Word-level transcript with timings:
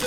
Hi, 0.00 0.04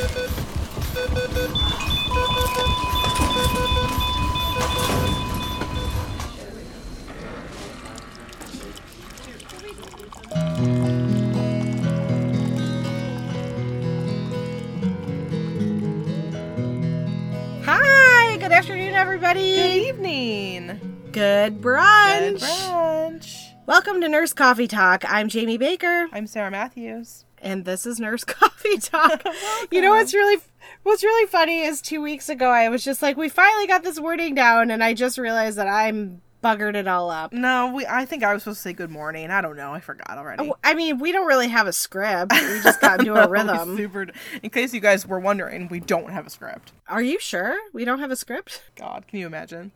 good 18.37 18.53
afternoon, 18.53 18.93
everybody. 18.93 19.55
Good 19.55 19.75
evening. 19.75 20.79
Good 21.11 21.59
brunch. 21.59 22.21
Good 22.21 22.39
brunch. 22.39 23.51
Welcome 23.65 23.99
to 23.99 24.07
Nurse 24.07 24.31
Coffee 24.31 24.69
Talk. 24.69 25.03
I'm 25.05 25.27
Jamie 25.27 25.57
Baker, 25.57 26.07
I'm 26.13 26.27
Sarah 26.27 26.49
Matthews. 26.49 27.25
And 27.41 27.65
this 27.65 27.85
is 27.85 27.99
Nurse 27.99 28.23
Coffee 28.25 28.77
Talk. 28.77 29.23
you 29.71 29.81
know 29.81 29.91
what's 29.91 30.13
really 30.13 30.41
what's 30.83 31.03
really 31.03 31.27
funny 31.27 31.61
is 31.61 31.81
two 31.81 32.01
weeks 32.01 32.29
ago 32.29 32.49
I 32.49 32.69
was 32.69 32.83
just 32.83 33.01
like, 33.01 33.17
we 33.17 33.29
finally 33.29 33.67
got 33.67 33.83
this 33.83 33.99
wording 33.99 34.35
down, 34.35 34.71
and 34.71 34.83
I 34.83 34.93
just 34.93 35.17
realized 35.17 35.57
that 35.57 35.67
I'm 35.67 36.21
buggered 36.43 36.75
it 36.75 36.87
all 36.87 37.09
up. 37.11 37.33
No, 37.33 37.71
we. 37.73 37.85
I 37.85 38.05
think 38.05 38.23
I 38.23 38.33
was 38.33 38.43
supposed 38.43 38.59
to 38.59 38.61
say 38.63 38.73
good 38.73 38.89
morning. 38.89 39.29
I 39.29 39.41
don't 39.41 39.55
know. 39.55 39.73
I 39.73 39.79
forgot 39.79 40.17
already. 40.17 40.49
Oh, 40.49 40.55
I 40.63 40.73
mean, 40.73 40.99
we 40.99 41.11
don't 41.11 41.27
really 41.27 41.49
have 41.49 41.67
a 41.67 41.73
script. 41.73 42.31
We 42.31 42.61
just 42.61 42.81
got 42.81 42.99
into 42.99 43.13
No, 43.15 43.21
a 43.23 43.29
rhythm. 43.29 43.77
Super. 43.77 44.07
In 44.41 44.49
case 44.49 44.73
you 44.73 44.79
guys 44.79 45.05
were 45.05 45.19
wondering, 45.19 45.67
we 45.67 45.79
don't 45.79 46.09
have 46.09 46.25
a 46.25 46.29
script. 46.29 46.71
Are 46.87 47.01
you 47.01 47.19
sure 47.19 47.57
we 47.73 47.85
don't 47.85 47.99
have 47.99 48.11
a 48.11 48.15
script? 48.15 48.63
God, 48.75 49.07
can 49.07 49.19
you 49.19 49.27
imagine? 49.27 49.71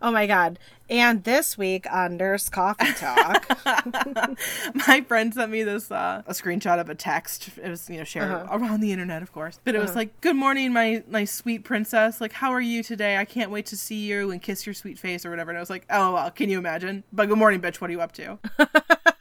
Oh 0.00 0.10
my 0.10 0.26
god! 0.26 0.58
And 0.90 1.24
this 1.24 1.56
week 1.56 1.86
on 1.90 2.16
Nurse 2.16 2.48
Coffee 2.48 2.92
Talk, 2.92 3.46
My 4.86 5.00
friend 5.06 5.32
sent 5.32 5.50
me 5.50 5.62
this 5.62 5.90
uh, 5.90 6.22
a 6.26 6.32
screenshot 6.32 6.80
of 6.80 6.88
a 6.88 6.94
text. 6.94 7.50
It 7.62 7.68
was 7.68 7.88
you 7.88 7.98
know 7.98 8.04
shared 8.04 8.30
Uh-huh. 8.30 8.58
around 8.58 8.80
the 8.80 8.92
internet, 8.92 9.22
of 9.22 9.32
course. 9.32 9.58
But 9.64 9.74
it 9.74 9.78
was 9.78 9.94
like, 9.96 10.20
"Good 10.20 10.36
morning, 10.36 10.72
my 10.72 11.02
my 11.08 11.24
sweet 11.24 11.64
princess. 11.64 12.20
Like, 12.20 12.32
how 12.32 12.50
are 12.52 12.60
you 12.60 12.82
today? 12.82 13.16
I 13.16 13.24
can't 13.24 13.50
wait 13.50 13.66
to 13.66 13.76
see 13.76 14.06
you 14.06 14.30
and 14.30 14.40
kiss 14.42 14.66
your 14.66 14.74
sweet 14.74 14.98
face 14.98 15.24
or 15.24 15.30
whatever." 15.30 15.50
And 15.50 15.58
I 15.58 15.60
was 15.60 15.70
like, 15.70 15.86
"Oh 15.90 16.14
well, 16.14 16.30
can 16.30 16.48
you 16.50 16.58
imagine?" 16.58 17.04
But 17.12 17.28
good 17.28 17.38
morning, 17.38 17.60
bitch. 17.60 17.76
What 17.80 17.88
are 17.90 17.92
you 17.92 18.00
up 18.00 18.12
to? 18.12 18.38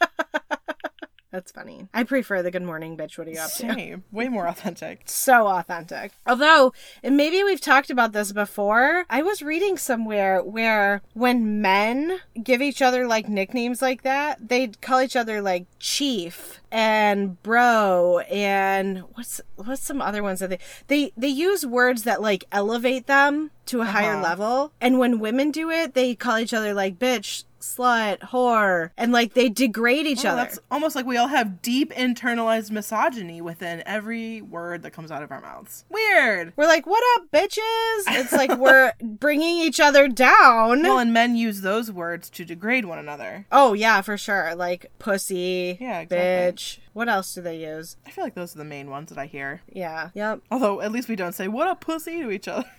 that's 1.31 1.51
funny. 1.51 1.87
I 1.93 2.03
prefer 2.03 2.41
the 2.41 2.51
good 2.51 2.61
morning, 2.63 2.97
bitch. 2.97 3.17
What 3.17 3.27
are 3.27 3.31
you 3.31 3.39
up 3.39 3.51
to? 3.53 3.73
Same. 3.73 4.03
Way 4.11 4.27
more 4.27 4.47
authentic. 4.47 5.01
so 5.05 5.47
authentic. 5.47 6.11
Although, 6.27 6.73
and 7.01 7.15
maybe 7.15 7.43
we've 7.43 7.61
talked 7.61 7.89
about 7.89 8.11
this 8.11 8.31
before, 8.33 9.05
I 9.09 9.21
was 9.21 9.41
reading 9.41 9.77
somewhere 9.77 10.43
where 10.43 11.01
when 11.13 11.61
men 11.61 12.19
give 12.43 12.61
each 12.61 12.81
other 12.81 13.07
like 13.07 13.29
nicknames 13.29 13.81
like 13.81 14.01
that, 14.03 14.49
they 14.49 14.67
call 14.67 15.01
each 15.01 15.15
other 15.15 15.41
like 15.41 15.65
chief 15.79 16.59
and 16.71 17.41
bro 17.43 18.19
and 18.29 18.99
what's 19.15 19.41
what's 19.55 19.83
some 19.83 20.01
other 20.01 20.23
ones 20.23 20.39
that 20.39 20.49
they 20.49 20.59
they 20.87 21.11
they 21.17 21.27
use 21.27 21.65
words 21.65 22.03
that 22.03 22.21
like 22.21 22.45
elevate 22.51 23.07
them 23.07 23.51
to 23.65 23.81
a 23.81 23.85
higher 23.85 24.13
Uh-huh. 24.13 24.23
level. 24.23 24.71
And 24.81 24.99
when 24.99 25.19
women 25.19 25.51
do 25.51 25.69
it, 25.69 25.93
they 25.93 26.15
call 26.15 26.37
each 26.39 26.53
other 26.53 26.73
like 26.73 26.97
bitch, 26.99 27.43
slut, 27.61 28.19
whore, 28.19 28.91
and 28.97 29.11
like 29.11 29.33
they 29.33 29.49
degrade 29.49 30.05
each 30.05 30.25
Oh, 30.25 30.29
other. 30.29 30.41
that's 30.43 30.59
almost 30.69 30.95
like 30.95 31.05
we 31.05 31.17
all 31.17 31.27
have 31.27 31.61
deep 31.61 31.91
internalized 31.93 32.71
misogyny 32.71 33.41
within 33.41 33.81
every 33.85 34.41
word 34.41 34.83
that 34.83 34.91
comes 34.91 35.11
out 35.11 35.23
of 35.23 35.31
our 35.31 35.41
mouths. 35.41 35.85
Weird. 35.89 36.53
We're 36.55 36.67
like, 36.67 36.85
what 36.85 37.03
up, 37.15 37.27
bitches? 37.31 38.03
It's 38.09 38.31
like 38.33 38.55
we're 38.57 38.93
bringing 39.01 39.57
each 39.59 39.79
other 39.79 40.07
down. 40.07 40.83
Well, 40.83 40.99
and 40.99 41.13
men 41.13 41.35
use 41.35 41.61
those 41.61 41.91
words 41.91 42.29
to 42.31 42.45
degrade 42.45 42.85
one 42.85 42.99
another. 42.99 43.45
oh, 43.51 43.73
yeah, 43.73 44.01
for 44.01 44.17
sure. 44.17 44.53
Like 44.55 44.91
pussy, 44.99 45.77
Yeah, 45.79 45.99
exactly. 46.01 46.17
bitch. 46.17 46.77
What 46.93 47.07
else 47.07 47.33
do 47.33 47.41
they 47.41 47.59
use? 47.59 47.95
I 48.05 48.11
feel 48.11 48.23
like 48.23 48.35
those 48.35 48.53
are 48.53 48.57
the 48.59 48.65
main 48.65 48.89
ones 48.89 49.09
that 49.09 49.17
I 49.17 49.25
hear. 49.25 49.61
Yeah. 49.71 50.09
Yep. 50.13 50.41
Although 50.51 50.81
at 50.81 50.91
least 50.91 51.07
we 51.07 51.15
don't 51.15 51.31
say 51.33 51.47
"what 51.47 51.69
a 51.69 51.75
pussy" 51.75 52.19
to 52.21 52.29
each 52.31 52.47
other. 52.49 52.69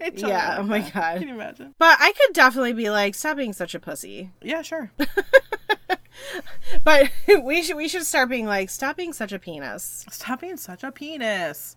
Yeah, 0.14 0.56
oh 0.58 0.62
my 0.62 0.80
that. 0.80 0.94
God. 0.94 1.18
Can 1.18 1.28
you 1.28 1.34
imagine? 1.34 1.74
But 1.78 1.96
I 2.00 2.12
could 2.12 2.34
definitely 2.34 2.72
be 2.72 2.88
like, 2.90 3.14
stop 3.14 3.36
being 3.36 3.52
such 3.52 3.74
a 3.74 3.80
pussy. 3.80 4.30
Yeah, 4.40 4.62
sure. 4.62 4.90
But 6.84 7.10
we 7.42 7.62
should 7.62 7.76
we 7.76 7.88
should 7.88 8.04
start 8.04 8.28
being 8.28 8.46
like, 8.46 8.70
stop 8.70 8.96
being 8.96 9.12
such 9.12 9.32
a 9.32 9.38
penis. 9.38 10.04
Stop 10.10 10.40
being 10.40 10.56
such 10.56 10.82
a 10.82 10.92
penis. 10.92 11.76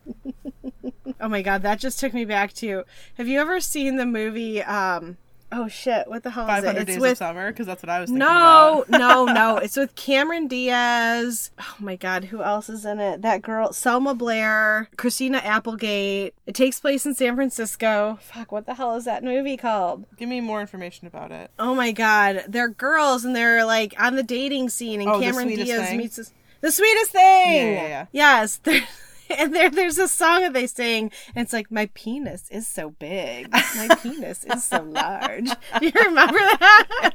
Oh 1.20 1.30
my 1.30 1.42
god, 1.42 1.62
that 1.64 1.80
just 1.80 2.00
took 2.00 2.14
me 2.14 2.26
back 2.26 2.54
to. 2.54 2.84
Have 3.16 3.28
you 3.28 3.40
ever 3.40 3.60
seen 3.60 3.98
the 3.98 4.06
movie? 4.06 4.62
um 4.64 5.18
Oh 5.54 5.68
shit! 5.68 6.08
What 6.08 6.24
the 6.24 6.30
hell 6.30 6.50
is 6.50 6.64
it? 6.64 6.68
hundred 6.68 6.82
It's 6.84 6.92
days 6.92 7.00
with 7.02 7.12
of 7.14 7.18
summer, 7.18 7.52
because 7.52 7.66
that's 7.68 7.84
what 7.84 7.90
I 7.90 8.00
was 8.00 8.10
thinking 8.10 8.20
No, 8.20 8.86
about. 8.88 8.90
no, 9.00 9.26
no. 9.26 9.58
It's 9.62 9.76
with 9.76 9.94
Cameron 9.96 10.48
Diaz. 10.48 11.52
Oh 11.60 11.76
my 11.80 11.96
god, 11.96 12.26
who 12.26 12.42
else 12.42 12.70
is 12.70 12.86
in 12.86 13.00
it? 13.00 13.22
That 13.22 13.42
girl, 13.42 13.74
Selma 13.74 14.14
Blair, 14.16 14.88
Christina 14.98 15.40
Applegate. 15.40 16.34
It 16.46 16.56
takes 16.56 16.80
place 16.80 17.06
in 17.06 17.16
San 17.16 17.36
Francisco. 17.36 18.18
Fuck, 18.22 18.52
what 18.52 18.66
the 18.66 18.76
hell 18.76 18.96
is 18.96 19.06
that 19.06 19.24
movie 19.24 19.58
called? 19.58 20.06
Give 20.18 20.30
me 20.30 20.40
more 20.42 20.62
information 20.62 21.08
about 21.08 21.32
it. 21.32 21.52
Oh 21.60 21.76
my 21.76 21.92
god, 21.92 22.46
they're 22.48 22.70
girls 22.70 23.26
and 23.26 23.36
they're 23.36 23.66
like 23.66 23.94
on 24.00 24.16
the 24.16 24.24
dating 24.24 24.70
scene, 24.70 25.02
and 25.02 25.10
Oh, 25.10 25.20
Cameron 25.20 25.50
Diaz 25.50 25.90
Thing? 25.90 25.98
meets 25.98 26.16
this, 26.16 26.32
the 26.62 26.72
sweetest 26.72 27.12
thing. 27.12 27.22
Yeah, 27.56 27.72
yeah, 27.82 27.88
yeah. 27.88 28.06
Yes, 28.14 28.60
and 29.38 29.56
there, 29.56 29.70
there's 29.70 29.98
a 29.98 30.08
song 30.08 30.42
that 30.42 30.54
they 30.54 30.68
sing, 30.68 31.12
and 31.36 31.44
it's 31.44 31.54
like, 31.54 31.72
"My 31.72 31.88
penis 31.94 32.50
is 32.50 32.68
so 32.68 32.92
big, 32.92 33.52
my 33.52 33.96
penis 34.02 34.44
is 34.46 34.64
so 34.64 34.82
large." 34.82 35.50
Do 35.80 35.86
you 35.86 35.92
remember 35.96 36.40
that? 36.40 37.14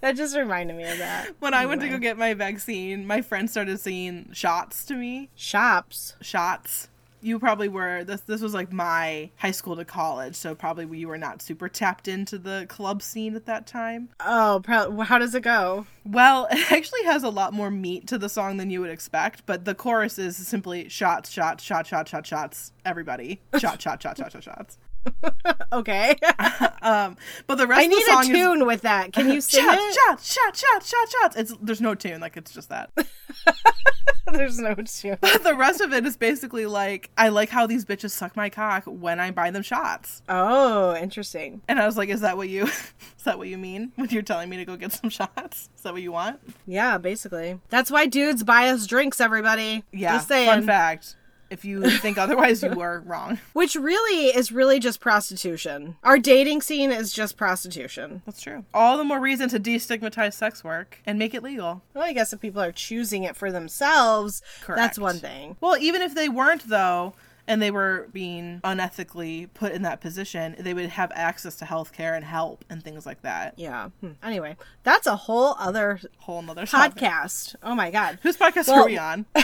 that 0.00 0.16
just 0.16 0.36
reminded 0.36 0.76
me 0.76 0.84
of 0.84 0.98
that. 0.98 1.30
When 1.40 1.54
I 1.54 1.66
went 1.66 1.80
to 1.80 1.88
go 1.88 1.98
get 1.98 2.18
my 2.18 2.34
vaccine, 2.34 3.06
my 3.06 3.22
friend 3.22 3.48
started 3.50 3.80
singing 3.80 4.28
shots 4.32 4.84
to 4.86 4.94
me. 4.94 5.30
shops. 5.34 6.14
shots. 6.20 6.88
You 7.22 7.38
probably 7.38 7.68
were 7.68 8.04
this 8.04 8.22
this 8.22 8.40
was 8.40 8.52
like 8.52 8.72
my 8.72 9.30
high 9.36 9.52
school 9.52 9.76
to 9.76 9.84
college, 9.84 10.34
so 10.34 10.54
probably 10.54 10.98
you 10.98 11.08
were 11.08 11.18
not 11.18 11.40
super 11.40 11.68
tapped 11.68 12.08
into 12.08 12.36
the 12.36 12.66
club 12.68 13.00
scene 13.02 13.36
at 13.36 13.46
that 13.46 13.66
time. 13.66 14.10
Oh, 14.20 14.60
pro- 14.62 15.00
how 15.00 15.18
does 15.18 15.34
it 15.34 15.42
go? 15.42 15.86
Well, 16.04 16.48
it 16.50 16.72
actually 16.72 17.04
has 17.04 17.22
a 17.22 17.28
lot 17.30 17.52
more 17.52 17.70
meat 17.70 18.06
to 18.08 18.18
the 18.18 18.28
song 18.28 18.56
than 18.56 18.70
you 18.70 18.80
would 18.80 18.90
expect, 18.90 19.46
but 19.46 19.64
the 19.64 19.74
chorus 19.74 20.18
is 20.18 20.36
simply 20.36 20.88
shots, 20.88 21.30
shots, 21.30 21.62
shot, 21.62 21.86
shot, 21.86 22.08
shot, 22.08 22.26
shots, 22.26 22.72
everybody. 22.84 23.40
Shot, 23.58 23.80
shot, 23.80 24.02
shot, 24.02 24.18
shot, 24.18 24.32
shot, 24.32 24.42
shots. 24.42 24.78
Okay, 25.72 26.14
Um, 26.82 27.16
but 27.46 27.56
the 27.56 27.66
rest 27.66 27.80
I 27.80 27.84
of 27.84 27.90
the 27.90 27.96
need 27.96 28.06
a 28.08 28.38
tune 28.38 28.66
with 28.66 28.82
that. 28.82 29.12
Can 29.12 29.30
you 29.30 29.40
sing 29.40 29.64
shots, 29.64 29.80
it? 29.82 29.94
shots, 29.94 30.32
shots, 30.32 30.60
shots, 30.60 30.88
shots, 30.90 31.12
shots. 31.12 31.36
It's 31.36 31.54
there's 31.62 31.80
no 31.80 31.94
tune, 31.94 32.20
like 32.20 32.36
it's 32.36 32.52
just 32.52 32.68
that. 32.68 32.90
There's 34.32 34.58
no 34.58 34.74
tune. 34.74 35.18
the 35.20 35.54
rest 35.56 35.80
of 35.80 35.92
it 35.92 36.06
is 36.06 36.16
basically 36.16 36.66
like 36.66 37.10
I 37.18 37.28
like 37.28 37.48
how 37.50 37.66
these 37.66 37.84
bitches 37.84 38.10
suck 38.10 38.36
my 38.36 38.48
cock 38.48 38.84
when 38.86 39.20
I 39.20 39.30
buy 39.30 39.50
them 39.50 39.62
shots. 39.62 40.22
Oh, 40.28 40.94
interesting. 40.96 41.60
And 41.68 41.78
I 41.78 41.86
was 41.86 41.96
like, 41.96 42.08
"Is 42.08 42.20
that 42.20 42.36
what 42.36 42.48
you? 42.48 42.64
Is 42.64 43.24
that 43.24 43.38
what 43.38 43.48
you 43.48 43.58
mean 43.58 43.92
when 43.96 44.08
you're 44.10 44.22
telling 44.22 44.48
me 44.48 44.56
to 44.58 44.64
go 44.64 44.76
get 44.76 44.92
some 44.92 45.10
shots? 45.10 45.68
Is 45.76 45.82
that 45.82 45.92
what 45.92 46.02
you 46.02 46.12
want?" 46.12 46.40
Yeah, 46.66 46.98
basically. 46.98 47.60
That's 47.68 47.90
why 47.90 48.06
dudes 48.06 48.42
buy 48.42 48.68
us 48.68 48.86
drinks, 48.86 49.20
everybody. 49.20 49.84
Yeah. 49.92 50.14
Just 50.14 50.28
saying. 50.28 50.48
Fun 50.48 50.66
fact: 50.66 51.16
if 51.52 51.64
you 51.64 51.88
think 51.98 52.18
otherwise, 52.18 52.62
you 52.62 52.80
are 52.80 53.00
wrong. 53.00 53.38
Which 53.52 53.74
really 53.76 54.34
is 54.34 54.50
really 54.50 54.80
just 54.80 55.00
prostitution. 55.00 55.96
Our 56.02 56.18
dating 56.18 56.62
scene 56.62 56.90
is 56.90 57.12
just 57.12 57.36
prostitution. 57.36 58.22
That's 58.24 58.40
true. 58.40 58.64
All 58.72 58.96
the 58.96 59.04
more 59.04 59.20
reason 59.20 59.48
to 59.50 59.60
destigmatize 59.60 60.32
sex 60.32 60.64
work 60.64 60.98
and 61.04 61.18
make 61.18 61.34
it 61.34 61.42
legal. 61.42 61.82
Well, 61.94 62.04
I 62.04 62.12
guess 62.14 62.32
if 62.32 62.40
people 62.40 62.62
are 62.62 62.72
choosing 62.72 63.24
it 63.24 63.36
for 63.36 63.52
themselves, 63.52 64.42
that's 64.66 64.98
one 64.98 65.18
thing. 65.18 65.56
Well, 65.60 65.76
even 65.76 66.00
if 66.00 66.14
they 66.14 66.28
weren't, 66.28 66.68
though, 66.68 67.14
and 67.48 67.60
they 67.60 67.70
were 67.70 68.08
being 68.12 68.60
unethically 68.64 69.48
put 69.54 69.72
in 69.72 69.82
that 69.82 70.00
position, 70.00 70.54
they 70.58 70.74
would 70.74 70.90
have 70.90 71.10
access 71.14 71.56
to 71.56 71.64
health 71.64 71.92
care 71.92 72.14
and 72.14 72.24
help 72.24 72.64
and 72.70 72.82
things 72.82 73.04
like 73.06 73.22
that. 73.22 73.54
Yeah. 73.58 73.88
Hmm. 74.00 74.12
Anyway, 74.22 74.56
that's 74.84 75.06
a 75.06 75.16
whole 75.16 75.54
other 75.58 76.00
Whole 76.18 76.40
nother 76.42 76.66
topic. 76.66 76.96
podcast. 77.02 77.56
Oh 77.62 77.74
my 77.74 77.90
god. 77.90 78.18
Whose 78.22 78.36
podcast 78.36 78.68
Well- 78.68 78.82
are 78.82 78.86
we 78.86 78.98
on? 78.98 79.26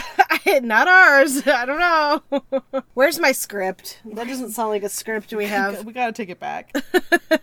Not 0.63 0.87
ours. 0.87 1.43
I 1.47 1.65
don't 1.65 1.79
know. 1.79 2.81
Where's 2.95 3.19
my 3.19 3.31
script? 3.33 3.99
That 4.05 4.27
doesn't 4.27 4.51
sound 4.51 4.69
like 4.69 4.83
a 4.83 4.89
script 4.89 5.31
we 5.33 5.45
have. 5.45 5.85
we 5.85 5.93
gotta 5.93 6.11
take 6.13 6.29
it 6.29 6.39
back. 6.39 6.73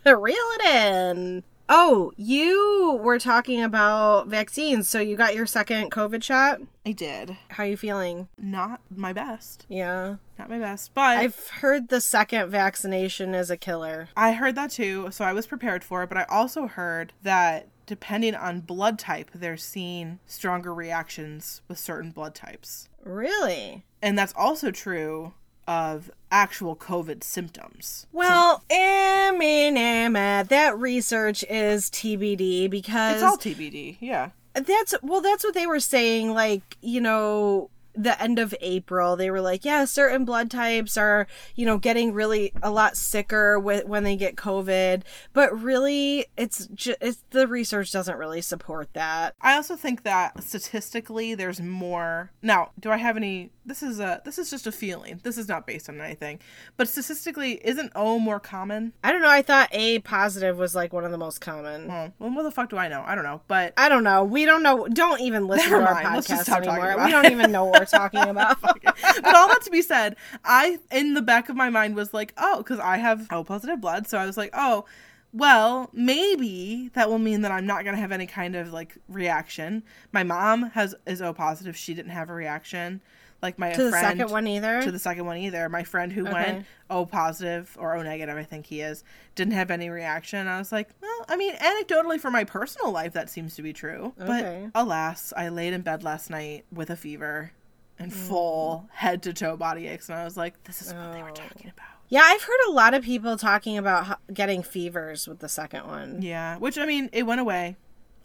Reel 0.05 0.35
it 0.37 0.65
in. 0.65 1.45
Oh, 1.69 2.13
you 2.17 2.99
were 3.03 3.19
talking 3.19 3.63
about 3.63 4.29
vaccines. 4.29 4.89
So 4.89 5.01
you 5.01 5.17
got 5.17 5.35
your 5.35 5.47
second 5.47 5.91
COVID 5.91 6.23
shot. 6.23 6.61
I 6.85 6.93
did. 6.93 7.37
How 7.49 7.65
are 7.65 7.67
you 7.67 7.77
feeling? 7.77 8.29
Not 8.39 8.81
my 8.95 9.13
best. 9.13 9.67
Yeah. 9.69 10.17
Not 10.39 10.51
my 10.51 10.59
best. 10.59 10.95
But 10.95 11.19
I've 11.19 11.49
heard 11.49 11.89
the 11.89 12.01
second 12.01 12.51
vaccination 12.51 13.35
is 13.35 13.51
a 13.51 13.57
killer. 13.57 14.09
I 14.17 14.33
heard 14.33 14.55
that 14.55 14.71
too, 14.71 15.09
so 15.11 15.25
I 15.25 15.33
was 15.33 15.47
prepared 15.47 15.83
for 15.83 16.03
it, 16.03 16.09
but 16.09 16.19
I 16.19 16.25
also 16.25 16.67
heard 16.67 17.13
that 17.23 17.69
depending 17.87 18.35
on 18.35 18.61
blood 18.61 18.99
type, 18.99 19.31
they're 19.35 19.57
seeing 19.57 20.19
stronger 20.27 20.75
reactions 20.75 21.63
with 21.69 21.79
certain 21.79 22.11
blood 22.11 22.35
types. 22.35 22.89
Really? 23.03 23.85
And 24.03 24.19
that's 24.19 24.35
also 24.37 24.71
true 24.71 25.33
of 25.67 26.11
actual 26.31 26.77
COVID 26.77 27.23
symptoms. 27.23 28.07
Well, 28.13 28.63
I 28.71 29.35
mean, 29.39 29.77
Emma, 29.77 30.45
that 30.49 30.79
research 30.79 31.45
is 31.49 31.91
TBD 31.91 32.69
because 32.71 33.15
It's 33.15 33.23
all 33.23 33.39
TBD, 33.39 33.97
yeah. 34.01 34.31
that's 34.55 34.95
well, 35.03 35.21
that's 35.21 35.45
what 35.45 35.55
they 35.55 35.67
were 35.67 35.81
saying. 35.81 36.33
Like, 36.33 36.77
you 36.81 37.01
know, 37.01 37.71
the 37.97 38.21
end 38.23 38.39
of 38.39 38.55
April, 38.61 39.17
they 39.17 39.31
were 39.31 39.41
like, 39.41 39.65
yeah, 39.65 39.85
certain 39.85 40.25
blood 40.25 40.51
types 40.51 40.97
are, 40.97 41.27
you 41.55 41.65
know, 41.65 41.79
getting 41.79 42.13
really 42.13 42.53
a 42.63 42.71
lot 42.71 42.97
sicker 42.97 43.59
with, 43.59 43.87
when 43.87 44.05
they 44.05 44.17
get 44.17 44.37
COVID. 44.37 45.03
But 45.33 45.59
really, 45.61 46.27
it's 46.37 46.67
just, 46.69 46.99
it's, 47.01 47.23
the 47.31 47.47
research 47.47 47.93
doesn't 47.93 48.19
really 48.19 48.41
support 48.41 48.93
that. 48.93 49.35
I 49.41 49.55
also 49.55 49.77
think 49.77 50.03
that 50.03 50.43
statistically, 50.43 51.35
there's 51.35 51.61
more. 51.61 52.31
Now, 52.43 52.71
do 52.79 52.91
I 52.91 52.99
have 52.99 53.17
any? 53.17 53.51
This 53.65 53.83
is 53.83 53.99
a 53.99 54.23
this 54.25 54.39
is 54.39 54.49
just 54.49 54.69
a 54.69 54.73
feeling. 54.73 55.19
This 55.25 55.37
is 55.37 55.49
not 55.49 55.67
based 55.67 55.89
on 55.89 56.01
anything. 56.01 56.39
But 56.77 56.89
statistically, 56.89 57.61
isn't 57.65 57.91
O 57.97 58.21
more 58.21 58.39
common? 58.39 58.93
I 59.03 59.11
don't 59.11 59.23
know. 59.23 59.29
I 59.29 59.43
thought 59.43 59.69
A 59.73 59.99
positive 60.01 60.57
was 60.57 60.77
like 60.77 60.93
one 60.93 61.05
of 61.05 61.11
the 61.11 61.19
most 61.19 61.41
common. 61.41 61.89
Well, 61.89 62.13
well 62.21 62.31
what 62.31 62.43
the 62.45 62.53
fuck 62.53 62.71
do 62.71 62.77
I 62.77 62.87
know? 62.87 63.03
I 63.05 63.17
don't 63.17 63.25
know. 63.25 63.41
But 63.49 63.73
I 63.77 63.89
don't 63.89 64.05
know. 64.05 64.23
We 64.23 64.45
don't 64.45 64.63
know. 64.63 64.87
Don't 64.87 65.21
even 65.21 65.49
listen 65.49 65.73
Never 65.73 65.85
to 65.85 65.89
our 65.89 66.03
mind. 66.03 66.27
Just 66.27 66.49
podcast 66.49 66.67
anymore. 66.67 67.05
We 67.05 67.11
don't 67.11 67.33
even 67.33 67.51
know 67.51 67.65
what 67.65 67.86
we're 67.93 67.99
talking 67.99 68.21
about. 68.29 68.61
but 68.63 69.35
all 69.35 69.49
that 69.49 69.63
to 69.63 69.71
be 69.71 69.83
said, 69.83 70.17
I 70.45 70.79
in 70.91 71.15
the 71.15 71.23
back 71.23 71.49
of 71.49 71.57
my 71.57 71.71
mind 71.71 71.95
was 71.97 72.13
like, 72.15 72.33
oh, 72.37 72.59
because 72.59 72.79
I 72.79 72.99
have 72.99 73.27
O 73.31 73.45
positive 73.45 73.81
blood, 73.81 74.07
so 74.07 74.19
I 74.19 74.27
was 74.27 74.37
like, 74.37 74.51
oh, 74.55 74.85
well, 75.33 75.91
maybe 75.93 76.91
that 76.95 77.11
will 77.11 77.19
mean 77.19 77.43
that 77.43 77.51
I'm 77.53 77.67
not 77.67 77.85
gonna 77.85 77.99
have 77.99 78.13
any 78.13 78.27
kind 78.27 78.57
of 78.57 78.73
like 78.73 78.97
reaction. 79.09 79.83
My 80.13 80.23
mom 80.23 80.71
has 80.71 80.95
is 81.07 81.21
O 81.21 81.33
positive; 81.33 81.77
she 81.77 81.95
didn't 81.95 82.13
have 82.13 82.31
a 82.31 82.35
reaction. 82.35 83.01
Like 83.43 83.59
my 83.59 83.73
to 83.73 83.85
the 83.85 83.91
friend 83.91 84.19
second 84.19 84.33
one 84.33 84.47
either. 84.47 84.83
to 84.83 84.91
the 84.91 84.99
second 84.99 85.27
one 85.27 85.37
either. 85.37 85.69
My 85.69 85.85
friend 85.85 86.11
who 86.11 86.23
Okay. 86.23 86.33
went 86.33 86.67
O 86.89 87.05
positive 87.05 87.77
or 87.79 87.95
O 87.95 88.03
negative, 88.03 88.37
I 88.37 88.45
think 88.45 88.67
he 88.67 88.81
is, 88.81 89.05
didn't 89.35 89.53
have 89.53 89.71
any 89.71 89.91
reaction. 89.91 90.47
I 90.49 90.59
was 90.59 90.73
like, 90.73 90.89
well, 91.03 91.27
I 91.29 91.37
mean, 91.37 91.55
anecdotally 91.57 92.19
for 92.19 92.31
my 92.31 92.45
personal 92.45 92.93
life, 92.93 93.13
that 93.13 93.29
seems 93.29 93.55
to 93.57 93.63
be 93.63 93.75
true. 93.75 94.15
Okay. 94.19 94.71
But 94.73 94.81
alas, 94.81 95.35
I 95.37 95.51
laid 95.51 95.75
in 95.75 95.83
bed 95.83 96.03
last 96.03 96.31
night 96.31 96.65
with 96.73 96.89
a 96.89 96.97
fever 96.97 97.53
and 97.99 98.13
mm. 98.13 98.15
full 98.15 98.89
head 98.93 99.23
to 99.25 99.33
toe 99.33 99.57
body 99.57 99.87
aches, 99.87 100.09
and 100.09 100.19
I 100.19 100.25
was 100.25 100.37
like, 100.37 100.63
this 100.65 100.83
is 100.83 100.93
what 100.93 101.13
they 101.13 101.23
were 101.23 101.31
Oh. 101.31 101.35
talking 101.35 101.73
about. 101.75 101.87
yeah, 102.09 102.23
I've 102.25 102.43
heard 102.43 102.61
a 102.69 102.73
lot 102.73 102.95
of 102.95 103.03
people 103.03 103.37
talking 103.37 103.79
about 103.79 104.07
ho- 104.07 104.15
getting 104.33 104.63
fevers 104.63 105.27
with 105.27 105.39
the 105.41 105.49
second 105.49 105.87
one. 105.87 106.23
Yeah, 106.23 106.57
which 106.59 106.79
I 106.79 106.87
mean, 106.87 107.09
it 107.13 107.25
went 107.25 107.41
away. 107.41 107.77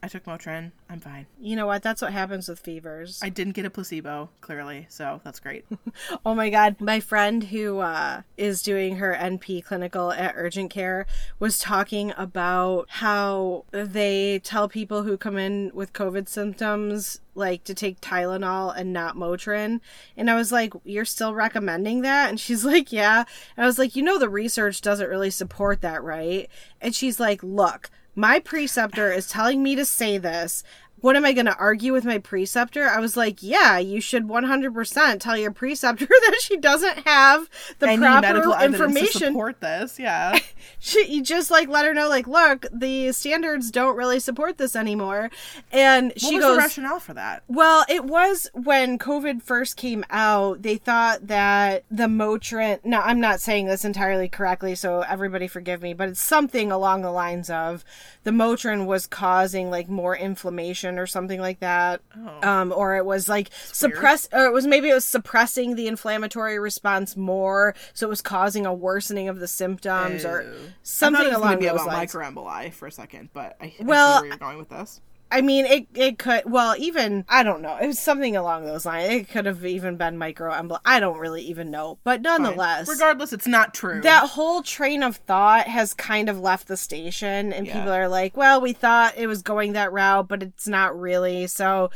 I 0.03 0.07
took 0.07 0.24
Motrin. 0.25 0.71
I'm 0.89 1.00
fine. 1.00 1.27
You 1.39 1.56
know 1.56 1.68
what? 1.68 1.83
That's 1.83 2.01
what 2.01 2.12
happens 2.12 2.48
with 2.48 2.59
fevers. 2.59 3.19
I 3.21 3.30
didn't 3.30 3.53
get 3.53 3.65
a 3.65 3.69
placebo, 3.69 4.30
clearly, 4.42 4.88
so 4.89 5.21
that's 5.24 5.39
great. 5.39 5.65
Oh 6.25 6.36
my 6.36 6.50
god, 6.50 6.80
my 6.80 7.00
friend 7.00 7.45
who 7.45 7.80
uh, 7.80 8.21
is 8.38 8.62
doing 8.62 8.98
her 8.98 9.15
NP 9.19 9.63
clinical 9.63 10.12
at 10.12 10.33
urgent 10.36 10.69
care 10.69 11.06
was 11.39 11.59
talking 11.59 12.13
about 12.18 12.88
how 12.89 13.65
they 13.71 14.39
tell 14.39 14.68
people 14.68 15.03
who 15.03 15.18
come 15.18 15.38
in 15.38 15.71
with 15.74 15.94
COVID 15.94 16.27
symptoms 16.27 17.21
like 17.33 17.63
to 17.63 17.74
take 17.74 18.01
Tylenol 18.01 18.74
and 18.75 18.94
not 18.94 19.15
Motrin. 19.15 19.80
And 20.18 20.30
I 20.30 20.36
was 20.36 20.51
like, 20.51 20.74
"You're 20.83 21.06
still 21.06 21.33
recommending 21.33 22.01
that?" 22.01 22.30
And 22.30 22.39
she's 22.39 22.65
like, 22.74 22.92
"Yeah." 22.92 23.25
And 23.56 23.63
I 23.63 23.68
was 23.68 23.80
like, 23.80 23.95
"You 23.95 24.03
know 24.03 24.19
the 24.19 24.30
research 24.30 24.81
doesn't 24.81 25.09
really 25.09 25.31
support 25.31 25.81
that, 25.81 26.03
right?" 26.03 26.50
And 26.81 26.94
she's 26.95 27.19
like, 27.19 27.42
"Look, 27.44 27.89
my 28.16 28.40
preceptor 28.40 29.12
is 29.12 29.28
telling 29.28 29.63
me 29.63 29.75
to 29.75 29.86
say 29.86 30.18
this. 30.18 30.63
What 31.01 31.15
am 31.15 31.25
I 31.25 31.33
going 31.33 31.48
to 31.48 31.57
argue 31.57 31.94
with 31.94 32.06
my 32.06 32.18
preceptor? 32.19 32.88
I 32.88 33.00
was 33.00 33.18
like, 33.18 33.42
yeah, 33.42 33.77
you 33.80 34.00
should 34.00 34.27
100% 34.27 35.19
tell 35.19 35.36
your 35.38 35.51
preceptor 35.51 36.06
that 36.09 36.39
she 36.42 36.57
doesn't 36.57 37.00
have 37.07 37.50
the 37.80 37.89
Any 37.89 37.98
proper 38.01 38.21
medical 38.21 38.53
evidence 38.53 38.77
to 38.77 38.83
information. 38.86 39.21
support 39.33 39.59
this? 39.62 40.00
Yeah. 40.00 40.38
She, 40.83 41.06
you 41.12 41.24
just 41.24 41.50
like 41.51 41.69
let 41.69 41.86
her 41.86 41.94
know, 41.94 42.07
like, 42.07 42.27
look, 42.27 42.65
the 42.71 43.12
standards 43.13 43.71
don't 43.71 43.95
really 43.95 44.19
support 44.19 44.57
this 44.59 44.75
anymore. 44.75 45.30
And 45.71 46.07
What 46.09 46.19
she 46.19 46.36
was 46.36 46.44
goes, 46.45 46.56
the 46.56 46.62
rationale 46.62 47.00
for 47.00 47.13
that? 47.15 47.44
well, 47.48 47.83
it 47.89 48.06
was 48.06 48.48
when 48.53 48.98
COVID 49.00 49.42
first 49.42 49.75
came 49.75 50.03
out, 50.12 50.62
they 50.62 50.77
thought 50.77 51.27
that 51.27 51.83
the 51.89 52.06
Motrin. 52.06 52.80
Now, 52.83 53.01
I'm 53.01 53.19
not 53.19 53.42
saying 53.42 53.65
this 53.68 53.83
entirely 53.86 54.30
correctly, 54.30 54.75
so 54.75 55.01
everybody 55.01 55.48
forgive 55.48 55.81
me, 55.81 55.94
but 55.95 56.09
it's 56.09 56.21
something 56.21 56.71
along 56.71 57.01
the 57.01 57.12
lines 57.12 57.50
of 57.50 57.83
the 58.24 58.31
Motrin 58.31 58.86
was 58.86 59.07
causing 59.07 59.69
like 59.71 59.89
more 59.89 60.15
inflammation 60.15 60.91
or 61.00 61.08
something 61.08 61.40
like 61.40 61.60
that. 61.60 62.02
Oh. 62.18 62.48
Um, 62.48 62.74
or 62.76 62.96
it 62.98 63.06
was 63.06 63.28
like 63.30 63.50
suppress, 63.54 64.28
or 64.32 64.46
it 64.46 64.54
was 64.54 64.68
maybe 64.68 64.90
it 64.90 64.94
was 64.94 65.06
suppressing 65.06 65.76
the 65.76 65.88
inflammatory 65.88 66.60
response 66.60 67.16
more, 67.16 67.76
so 67.94 68.08
it 68.08 68.10
was 68.10 68.22
causing 68.22 68.66
a 68.66 68.74
worsening 68.74 69.30
of 69.30 69.40
the 69.40 69.48
symptoms 69.48 70.26
or 70.26 70.46
something 70.84 71.22
I 71.22 71.24
thought 71.24 71.26
it 71.26 71.30
was 71.30 71.38
along 71.42 71.60
be 71.60 71.66
those 71.68 71.82
about 71.82 71.88
lines. 71.88 72.14
microemboli 72.14 72.74
for 72.74 72.88
a 72.88 72.92
second, 72.92 73.30
but 73.34 73.58
I, 73.62 73.66
I 73.66 73.74
Well, 73.82 74.18
see 74.18 74.22
where 74.22 74.28
you're 74.30 74.38
going 74.38 74.58
with 74.58 74.70
this. 74.70 75.02
I 75.31 75.42
mean, 75.42 75.66
it 75.66 75.88
it 75.94 76.18
could 76.19 76.44
well 76.45 76.75
even 76.78 77.24
I 77.30 77.42
don't 77.44 77.62
know. 77.62 77.78
It 77.81 77.88
was 77.88 77.98
something 78.00 78.36
along 78.36 78.66
those 78.66 78.86
lines. 78.86 79.10
It 79.13 79.30
could 79.30 79.45
have 79.45 79.66
even 79.66 79.95
been 79.95 80.18
microembol. 80.18 80.80
I 80.83 81.00
don't 81.00 81.18
really 81.19 81.42
even 81.44 81.72
know, 81.72 82.00
but 82.04 82.22
Fine. 82.24 82.42
nonetheless, 82.44 82.88
regardless, 82.89 83.31
it's 83.31 83.48
not 83.48 83.74
true. 83.74 84.01
that 84.01 84.30
whole 84.31 84.62
train 84.62 85.04
of 85.04 85.16
thought 85.18 85.68
has 85.68 85.94
kind 85.94 86.28
of 86.30 86.39
left 86.39 86.68
the 86.68 86.78
station, 86.78 87.54
and 87.54 87.66
Yeah. 87.66 87.74
people 87.75 87.94
are 87.94 88.07
like, 88.10 88.36
"Well, 88.36 88.60
we 88.60 88.74
thought 88.74 89.13
it 89.18 89.28
was 89.28 89.42
going 89.42 89.74
that 89.74 89.92
route, 89.94 90.28
but 90.28 90.44
it's 90.44 90.68
not 90.68 91.00
really." 91.00 91.48
So, 91.48 91.89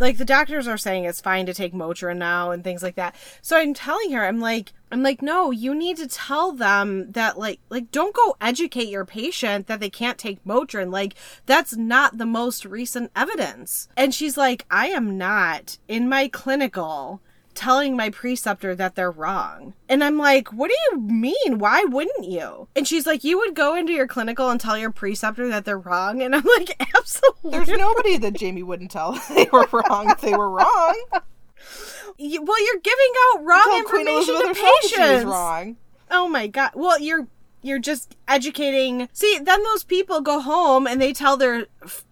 like 0.00 0.18
the 0.18 0.24
doctors 0.24 0.66
are 0.66 0.78
saying 0.78 1.04
it's 1.04 1.20
fine 1.20 1.46
to 1.46 1.54
take 1.54 1.72
Motrin 1.72 2.16
now 2.16 2.50
and 2.50 2.64
things 2.64 2.82
like 2.82 2.96
that. 2.96 3.14
So 3.40 3.56
I'm 3.56 3.72
telling 3.74 4.10
her, 4.12 4.24
I'm 4.26 4.40
like, 4.40 4.72
I'm 4.90 5.02
like, 5.02 5.22
no, 5.22 5.50
you 5.50 5.74
need 5.74 5.96
to 5.98 6.08
tell 6.08 6.52
them 6.52 7.12
that, 7.12 7.38
like, 7.38 7.60
like 7.68 7.90
don't 7.90 8.14
go 8.14 8.36
educate 8.40 8.88
your 8.88 9.04
patient 9.04 9.66
that 9.66 9.80
they 9.80 9.90
can't 9.90 10.18
take 10.18 10.44
Motrin. 10.44 10.92
Like 10.92 11.14
that's 11.46 11.76
not 11.76 12.18
the 12.18 12.26
most 12.26 12.64
recent 12.64 13.10
evidence. 13.14 13.88
And 13.96 14.14
she's 14.14 14.36
like, 14.36 14.66
I 14.70 14.88
am 14.88 15.16
not 15.16 15.78
in 15.88 16.08
my 16.08 16.28
clinical 16.28 17.20
telling 17.54 17.96
my 17.96 18.10
preceptor 18.10 18.74
that 18.74 18.94
they're 18.94 19.10
wrong. 19.10 19.74
And 19.88 20.02
I'm 20.02 20.16
like, 20.16 20.48
what 20.48 20.70
do 20.70 20.76
you 20.90 21.00
mean? 21.00 21.58
Why 21.58 21.84
wouldn't 21.84 22.24
you? 22.24 22.68
And 22.76 22.86
she's 22.86 23.06
like, 23.06 23.24
you 23.24 23.38
would 23.38 23.54
go 23.54 23.74
into 23.74 23.92
your 23.92 24.06
clinical 24.06 24.50
and 24.50 24.60
tell 24.60 24.78
your 24.78 24.90
preceptor 24.90 25.48
that 25.48 25.64
they're 25.64 25.78
wrong. 25.78 26.22
And 26.22 26.34
I'm 26.34 26.44
like, 26.58 26.74
absolutely. 26.96 27.50
There's 27.50 27.68
nobody 27.68 28.16
that 28.18 28.34
Jamie 28.34 28.62
wouldn't 28.62 28.90
tell 28.90 29.12
they 29.34 29.48
were 29.52 29.68
wrong 29.72 30.10
if 30.10 30.20
they 30.20 30.34
were 30.34 30.50
wrong. 30.50 31.04
You- 32.18 32.42
well, 32.42 32.64
you're 32.64 32.80
giving 32.82 33.12
out 33.34 33.44
wrong 33.44 33.78
information 33.78 34.34
to 34.40 34.48
herself 34.48 34.56
that 34.56 34.88
she 34.88 34.98
was 35.00 35.08
patients. 35.10 35.24
wrong. 35.24 35.76
Oh 36.10 36.28
my 36.28 36.46
god. 36.46 36.72
Well, 36.74 37.00
you're 37.00 37.26
you're 37.62 37.78
just 37.78 38.16
educating. 38.26 39.08
See, 39.12 39.38
then 39.42 39.62
those 39.64 39.84
people 39.84 40.20
go 40.22 40.40
home 40.40 40.86
and 40.86 41.00
they 41.00 41.12
tell 41.12 41.36
their 41.36 41.66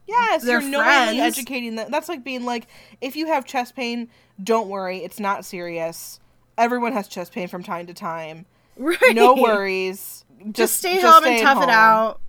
Yes, 0.06 0.42
Their 0.44 0.60
you're 0.60 0.82
friends. 0.82 1.18
educating 1.18 1.76
them. 1.76 1.90
That's 1.90 2.08
like 2.08 2.22
being 2.24 2.44
like, 2.44 2.66
if 3.00 3.14
you 3.16 3.26
have 3.26 3.44
chest 3.44 3.74
pain, 3.76 4.08
don't 4.42 4.69
worry, 4.69 4.98
it's 4.98 5.20
not 5.20 5.44
serious. 5.44 6.19
Everyone 6.56 6.93
has 6.93 7.08
chest 7.08 7.32
pain 7.32 7.48
from 7.48 7.62
time 7.62 7.86
to 7.86 7.94
time. 7.94 8.46
right. 8.76 9.14
No 9.14 9.34
worries. 9.34 10.24
Just, 10.44 10.55
Just 10.55 10.76
stay 10.78 10.94
just 11.00 11.06
home 11.06 11.22
stay 11.24 11.34
and 11.38 11.43
tough 11.43 11.62
it 11.62 11.69
out. 11.69 12.20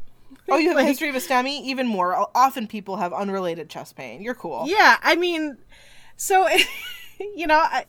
Oh, 0.49 0.57
you 0.57 0.69
have 0.69 0.77
Like- 0.77 0.85
a 0.85 0.87
history 0.87 1.09
of 1.09 1.15
a 1.15 1.19
STEMI? 1.19 1.61
Even 1.63 1.87
more. 1.87 2.27
Often 2.35 2.67
people 2.67 2.97
have 2.97 3.13
unrelated 3.13 3.69
chest 3.69 3.95
pain. 3.95 4.21
You're 4.21 4.33
cool. 4.33 4.63
Yeah, 4.67 4.97
I 5.03 5.15
mean, 5.15 5.57
so 6.17 6.47
you 7.35 7.47
know, 7.47 7.59
I, 7.59 7.85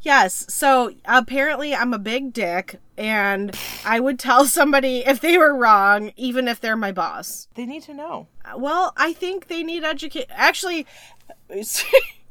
yes. 0.00 0.46
So 0.48 0.92
apparently, 1.04 1.74
I'm 1.74 1.92
a 1.92 1.98
big 1.98 2.32
dick, 2.32 2.80
and 2.96 3.56
I 3.84 4.00
would 4.00 4.18
tell 4.18 4.44
somebody 4.46 4.98
if 5.06 5.20
they 5.20 5.38
were 5.38 5.54
wrong, 5.54 6.12
even 6.16 6.48
if 6.48 6.60
they're 6.60 6.76
my 6.76 6.92
boss. 6.92 7.48
They 7.54 7.66
need 7.66 7.82
to 7.84 7.94
know. 7.94 8.28
Well, 8.56 8.92
I 8.96 9.12
think 9.12 9.48
they 9.48 9.62
need 9.62 9.84
educate. 9.84 10.26
Actually, 10.30 10.86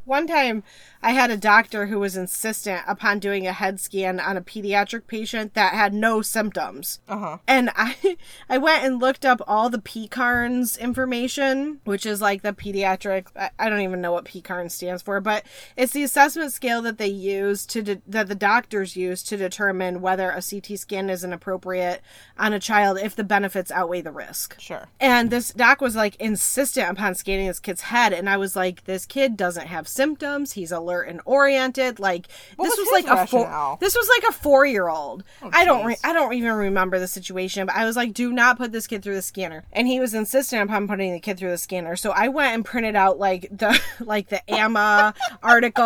one 0.05 0.27
time 0.27 0.63
I 1.01 1.11
had 1.11 1.31
a 1.31 1.37
doctor 1.37 1.87
who 1.87 1.99
was 1.99 2.17
insistent 2.17 2.81
upon 2.87 3.19
doing 3.19 3.47
a 3.47 3.53
head 3.53 3.79
scan 3.79 4.19
on 4.19 4.37
a 4.37 4.41
pediatric 4.41 5.07
patient 5.07 5.53
that 5.53 5.73
had 5.73 5.93
no 5.93 6.21
symptoms. 6.21 6.99
Uh 7.07 7.17
huh. 7.17 7.37
And 7.47 7.69
I 7.75 8.17
I 8.49 8.57
went 8.57 8.83
and 8.83 8.99
looked 8.99 9.25
up 9.25 9.41
all 9.47 9.69
the 9.69 9.79
PECARNs 9.79 10.79
information, 10.79 11.79
which 11.83 12.05
is 12.05 12.21
like 12.21 12.41
the 12.41 12.53
pediatric 12.53 13.27
I, 13.59 13.69
don't 13.69 13.81
even 13.81 14.01
know 14.01 14.11
what 14.11 14.25
PECARN 14.25 14.71
stands 14.71 15.01
for, 15.01 15.21
but 15.21 15.45
it's 15.75 15.93
the 15.93 16.03
assessment 16.03 16.51
scale 16.53 16.81
that 16.81 16.97
they 16.97 17.07
use 17.07 17.65
to 17.67 17.81
de- 17.81 18.01
that 18.07 18.27
the 18.27 18.35
doctors 18.35 18.95
use 18.95 19.23
to 19.23 19.37
determine 19.37 20.01
whether 20.01 20.29
a 20.29 20.41
CT 20.41 20.79
scan 20.79 21.09
is 21.09 21.23
inappropriate 21.23 22.01
on 22.37 22.53
a 22.53 22.59
child 22.59 22.97
if 22.97 23.15
the 23.15 23.23
benefits 23.23 23.71
outweigh 23.71 24.01
the 24.01 24.11
risk. 24.11 24.59
Sure. 24.59 24.87
And 24.99 25.29
this 25.29 25.51
doc 25.51 25.81
was 25.81 25.95
like 25.95 26.15
insistent 26.15 26.89
upon 26.89 27.15
scanning 27.15 27.47
this 27.47 27.59
kid's 27.59 27.81
head, 27.81 28.13
and 28.13 28.29
I 28.29 28.37
was 28.37 28.55
like, 28.55 28.85
"This 28.85 29.05
kid 29.05 29.37
doesn't 29.37 29.67
have 29.67 29.87
symptoms. 29.87 30.53
He's 30.53 30.71
alert 30.87 31.09
and 31.09 31.21
oriented. 31.25 31.99
Like 31.99 32.27
What 32.55 32.65
this 32.69 32.77
was 32.77 32.87
was, 32.91 33.03
like 33.03 33.05
a 33.05 33.27
four. 33.27 33.41
rationale? 33.41 33.71
Oh, 33.73 33.77
This 33.79 33.95
was 33.95 34.07
like 34.09 34.29
a 34.29 34.33
four 34.33 34.65
year 34.65 34.87
old. 34.87 35.23
Oh, 35.41 35.49
I 35.53 35.65
don't. 35.65 35.85
Re- 35.85 35.97
I 36.03 36.13
don't 36.13 36.33
even 36.33 36.53
remember 36.53 36.99
the 36.99 37.07
situation, 37.07 37.65
but 37.67 37.75
I 37.75 37.85
was 37.85 37.95
like, 37.95 38.13
"Do 38.13 38.31
not 38.31 38.57
put 38.57 38.71
this 38.71 38.87
kid 38.87 39.03
through 39.03 39.15
the 39.15 39.21
scanner." 39.21 39.63
And 39.71 39.87
he 39.87 39.99
was 39.99 40.13
insistent 40.13 40.63
upon 40.63 40.87
putting 40.87 41.11
the 41.13 41.19
kid 41.19 41.37
through 41.37 41.51
the 41.51 41.57
scanner. 41.57 41.95
So 41.95 42.11
I 42.11 42.29
went 42.29 42.53
and 42.53 42.63
printed 42.65 42.95
out 42.95 43.19
like 43.19 43.47
the 43.51 43.79
like 43.99 44.29
the 44.29 44.41
AMA 44.51 45.13
article 45.43 45.83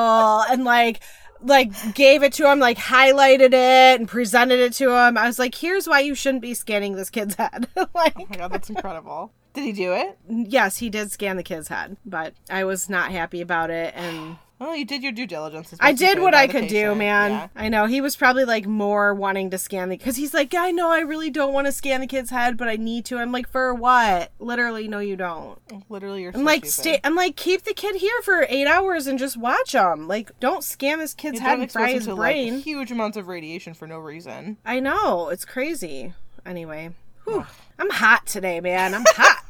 and 0.50 0.63
like 0.63 1.01
like 1.43 1.96
gave 1.96 2.22
it 2.22 2.34
to 2.34 2.50
him, 2.51 2.60
like 2.60 2.77
highlighted 2.77 3.48
it 3.53 4.00
and 4.00 4.08
presented 4.08 4.60
it 4.60 4.74
to 4.74 4.91
him. 4.96 5.17
I 5.17 5.25
was 5.27 5.39
like, 5.39 5.55
"Here's 5.55 5.88
why 5.88 6.01
you 6.01 6.13
shouldn't 6.13 6.41
be 6.43 6.53
scanning 6.53 6.96
this 6.96 7.10
kid's 7.10 7.36
head." 7.36 7.67
like, 7.96 8.13
Oh 8.17 8.25
my 8.29 8.36
god, 8.38 8.51
that's 8.51 8.70
incredible. 8.70 9.31
Did 9.53 9.63
he 9.65 9.72
do 9.74 9.91
it? 9.93 10.17
yes, 10.29 10.77
he 10.77 10.89
did 10.89 11.12
scan 11.12 11.36
the 11.36 11.43
kid's 11.43 11.67
head, 11.67 11.98
but 12.05 12.34
I 12.50 12.63
was 12.63 12.89
not 12.89 13.12
happy 13.12 13.41
about 13.41 13.70
it. 13.70 13.93
And 13.98 14.38
Well, 14.62 14.75
you 14.75 14.86
did 14.86 15.01
your 15.01 15.12
due 15.12 15.25
diligence. 15.25 15.74
I 15.80 15.91
did 15.91 16.20
what 16.20 16.36
I 16.36 16.46
could 16.46 16.68
do, 16.68 16.94
man. 16.94 17.32
Yeah. 17.32 17.48
I 17.56 17.68
know 17.68 17.88
he 17.88 18.00
was 18.00 18.15
probably 18.15 18.46
like 18.46 18.68
more 18.68 19.12
wanting 19.12 19.50
to 19.50 19.58
scan 19.58 19.89
the 19.89 19.98
because 19.98 20.18
he's 20.18 20.36
like, 20.36 20.53
I 20.53 20.70
know 20.70 20.91
I 20.91 21.00
really 21.00 21.32
don't 21.32 21.51
want 21.51 21.65
to 21.65 21.72
scan 21.72 22.00
the 22.00 22.06
kid's 22.06 22.30
head, 22.30 22.58
but 22.58 22.68
I 22.68 22.75
need 22.75 23.06
to. 23.06 23.18
I'm 23.18 23.32
like, 23.32 23.50
for 23.50 23.74
what? 23.74 24.32
Literally, 24.38 24.88
no, 24.88 25.00
you 25.00 25.15
don't. 25.15 25.58
Literally, 25.89 26.22
you're. 26.22 26.32
I'm 26.36 26.44
like, 26.44 26.68
stay. 26.68 27.00
I'm 27.03 27.15
like, 27.15 27.36
keep 27.38 27.63
the 27.63 27.74
kid 27.74 27.96
here 27.96 28.22
for 28.22 28.46
eight 28.50 28.68
hours 28.68 29.08
and 29.08 29.18
just 29.18 29.36
watch 29.36 29.74
him. 29.74 30.08
Like, 30.08 30.39
don't 30.39 30.63
scan 30.63 31.00
this 31.00 31.15
kid's 31.15 31.39
You 31.39 31.41
head 31.41 31.58
and 31.58 31.72
fry 31.72 31.94
his 31.94 32.06
to, 32.06 32.13
like, 32.13 32.36
huge 32.62 32.91
amounts 32.91 33.18
of 33.18 33.27
radiation 33.27 33.74
for 33.74 33.88
no 33.88 33.98
reason. 33.98 34.58
I 34.63 34.80
know 34.80 35.30
it's 35.30 35.44
crazy. 35.44 36.13
Anyway, 36.46 36.91
whew, 37.24 37.48
I'm 37.80 37.89
hot 37.89 38.27
today, 38.27 38.60
man. 38.60 38.94
I'm 38.94 39.06
hot. 39.08 39.41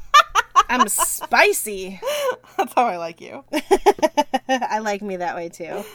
I'm 0.72 0.88
spicy. 0.88 2.00
That's 2.56 2.72
how 2.72 2.86
I 2.86 2.96
like 2.96 3.20
you. 3.20 3.44
I 4.48 4.78
like 4.78 5.02
me 5.02 5.16
that 5.16 5.36
way 5.36 5.50
too. 5.50 5.84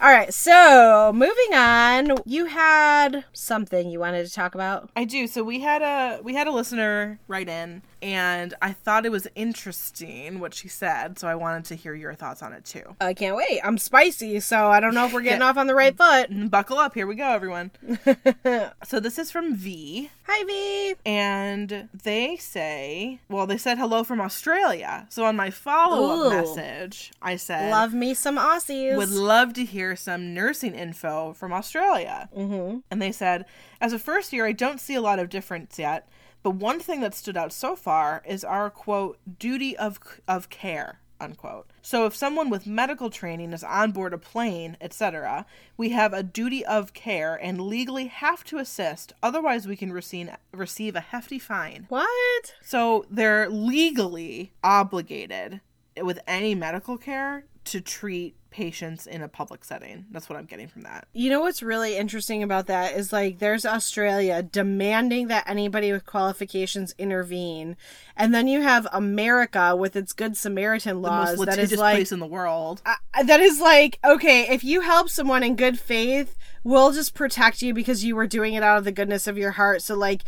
All 0.00 0.10
right, 0.10 0.32
so 0.32 1.12
moving 1.14 1.54
on, 1.54 2.16
you 2.24 2.46
had 2.46 3.24
something 3.34 3.90
you 3.90 4.00
wanted 4.00 4.26
to 4.26 4.32
talk 4.32 4.54
about. 4.54 4.90
I 4.96 5.04
do. 5.04 5.26
So 5.26 5.44
we 5.44 5.60
had 5.60 5.82
a 5.82 6.22
we 6.22 6.34
had 6.34 6.46
a 6.46 6.50
listener 6.50 7.20
write 7.28 7.48
in, 7.48 7.82
and 8.02 8.52
I 8.60 8.72
thought 8.72 9.06
it 9.06 9.12
was 9.12 9.28
interesting 9.34 10.40
what 10.40 10.52
she 10.54 10.68
said. 10.68 11.18
So 11.18 11.28
I 11.28 11.34
wanted 11.36 11.64
to 11.66 11.74
hear 11.76 11.94
your 11.94 12.14
thoughts 12.14 12.42
on 12.42 12.52
it 12.52 12.64
too. 12.64 12.96
I 13.00 13.14
can't 13.14 13.36
wait. 13.36 13.60
I'm 13.62 13.78
spicy, 13.78 14.40
so 14.40 14.66
I 14.68 14.80
don't 14.80 14.92
know 14.94 15.06
if 15.06 15.12
we're 15.12 15.22
getting 15.22 15.40
Yeah. 15.40 15.46
off 15.50 15.56
on 15.56 15.66
the 15.68 15.74
right 15.74 15.96
foot. 15.96 16.28
Buckle 16.50 16.78
up. 16.78 16.94
Here 16.94 17.06
we 17.06 17.14
go, 17.14 17.28
everyone. 17.28 17.70
so 18.84 19.00
this 19.00 19.18
is 19.18 19.30
from 19.30 19.54
V. 19.56 20.10
Hi, 20.26 20.44
V. 20.44 20.94
and 21.04 21.88
they 21.92 22.36
say, 22.36 23.20
well, 23.28 23.46
they 23.46 23.58
said 23.58 23.76
hello 23.78 24.04
from 24.04 24.20
Australia. 24.20 25.06
So 25.10 25.24
on 25.24 25.36
my 25.36 25.50
follow 25.50 26.26
up 26.28 26.32
message, 26.32 27.12
I 27.20 27.36
said, 27.36 27.70
Love 27.70 27.92
me 27.94 28.14
some 28.14 28.36
Aussies. 28.36 28.96
would 28.96 29.10
love 29.10 29.52
to 29.54 29.64
hear 29.64 29.94
some 29.96 30.32
nursing 30.34 30.74
info 30.74 31.32
from 31.34 31.52
Australia. 31.52 32.28
mm-hmm. 32.36 32.78
And 32.90 33.02
they 33.02 33.12
said, 33.12 33.44
as 33.80 33.92
a 33.92 33.98
first 33.98 34.32
year, 34.32 34.46
I 34.46 34.52
don't 34.52 34.80
see 34.80 34.94
a 34.94 35.00
lot 35.00 35.18
of 35.18 35.28
difference 35.28 35.78
yet, 35.78 36.08
but 36.42 36.50
one 36.50 36.80
thing 36.80 37.00
that 37.00 37.14
stood 37.14 37.36
out 37.36 37.52
so 37.52 37.76
far 37.76 38.22
is 38.26 38.44
our 38.44 38.70
quote 38.70 39.18
duty 39.38 39.76
of 39.76 39.98
of 40.26 40.48
care 40.48 40.98
unquote. 41.22 41.70
So 41.80 42.04
if 42.04 42.14
someone 42.14 42.50
with 42.50 42.66
medical 42.66 43.08
training 43.08 43.52
is 43.52 43.64
on 43.64 43.92
board 43.92 44.12
a 44.12 44.18
plane, 44.18 44.76
etc., 44.80 45.46
we 45.76 45.90
have 45.90 46.12
a 46.12 46.22
duty 46.22 46.66
of 46.66 46.92
care 46.92 47.36
and 47.36 47.60
legally 47.60 48.08
have 48.08 48.44
to 48.44 48.58
assist, 48.58 49.12
otherwise 49.22 49.66
we 49.66 49.76
can 49.76 49.92
receive 49.92 50.28
receive 50.52 50.96
a 50.96 51.00
hefty 51.00 51.38
fine. 51.38 51.86
What? 51.88 52.54
So 52.62 53.06
they're 53.08 53.48
legally 53.48 54.52
obligated 54.62 55.60
with 55.96 56.18
any 56.26 56.54
medical 56.54 56.98
care 56.98 57.44
to 57.64 57.80
treat 57.80 58.34
patients 58.52 59.06
in 59.06 59.22
a 59.22 59.28
public 59.28 59.64
setting. 59.64 60.04
That's 60.12 60.28
what 60.28 60.38
I'm 60.38 60.44
getting 60.44 60.68
from 60.68 60.82
that. 60.82 61.06
You 61.12 61.30
know 61.30 61.40
what's 61.40 61.62
really 61.62 61.96
interesting 61.96 62.42
about 62.44 62.66
that 62.68 62.94
is 62.96 63.12
like 63.12 63.40
there's 63.40 63.66
Australia 63.66 64.42
demanding 64.42 65.26
that 65.28 65.48
anybody 65.48 65.90
with 65.90 66.06
qualifications 66.06 66.94
intervene, 66.98 67.76
and 68.16 68.32
then 68.32 68.46
you 68.46 68.60
have 68.62 68.86
America 68.92 69.74
with 69.74 69.96
its 69.96 70.12
Good 70.12 70.36
Samaritan 70.36 71.02
The 71.02 71.08
laws 71.08 71.36
most 71.38 71.46
that 71.46 71.58
is 71.58 71.76
like 71.76 71.96
place 71.96 72.12
in 72.12 72.20
the 72.20 72.26
world. 72.26 72.82
I- 72.86 73.22
that 73.24 73.40
is 73.40 73.60
like 73.60 73.98
okay 74.04 74.46
if 74.48 74.62
you 74.64 74.80
help 74.82 75.08
someone 75.08 75.42
in 75.42 75.56
good 75.56 75.78
faith 75.78 76.36
we'll 76.64 76.92
just 76.92 77.14
protect 77.14 77.62
you 77.62 77.74
because 77.74 78.04
you 78.04 78.14
were 78.16 78.26
doing 78.26 78.54
it 78.54 78.62
out 78.62 78.78
of 78.78 78.84
the 78.84 78.92
goodness 78.92 79.26
of 79.26 79.36
your 79.36 79.52
heart 79.52 79.82
so 79.82 79.94
like 79.94 80.22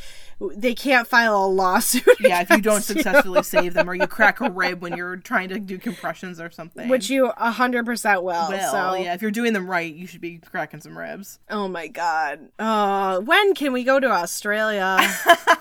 they 0.56 0.74
can't 0.74 1.06
file 1.06 1.44
a 1.44 1.46
lawsuit 1.46 2.02
Yeah, 2.20 2.40
if 2.42 2.50
you 2.50 2.60
don't 2.60 2.82
successfully 2.82 3.42
save 3.44 3.74
them 3.74 3.88
or 3.88 3.94
you 3.94 4.06
crack 4.06 4.40
a 4.40 4.50
rib 4.50 4.82
when 4.82 4.96
you're 4.96 5.16
trying 5.32 5.48
to 5.50 5.60
do 5.60 5.78
compressions 5.78 6.40
or 6.40 6.50
something. 6.50 6.88
which 6.88 7.08
you 7.08 7.30
100% 7.38 8.22
will 8.22 8.48
will. 8.50 8.70
so 8.70 8.94
Yeah, 8.94 9.14
if 9.14 9.22
you're 9.22 9.30
doing 9.30 9.52
them 9.52 9.70
right, 9.70 9.92
you 9.94 10.06
should 10.06 10.20
be 10.20 10.38
cracking 10.38 10.80
some 10.80 10.98
ribs. 10.98 11.38
oh 11.50 11.68
my 11.68 11.86
god 11.88 12.48
uh 12.58 13.20
when 13.20 13.54
can 13.54 13.72
we 13.72 13.84
go 13.84 14.00
to 14.00 14.10
australia 14.10 14.98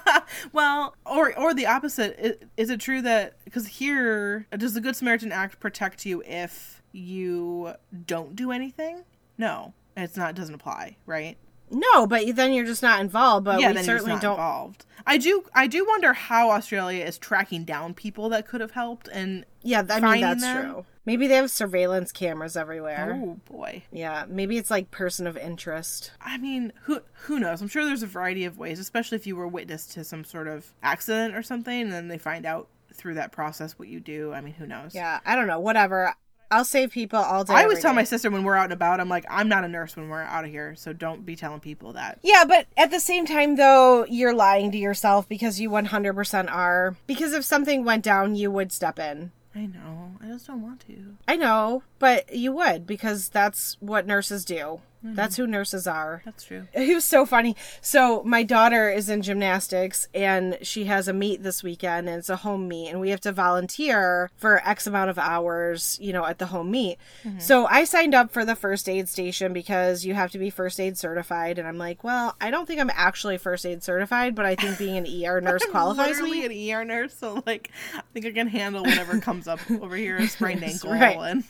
well, 0.53 0.95
or 1.05 1.37
or 1.37 1.53
the 1.53 1.65
opposite. 1.67 2.17
Is, 2.19 2.35
is 2.57 2.69
it 2.69 2.79
true 2.79 3.01
that 3.01 3.35
because 3.45 3.67
here 3.67 4.47
does 4.57 4.73
the 4.73 4.81
Good 4.81 4.95
Samaritan 4.95 5.31
Act 5.31 5.59
protect 5.59 6.05
you 6.05 6.23
if 6.25 6.81
you 6.91 7.73
don't 8.05 8.35
do 8.35 8.51
anything? 8.51 9.03
No, 9.37 9.73
it's 9.95 10.17
not. 10.17 10.31
It 10.31 10.35
doesn't 10.35 10.55
apply, 10.55 10.97
right? 11.05 11.37
no 11.73 12.05
but 12.05 12.35
then 12.35 12.53
you're 12.53 12.65
just 12.65 12.83
not 12.83 13.01
involved 13.01 13.45
but 13.45 13.59
yeah, 13.59 13.69
we 13.69 13.73
then 13.73 13.85
you're 13.85 13.95
just 13.95 14.05
certainly 14.05 14.13
not 14.13 14.21
don't 14.21 14.33
involved. 14.33 14.85
I 15.05 15.17
do. 15.17 15.43
I 15.53 15.67
do 15.67 15.85
wonder 15.85 16.13
how 16.13 16.51
Australia 16.51 17.03
is 17.03 17.17
tracking 17.17 17.65
down 17.65 17.93
people 17.93 18.29
that 18.29 18.47
could 18.47 18.61
have 18.61 18.71
helped. 18.71 19.09
And 19.11 19.45
yeah 19.63 19.83
i 19.89 19.99
mean 19.99 20.21
that's 20.21 20.41
them? 20.41 20.71
true 20.71 20.85
maybe 21.05 21.25
they 21.25 21.35
have 21.35 21.49
surveillance 21.49 22.11
cameras 22.11 22.57
everywhere 22.57 23.17
oh 23.21 23.39
boy. 23.49 23.81
yeah 23.93 24.25
maybe 24.27 24.57
it's 24.57 24.69
like 24.69 24.91
person 24.91 25.25
of 25.25 25.37
interest 25.37 26.11
I 26.21 26.37
mean, 26.37 26.73
who 26.83 27.01
who 27.13 27.39
knows? 27.39 27.61
I'm 27.61 27.67
sure 27.67 27.85
there's 27.85 28.03
a 28.03 28.07
variety 28.07 28.45
of 28.45 28.57
ways, 28.57 28.79
especially 28.79 29.15
if 29.17 29.25
you 29.27 29.35
were 29.35 29.47
witness 29.47 29.85
to 29.87 30.03
some 30.03 30.23
sort 30.23 30.47
of 30.47 30.73
accident 30.83 31.35
or 31.35 31.43
something, 31.43 31.81
and 31.81 31.91
then 31.91 32.07
they 32.07 32.17
find 32.17 32.45
out 32.45 32.67
through 32.93 33.15
that 33.15 33.31
process 33.31 33.79
what 33.79 33.87
you 33.87 33.99
do. 33.99 34.33
I 34.33 34.41
mean, 34.41 34.53
who 34.53 34.67
knows? 34.67 34.93
yeah 34.93 35.19
i 35.25 35.35
don't 35.35 35.47
know 35.47 35.59
whatever 35.59 36.13
i'll 36.53 36.65
save 36.65 36.91
people 36.91 37.19
all 37.19 37.43
day 37.43 37.53
I 37.53 37.63
always 37.63 37.79
tell 37.79 37.91
day. 37.91 37.97
my 37.97 38.03
sister 38.03 38.29
when 38.29 38.43
we're 38.43 38.55
out 38.55 38.65
and 38.65 38.73
about, 38.73 38.99
I'm 38.99 39.09
like, 39.09 39.25
I'm 39.29 39.47
not 39.47 39.63
a 39.63 39.67
nurse 39.67 39.95
when 39.95 40.09
we're 40.09 40.21
out 40.21 40.45
of 40.45 40.51
here, 40.51 40.75
so 40.75 40.93
don't 40.93 41.25
be 41.25 41.35
telling 41.35 41.59
people 41.59 41.93
that. 41.93 42.19
Yeah, 42.21 42.43
but 42.47 42.67
at 42.77 42.91
the 42.91 42.99
same 42.99 43.25
time, 43.25 43.55
though, 43.55 44.05
you're 44.05 44.33
lying 44.33 44.71
to 44.71 44.77
yourself 44.77 45.27
because 45.27 45.59
you 45.59 45.69
100% 45.69 46.51
are. 46.51 46.95
Because 47.07 47.33
if 47.33 47.43
something 47.43 47.83
went 47.83 48.03
down, 48.03 48.35
you 48.35 48.51
would 48.51 48.71
step 48.71 48.99
in. 48.99 49.31
I 49.55 49.67
know. 49.67 50.17
I 50.21 50.27
just 50.27 50.47
don't 50.47 50.61
want 50.61 50.81
to. 50.87 51.17
I 51.27 51.35
know, 51.35 51.83
but 51.99 52.33
you 52.33 52.51
would 52.53 52.87
because 52.87 53.29
that's 53.29 53.77
what 53.79 54.07
nurses 54.07 54.45
do. 54.45 54.81
That's 55.05 55.35
who 55.35 55.45
nurses 55.45 55.85
are. 55.85 56.21
That's 56.25 56.43
true. 56.45 56.67
He 56.73 56.93
was 56.95 57.03
so 57.03 57.25
funny. 57.25 57.55
So 57.81 58.23
my 58.23 58.43
daughter 58.43 58.89
is 58.89 59.09
in 59.09 59.21
gymnastics 59.21 60.07
and 60.13 60.57
she 60.61 60.85
has 60.85 61.07
a 61.09 61.13
meet 61.13 61.43
this 61.43 61.61
weekend 61.61 62.07
and 62.07 62.19
it's 62.19 62.29
a 62.29 62.37
home 62.37 62.67
meet 62.69 62.87
and 62.89 63.01
we 63.01 63.09
have 63.09 63.19
to 63.21 63.31
volunteer 63.33 64.29
for 64.37 64.61
X 64.67 64.87
amount 64.87 65.09
of 65.09 65.17
hours, 65.19 65.97
you 66.01 66.13
know, 66.13 66.25
at 66.25 66.39
the 66.39 66.47
home 66.47 66.71
meet. 66.71 66.97
So 67.37 67.65
I 67.65 67.83
signed 67.83 68.15
up 68.15 68.31
for 68.31 68.45
the 68.45 68.55
first 68.55 68.87
aid 68.87 69.09
station 69.09 69.51
because 69.53 70.05
you 70.05 70.13
have 70.13 70.31
to 70.31 70.37
be 70.37 70.49
first 70.49 70.79
aid 70.79 70.97
certified 70.97 71.59
and 71.59 71.67
I'm 71.67 71.77
like, 71.77 72.03
well, 72.03 72.35
I 72.39 72.49
don't 72.51 72.65
think 72.65 72.79
I'm 72.79 72.91
actually 72.93 73.37
first 73.37 73.65
aid 73.65 73.83
certified, 73.83 74.35
but 74.35 74.45
I 74.45 74.55
think 74.55 74.77
being 74.77 74.95
an 74.97 75.05
ER 75.05 75.41
nurse 75.41 75.65
qualifies 75.65 76.21
me. 76.21 76.45
an 76.45 76.75
ER 76.81 76.85
nurse, 76.85 77.13
so 77.13 77.43
like, 77.45 77.71
I 77.95 78.01
think 78.13 78.25
I 78.25 78.31
can 78.31 78.47
handle 78.47 78.83
whatever 78.83 79.19
comes 79.19 79.47
up 79.47 79.59
over 79.69 79.95
here: 79.95 80.17
a 80.17 80.27
sprained 80.27 80.63
ankle 80.71 80.91
Right. 80.91 81.17
and 81.17 81.43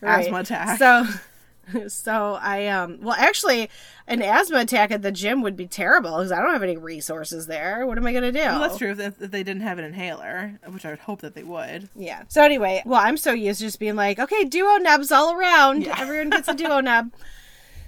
Right. 0.00 0.20
asthma 0.22 0.38
attack. 0.38 0.78
So 0.78 1.04
so 1.88 2.38
I 2.40 2.66
um 2.68 2.98
well 3.00 3.16
actually 3.18 3.70
an 4.06 4.22
asthma 4.22 4.58
attack 4.58 4.90
at 4.90 5.02
the 5.02 5.12
gym 5.12 5.42
would 5.42 5.56
be 5.56 5.66
terrible 5.66 6.16
because 6.16 6.32
I 6.32 6.40
don't 6.40 6.52
have 6.52 6.62
any 6.62 6.76
resources 6.76 7.46
there. 7.46 7.86
What 7.86 7.98
am 7.98 8.06
I 8.06 8.12
gonna 8.12 8.32
do? 8.32 8.38
well, 8.38 8.60
that's 8.60 8.78
true. 8.78 8.90
If, 8.90 9.20
if 9.20 9.30
they 9.30 9.42
didn't 9.42 9.62
have 9.62 9.78
an 9.78 9.84
inhaler, 9.84 10.58
which 10.68 10.84
I 10.84 10.90
would 10.90 10.98
hope 11.00 11.20
that 11.22 11.34
they 11.34 11.42
would. 11.42 11.88
Yeah. 11.96 12.24
So 12.28 12.42
anyway, 12.42 12.82
well, 12.84 13.00
I'm 13.00 13.16
so 13.16 13.32
used 13.32 13.60
to 13.60 13.66
just 13.66 13.78
being 13.78 13.96
like, 13.96 14.18
okay, 14.18 14.44
DuoNebs 14.44 15.10
all 15.10 15.32
around. 15.34 15.84
Yeah. 15.84 15.96
Everyone 15.98 16.30
gets 16.30 16.48
a 16.48 16.54
DuoNeb. 16.54 17.12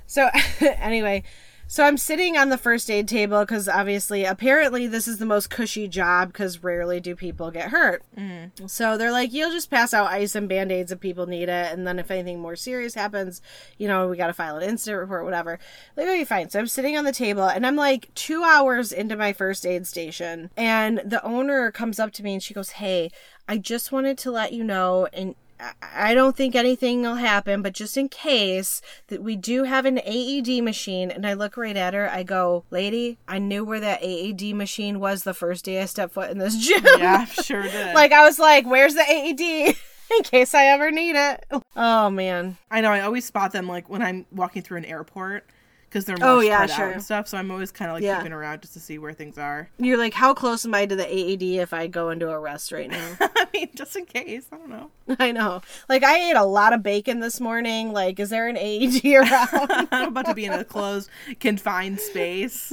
So 0.09 0.29
anyway, 0.61 1.25
so 1.69 1.85
I'm 1.85 1.97
sitting 1.97 2.37
on 2.37 2.49
the 2.49 2.59
first 2.59 2.91
aid 2.91 3.09
table 3.09 3.41
because 3.41 3.69
obviously, 3.69 4.25
apparently, 4.25 4.87
this 4.87 5.09
is 5.09 5.19
the 5.19 5.27
most 5.27 5.51
cushy 5.51 5.89
job 5.89 6.33
because 6.33 6.63
rarely 6.63 7.01
do 7.01 7.17
people 7.17 7.51
get 7.51 7.71
hurt. 7.71 8.03
Mm. 8.17 8.71
So 8.71 8.97
they're 8.97 9.11
like, 9.11 9.33
you'll 9.33 9.51
just 9.51 9.71
pass 9.71 9.93
out 9.93 10.11
ice 10.11 10.35
and 10.35 10.49
band 10.49 10.71
aids 10.71 10.93
if 10.93 11.01
people 11.01 11.27
need 11.27 11.49
it, 11.49 11.73
and 11.73 11.87
then 11.87 11.99
if 11.99 12.11
anything 12.11 12.39
more 12.39 12.57
serious 12.57 12.95
happens, 12.95 13.43
you 13.79 13.89
know, 13.89 14.09
we 14.09 14.17
got 14.17 14.29
to 14.29 14.33
file 14.33 14.57
an 14.57 14.69
incident 14.69 15.01
report, 15.01 15.25
whatever. 15.25 15.59
Like, 15.97 16.07
okay, 16.07 16.25
fine. 16.25 16.51
So 16.51 16.61
I'm 16.61 16.67
sitting 16.67 16.97
on 16.97 17.05
the 17.05 17.13
table, 17.13 17.45
and 17.45 17.67
I'm 17.67 17.77
like 17.77 18.15
two 18.15 18.43
hours 18.45 18.93
into 18.93 19.17
my 19.17 19.33
first 19.33 19.67
aid 19.67 19.87
station, 19.87 20.51
and 20.57 21.03
the 21.05 21.25
owner 21.25 21.71
comes 21.73 21.99
up 21.99 22.13
to 22.13 22.23
me 22.23 22.35
and 22.35 22.43
she 22.43 22.55
goes, 22.55 22.71
"Hey, 22.71 23.11
I 23.49 23.59
just 23.59 23.93
wanted 23.93 24.19
to 24.19 24.31
let 24.31 24.53
you 24.53 24.63
know, 24.63 25.09
and 25.13 25.35
I- 25.83 26.15
don't 26.15 26.37
think 26.37 26.55
anything 26.55 27.03
will 27.03 27.15
happen, 27.17 27.63
but 27.63 27.73
just 27.73 27.97
in 27.97 28.09
case 28.09 28.81
that 29.09 29.23
we 29.23 29.37
do 29.37 29.65
have 29.65 29.85
an 29.87 29.99
AED 30.05 30.61
machine. 30.63 31.11
And 31.11 31.27
I 31.27 31.33
look 31.33 31.57
right 31.57 31.77
at 31.77 31.95
her. 31.95 32.11
I 32.11 32.23
go, 32.23 32.65
lady, 32.71 33.19
I 33.27 33.39
knew 33.39 33.65
where 33.65 33.81
that 33.81 34.03
AED 34.03 34.55
machine 34.55 35.01
was 35.01 35.23
the 35.23 35.35
first 35.35 35.65
day 35.65 35.81
I 35.81 35.87
stepped 35.87 36.13
foot 36.15 36.31
in 36.31 36.39
this 36.39 36.57
gym. 36.67 36.85
Yeah, 36.99 37.25
sure 37.25 37.63
did. 37.71 37.95
like 37.95 38.13
I 38.13 38.25
was 38.25 38.39
like, 38.39 38.67
where's 38.67 38.95
the 38.95 39.03
AED? 39.09 39.75
in 40.17 40.23
case 40.23 40.55
I 40.55 40.67
ever 40.67 40.91
need 40.91 41.17
it. 41.17 41.45
Oh 41.75 42.11
man. 42.11 42.59
I 42.71 42.81
know. 42.81 42.93
I 42.93 43.01
always 43.01 43.25
spot 43.25 43.53
them 43.53 43.67
like 43.67 43.89
when 43.89 44.03
I'm 44.03 44.27
walking 44.31 44.63
through 44.63 44.79
an 44.79 44.85
airport 44.85 45.45
because 45.89 46.05
they're 46.05 46.17
more 46.19 46.29
Oh, 46.29 46.41
yeah, 46.41 46.67
spread 46.67 46.71
sure. 46.77 46.87
out 46.89 46.93
and 46.95 47.03
stuff. 47.03 47.29
So 47.29 47.39
I'm 47.39 47.51
always 47.51 47.71
kind 47.73 47.91
of 47.91 47.95
like 47.97 48.03
Yeah. 48.05 48.19
keeping 48.19 48.33
around 48.33 48.63
just 48.63 48.75
to 48.75 48.81
see 48.81 48.99
where 48.99 49.13
things 49.13 49.39
are. 49.39 49.71
You're 49.79 49.97
like, 49.99 50.15
how 50.15 50.35
close 50.35 50.65
am 50.65 50.75
I 50.75 50.85
to 50.87 50.97
the 50.97 51.07
AED 51.07 51.59
if 51.61 51.73
I 51.73 51.87
go 51.87 52.11
into 52.11 52.29
a 52.31 52.39
rest 52.39 52.73
right 52.73 52.91
now? 52.91 53.17
I 53.21 53.47
mean, 53.53 53.69
just 53.75 53.95
in 53.97 54.05
case. 54.07 54.47
I 54.53 54.57
don't 54.57 54.69
know. 54.69 54.91
I 55.19 55.33
know. 55.33 55.63
Like 55.89 56.03
I 56.05 56.31
ate 56.31 56.37
a 56.37 56.45
lot 56.45 56.73
of 56.73 56.83
bacon 56.83 57.21
this 57.21 57.41
morning. 57.41 57.93
Like, 57.93 58.19
is 58.21 58.31
there 58.31 58.49
an 58.49 58.57
AED 58.59 59.05
around? 59.15 59.89
I'm 59.93 60.09
about 60.09 60.27
to 60.27 60.35
be 60.35 60.45
in 60.45 60.53
a 60.53 60.65
closed, 60.65 61.09
confined 61.41 62.01
space. 62.01 62.73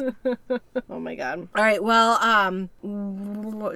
Oh 0.90 1.00
my 1.00 1.16
god. 1.16 1.48
All 1.56 1.64
right. 1.64 1.84
Well, 1.84 2.14
um, 2.22 2.70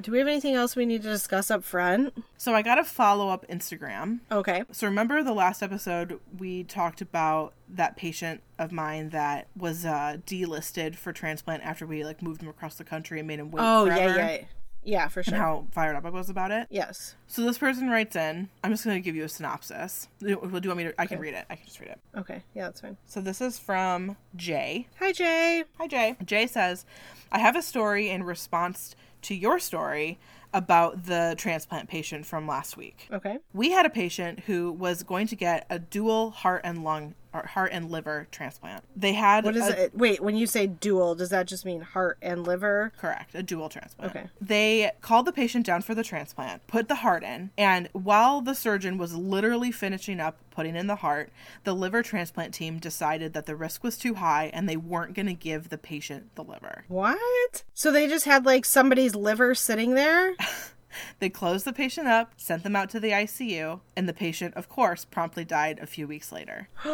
do 0.02 0.12
we 0.12 0.18
have 0.20 0.28
anything 0.28 0.56
else 0.56 0.76
we 0.76 0.86
need 0.86 1.04
to 1.04 1.10
discuss 1.10 1.52
up 1.52 1.64
front? 1.64 2.14
So 2.38 2.54
I 2.54 2.62
got 2.62 2.80
a 2.80 2.84
follow 2.84 3.30
up 3.30 3.48
Instagram. 3.48 4.20
Okay. 4.32 4.64
So 4.72 4.88
remember 4.88 5.24
the 5.24 5.34
last 5.34 5.62
episode 5.62 6.20
we 6.38 6.64
talked 6.64 7.02
about 7.02 7.54
that 7.70 7.98
patient 7.98 8.42
of 8.58 8.72
mine 8.72 9.10
that 9.10 9.27
was 9.56 9.86
uh, 9.86 10.18
delisted 10.26 10.96
for 10.96 11.12
transplant 11.14 11.64
after 11.64 11.86
we 11.86 12.04
like 12.04 12.22
moved 12.22 12.42
him 12.42 12.50
across 12.50 12.76
the 12.76 12.84
country 12.84 13.20
and 13.20 13.28
made 13.28 13.40
him 13.40 13.52
wait 13.52 13.62
Oh 13.64 13.86
forever. 13.86 14.16
yeah, 14.18 14.32
yeah, 14.32 14.44
yeah, 14.84 15.08
for 15.10 15.20
And 15.22 15.28
sure. 15.30 15.38
how 15.38 15.68
fired 15.72 15.96
up 15.96 16.06
I 16.06 16.10
was 16.10 16.30
about 16.30 16.52
it. 16.52 16.68
yes. 16.70 17.16
So 17.28 17.42
this 17.44 17.58
person 17.58 17.90
writes 17.90 18.16
in. 18.16 18.50
I'm 18.64 18.72
just 18.72 18.86
going 18.86 18.96
to 18.96 19.02
give 19.02 19.16
you 19.16 19.24
a 19.26 19.30
synopsis. 19.30 20.08
Do 20.20 20.28
do 20.28 20.34
you 20.34 20.40
want 20.70 20.78
me 20.78 20.84
to? 20.86 20.94
I 21.02 21.06
can 21.06 21.20
read 21.20 21.34
it. 21.34 21.46
I 21.50 21.56
can 21.56 21.66
just 21.66 21.80
read 21.80 21.90
it. 21.90 22.00
Okay. 22.18 22.42
Yeah, 22.56 22.64
that's 22.66 22.82
fine. 22.82 22.96
So 23.06 23.20
this 23.22 23.42
is 23.42 23.60
from 23.60 24.16
Jay. 24.36 24.88
Hi, 25.00 25.12
Jay. 25.12 25.64
Hi, 25.78 25.88
Jay. 25.88 26.16
Jay 26.26 26.48
says, 26.48 26.86
I 27.32 27.40
have 27.40 27.56
a 27.58 27.62
story 27.62 28.10
in 28.10 28.24
response 28.24 28.96
to 29.24 29.36
your 29.36 29.60
story 29.60 30.20
about 30.54 31.04
the 31.06 31.36
transplant 31.38 31.90
patient 31.90 32.26
from 32.26 32.48
last 32.48 32.78
week. 32.78 33.10
Okay. 33.12 33.40
We 33.54 33.72
had 33.72 33.86
a 33.86 33.90
patient 33.90 34.40
who 34.48 34.72
was 34.72 35.04
going 35.04 35.28
to 35.28 35.36
get 35.36 35.66
a 35.70 35.78
dual 35.80 36.32
heart 36.32 36.62
and 36.64 36.86
lung 36.86 37.14
heart 37.46 37.70
and 37.72 37.92
liver 37.92 38.28
transplant. 38.32 38.84
They 38.96 39.14
had 39.14 39.46
What 39.46 39.56
is 39.56 39.68
a, 39.68 39.84
it? 39.84 39.96
Wait, 39.96 40.22
when 40.22 40.36
you 40.36 40.48
say 40.48 40.68
dual, 40.68 41.16
does 41.16 41.30
that 41.30 41.48
just 41.48 41.66
mean 41.66 41.82
heart 41.82 42.18
and 42.22 42.46
liver? 42.46 42.92
Correct, 42.98 43.36
a 43.36 43.44
dual 43.44 43.70
transplant. 43.70 44.16
Okay. 44.16 44.28
They 44.42 44.92
called 45.02 45.26
the 45.26 45.32
patient 45.32 45.66
down 45.66 45.82
for 45.84 45.96
the 45.96 46.04
transplant, 46.04 46.66
put 46.68 46.88
the 46.88 46.96
heart 46.96 47.24
in, 47.24 47.52
and 47.58 47.90
while 47.94 48.42
the 48.42 48.56
surgeon 48.56 48.98
was 48.98 49.16
literally 49.16 49.72
finishing 49.72 50.20
up 50.20 50.38
putting 50.58 50.76
in 50.76 50.88
the 50.88 50.96
heart, 50.96 51.30
the 51.66 51.74
liver 51.74 52.02
transplant 52.02 52.52
team 52.52 52.80
decided 52.80 53.34
that 53.34 53.46
the 53.46 53.56
risk 53.56 53.84
was 53.84 53.96
too 53.96 54.16
high 54.16 54.50
and 54.54 54.68
they 54.68 54.76
weren't 54.76 55.14
going 55.14 55.28
to 55.28 55.34
give 55.36 55.70
the 55.70 55.78
patient 55.78 56.34
the 56.34 56.44
liver. 56.44 56.84
What? 56.88 57.64
So 57.76 57.92
they 57.92 58.08
just 58.08 58.26
had 58.26 58.44
like 58.44 58.66
somebody's 58.66 59.16
liver 59.16 59.54
sitting 59.54 59.94
there? 59.94 60.34
They 61.20 61.30
closed 61.30 61.66
the 61.66 61.74
patient 61.74 62.08
up, 62.08 62.32
sent 62.38 62.64
them 62.64 62.76
out 62.76 62.90
to 62.92 63.00
the 63.00 63.12
ICU, 63.12 63.82
and 63.96 64.08
the 64.08 64.14
patient, 64.14 64.54
of 64.56 64.70
course, 64.70 65.06
promptly 65.06 65.44
died 65.46 65.80
a 65.80 65.88
few 65.88 66.08
weeks 66.08 66.32
later. 66.32 66.70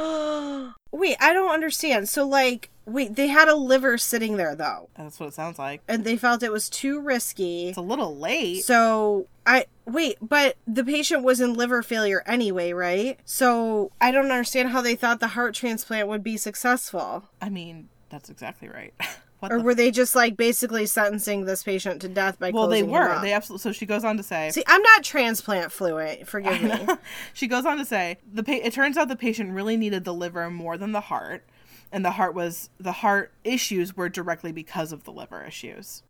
wait, 0.91 1.17
I 1.19 1.33
don't 1.33 1.51
understand. 1.51 2.09
So 2.09 2.27
like, 2.27 2.69
wait, 2.85 3.15
they 3.15 3.27
had 3.27 3.47
a 3.47 3.55
liver 3.55 3.97
sitting 3.97 4.38
there 4.38 4.55
though, 4.55 4.89
That's 4.97 5.19
what 5.19 5.27
it 5.27 5.33
sounds 5.33 5.59
like. 5.59 5.81
and 5.88 6.03
they 6.03 6.17
felt 6.17 6.43
it 6.43 6.51
was 6.51 6.69
too 6.69 7.00
risky. 7.00 7.69
It's 7.69 7.77
a 7.77 7.81
little 7.81 8.15
late. 8.17 8.63
So 8.63 9.27
I 9.45 9.65
wait, 9.85 10.17
but 10.21 10.55
the 10.65 10.83
patient 10.83 11.23
was 11.23 11.41
in 11.41 11.53
liver 11.53 11.83
failure 11.83 12.23
anyway, 12.25 12.71
right? 12.73 13.19
So 13.25 13.91
I 14.00 14.12
don't 14.12 14.31
understand 14.31 14.69
how 14.69 14.81
they 14.81 14.95
thought 14.95 15.19
the 15.19 15.29
heart 15.29 15.53
transplant 15.53 16.07
would 16.07 16.23
be 16.23 16.38
successful. 16.38 17.29
I 17.41 17.50
mean, 17.50 17.89
that's 18.09 18.29
exactly 18.29 18.69
right. 18.69 18.93
what 19.43 19.51
Or 19.51 19.57
the 19.57 19.63
were 19.63 19.75
they 19.75 19.91
just 19.91 20.15
like 20.15 20.38
basically 20.38 20.85
sentencing 20.85 21.43
this 21.43 21.63
patient 21.63 22.01
to 22.01 22.07
death 22.07 22.39
by 22.39 22.51
well, 22.51 22.69
they 22.69 22.81
were. 22.81 23.19
They 23.21 23.33
absolutely. 23.33 23.62
So 23.62 23.71
she 23.73 23.85
goes 23.85 24.05
on 24.05 24.15
to 24.15 24.23
say, 24.23 24.50
See, 24.51 24.63
I'm 24.67 24.81
not 24.81 25.03
transplant 25.03 25.71
fluent. 25.71 26.27
Forgive 26.27 26.62
me. 26.62 26.88
she 27.33 27.47
goes 27.47 27.65
on 27.65 27.77
to 27.77 27.83
say 27.85 28.19
the 28.31 28.41
pa- 28.41 28.53
it 28.53 28.71
turns 28.71 28.95
out 28.95 29.09
the 29.09 29.17
patient 29.17 29.51
really 29.51 29.75
needed 29.75 30.05
the 30.05 30.13
liver 30.13 30.50
more 30.50 30.77
than 30.77 30.93
the 30.93 31.01
heart 31.01 31.43
and 31.91 32.05
the 32.05 32.12
heart 32.12 32.33
was 32.33 32.69
the 32.79 32.93
heart 32.93 33.33
issues 33.43 33.97
were 33.97 34.07
directly 34.07 34.53
because 34.53 34.93
of 34.93 35.03
the 35.03 35.12
liver 35.12 35.43
issues 35.45 36.03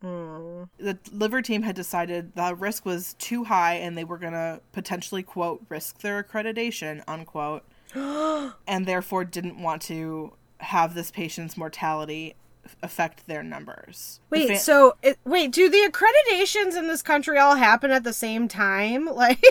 the 0.78 0.98
liver 1.12 1.42
team 1.42 1.64
had 1.64 1.76
decided 1.76 2.36
the 2.36 2.56
risk 2.56 2.86
was 2.86 3.16
too 3.16 3.44
high 3.46 3.74
and 3.74 3.98
they 3.98 4.04
were 4.04 4.18
going 4.18 4.34
to 4.34 4.62
potentially 4.72 5.24
quote 5.24 5.62
risk 5.70 6.00
their 6.00 6.24
accreditation 6.24 7.04
unquote 7.08 7.64
and 8.68 8.86
therefore 8.86 9.26
didn't 9.26 9.62
want 9.62 9.82
to 9.82 10.34
have 10.60 10.94
this 10.96 11.12
patient's 11.12 11.58
mortality 11.58 12.36
affect 12.82 13.28
their 13.28 13.44
numbers 13.44 14.20
The 14.30 14.40
Wait, 14.40 14.48
fa- 14.50 14.58
so 14.58 14.96
it, 15.02 15.18
wait, 15.26 15.52
do 15.52 15.70
the 15.70 15.90
accreditations 15.92 16.78
in 16.78 16.88
this 16.88 17.02
country 17.02 17.38
all 17.38 17.56
happen 17.56 17.92
at 17.92 18.04
the 18.04 18.14
same 18.14 18.48
time? 18.48 19.10
Like, 19.14 19.44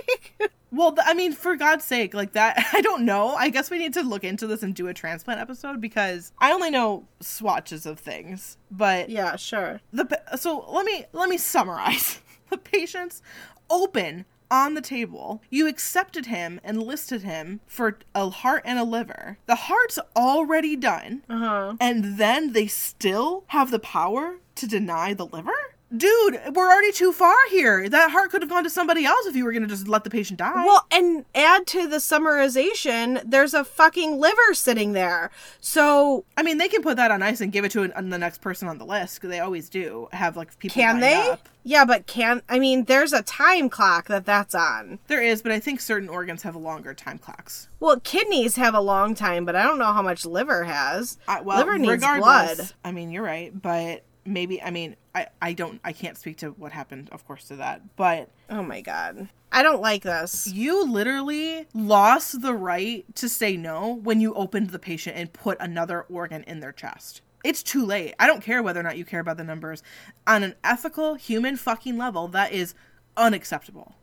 Well, 0.73 0.97
I 1.05 1.13
mean, 1.13 1.33
for 1.33 1.55
God's 1.55 1.85
sake, 1.85 2.15
like 2.15 2.33
that, 2.33 2.57
I 2.73 2.81
don't 2.81 3.05
know. 3.05 3.35
I 3.35 3.51
guess 3.51 3.71
we 3.71 3.79
need 3.79 3.93
to 3.95 4.03
look 4.03 4.25
into 4.25 4.47
this 4.47 4.63
and 4.63 4.75
do 4.75 4.89
a 4.89 4.95
transplant 4.95 5.39
episode 5.41 5.81
because 5.81 6.33
I 6.39 6.53
only 6.53 6.71
know 6.71 7.05
swatches 7.21 7.85
of 7.85 7.99
things. 7.99 8.57
But 8.71 9.11
yeah, 9.11 9.37
sure. 9.37 9.81
the 9.93 10.21
so 10.37 10.65
let 10.71 10.87
me 10.87 11.05
let 11.13 11.29
me 11.29 11.37
summarize. 11.37 12.21
the 12.51 12.57
patient's 12.57 13.23
open 13.69 14.25
on 14.53 14.75
the 14.75 14.81
table. 14.83 15.43
You 15.51 15.67
accepted 15.67 16.27
him 16.27 16.61
and 16.63 16.83
listed 16.83 17.23
him 17.23 17.61
for 17.67 17.99
a 18.15 18.29
heart 18.31 18.63
and 18.67 18.79
a 18.79 18.85
liver. 18.85 19.39
The 19.47 19.55
heart's 19.57 19.99
already 20.15 20.77
done, 20.77 21.23
Uh 21.29 21.39
huh. 21.39 21.75
and 21.81 22.19
then 22.19 22.53
they 22.53 22.67
still 22.67 23.45
have 23.49 23.71
the 23.71 23.79
power 23.79 24.37
to 24.57 24.67
deny 24.67 25.15
the 25.15 25.27
liver. 25.27 25.72
Dude, 25.95 26.41
we're 26.55 26.71
already 26.71 26.93
too 26.93 27.13
far 27.13 27.35
here. 27.51 27.89
That 27.89 28.11
heart 28.11 28.31
could 28.31 28.43
have 28.43 28.51
gone 28.51 28.65
to 28.65 28.71
somebody 28.71 29.05
else 29.05 29.27
if 29.27 29.37
you 29.37 29.45
were 29.45 29.53
going 29.53 29.63
to 29.63 29.69
just 29.69 29.89
let 29.89 30.05
the 30.05 30.11
patient 30.11 30.39
die. 30.39 30.65
Well, 30.65 30.87
and 30.91 31.25
add 31.35 31.67
to 31.69 31.87
the 31.87 31.97
summarization, 31.97 33.23
there's 33.25 33.53
a 33.53 33.65
fucking 33.65 34.19
liver 34.19 34.55
sitting 34.55 34.93
there. 34.93 35.31
So 35.61 36.25
I 36.37 36.43
mean, 36.43 36.59
they 36.59 36.69
can 36.69 36.83
put 36.83 36.97
that 36.97 37.11
on 37.11 37.23
ice 37.23 37.41
and 37.41 37.53
give 37.53 37.65
it 37.65 37.73
to 37.73 37.83
an, 37.83 38.11
the 38.11 38.19
next 38.19 38.41
person 38.41 38.69
on 38.69 38.79
the 38.79 38.87
list 38.87 39.17
because 39.17 39.31
they 39.31 39.41
always 39.41 39.69
do 39.69 40.09
have 40.13 40.37
like 40.37 40.59
people. 40.59 40.75
can 40.75 41.01
they? 41.01 41.31
Up. 41.31 41.49
Yeah, 41.65 41.85
but 41.85 42.07
can 42.07 42.43
I 42.49 42.59
mean, 42.59 42.85
there's 42.85 43.13
a 43.13 43.23
time 43.23 43.69
clock 43.69 44.09
that 44.09 44.25
that's 44.25 44.55
on. 44.55 44.99
There 45.09 45.23
is, 45.23 45.43
but 45.43 45.53
I 45.53 45.61
think 45.61 45.81
certain 45.81 46.09
organs 46.09 46.43
have 46.43 46.57
longer 46.57 46.95
time 46.95 47.19
clocks. 47.19 47.69
Well, 47.81 48.01
kidneys 48.01 48.57
have 48.57 48.75
a 48.75 48.81
long 48.81 49.15
time, 49.15 49.45
but 49.45 49.57
I 49.57 49.65
don't 49.65 49.79
know 49.79 49.93
how 49.93 50.03
much 50.03 50.25
liver 50.25 50.65
has. 50.65 51.19
I, 51.29 51.43
well, 51.43 51.59
liver 51.59 51.79
needs 51.79 52.03
blood. 52.03 52.73
I 52.85 52.93
mean, 52.93 53.11
you're 53.11 53.23
right, 53.23 53.53
but 53.61 54.05
maybe 54.25 54.63
I 54.63 54.71
mean, 54.71 54.97
I 55.15 55.27
I 55.41 55.53
don't 55.53 55.81
I 55.85 55.93
can't 55.93 56.17
speak 56.17 56.39
to 56.39 56.51
what 56.51 56.73
happened, 56.73 57.09
of 57.13 57.27
course, 57.27 57.45
to 57.49 57.57
that, 57.57 57.97
but 57.97 58.31
Oh 58.49 58.63
my 58.63 58.81
god. 58.81 59.29
I 59.55 59.63
don't 59.63 59.83
like 59.83 60.03
this. 60.03 60.47
you 60.47 60.91
literally 60.91 61.67
lost 61.75 62.41
the 62.41 62.55
right 62.55 63.05
to 63.17 63.29
say 63.29 63.57
no 63.57 63.95
when 63.95 64.21
you 64.21 64.33
opened 64.35 64.71
the 64.71 64.79
patient 64.79 65.17
and 65.17 65.33
put 65.33 65.59
another 65.61 66.03
organ 66.09 66.43
in 66.45 66.61
their 66.61 66.73
chest. 66.73 67.21
It's 67.45 67.63
too 67.63 67.85
late. 67.85 68.15
I 68.19 68.27
don't 68.27 68.43
care 68.43 68.63
whether 68.63 68.81
or 68.81 68.85
not 68.85 68.97
you 68.97 69.05
care 69.05 69.21
about 69.21 69.37
the 69.37 69.45
numbers. 69.45 69.83
On 70.27 70.43
an 70.43 70.55
ethical, 70.65 71.17
human 71.17 71.57
fucking 71.57 71.99
level, 71.99 72.29
that 72.29 72.53
is 72.53 72.75
unacceptable. 73.17 73.95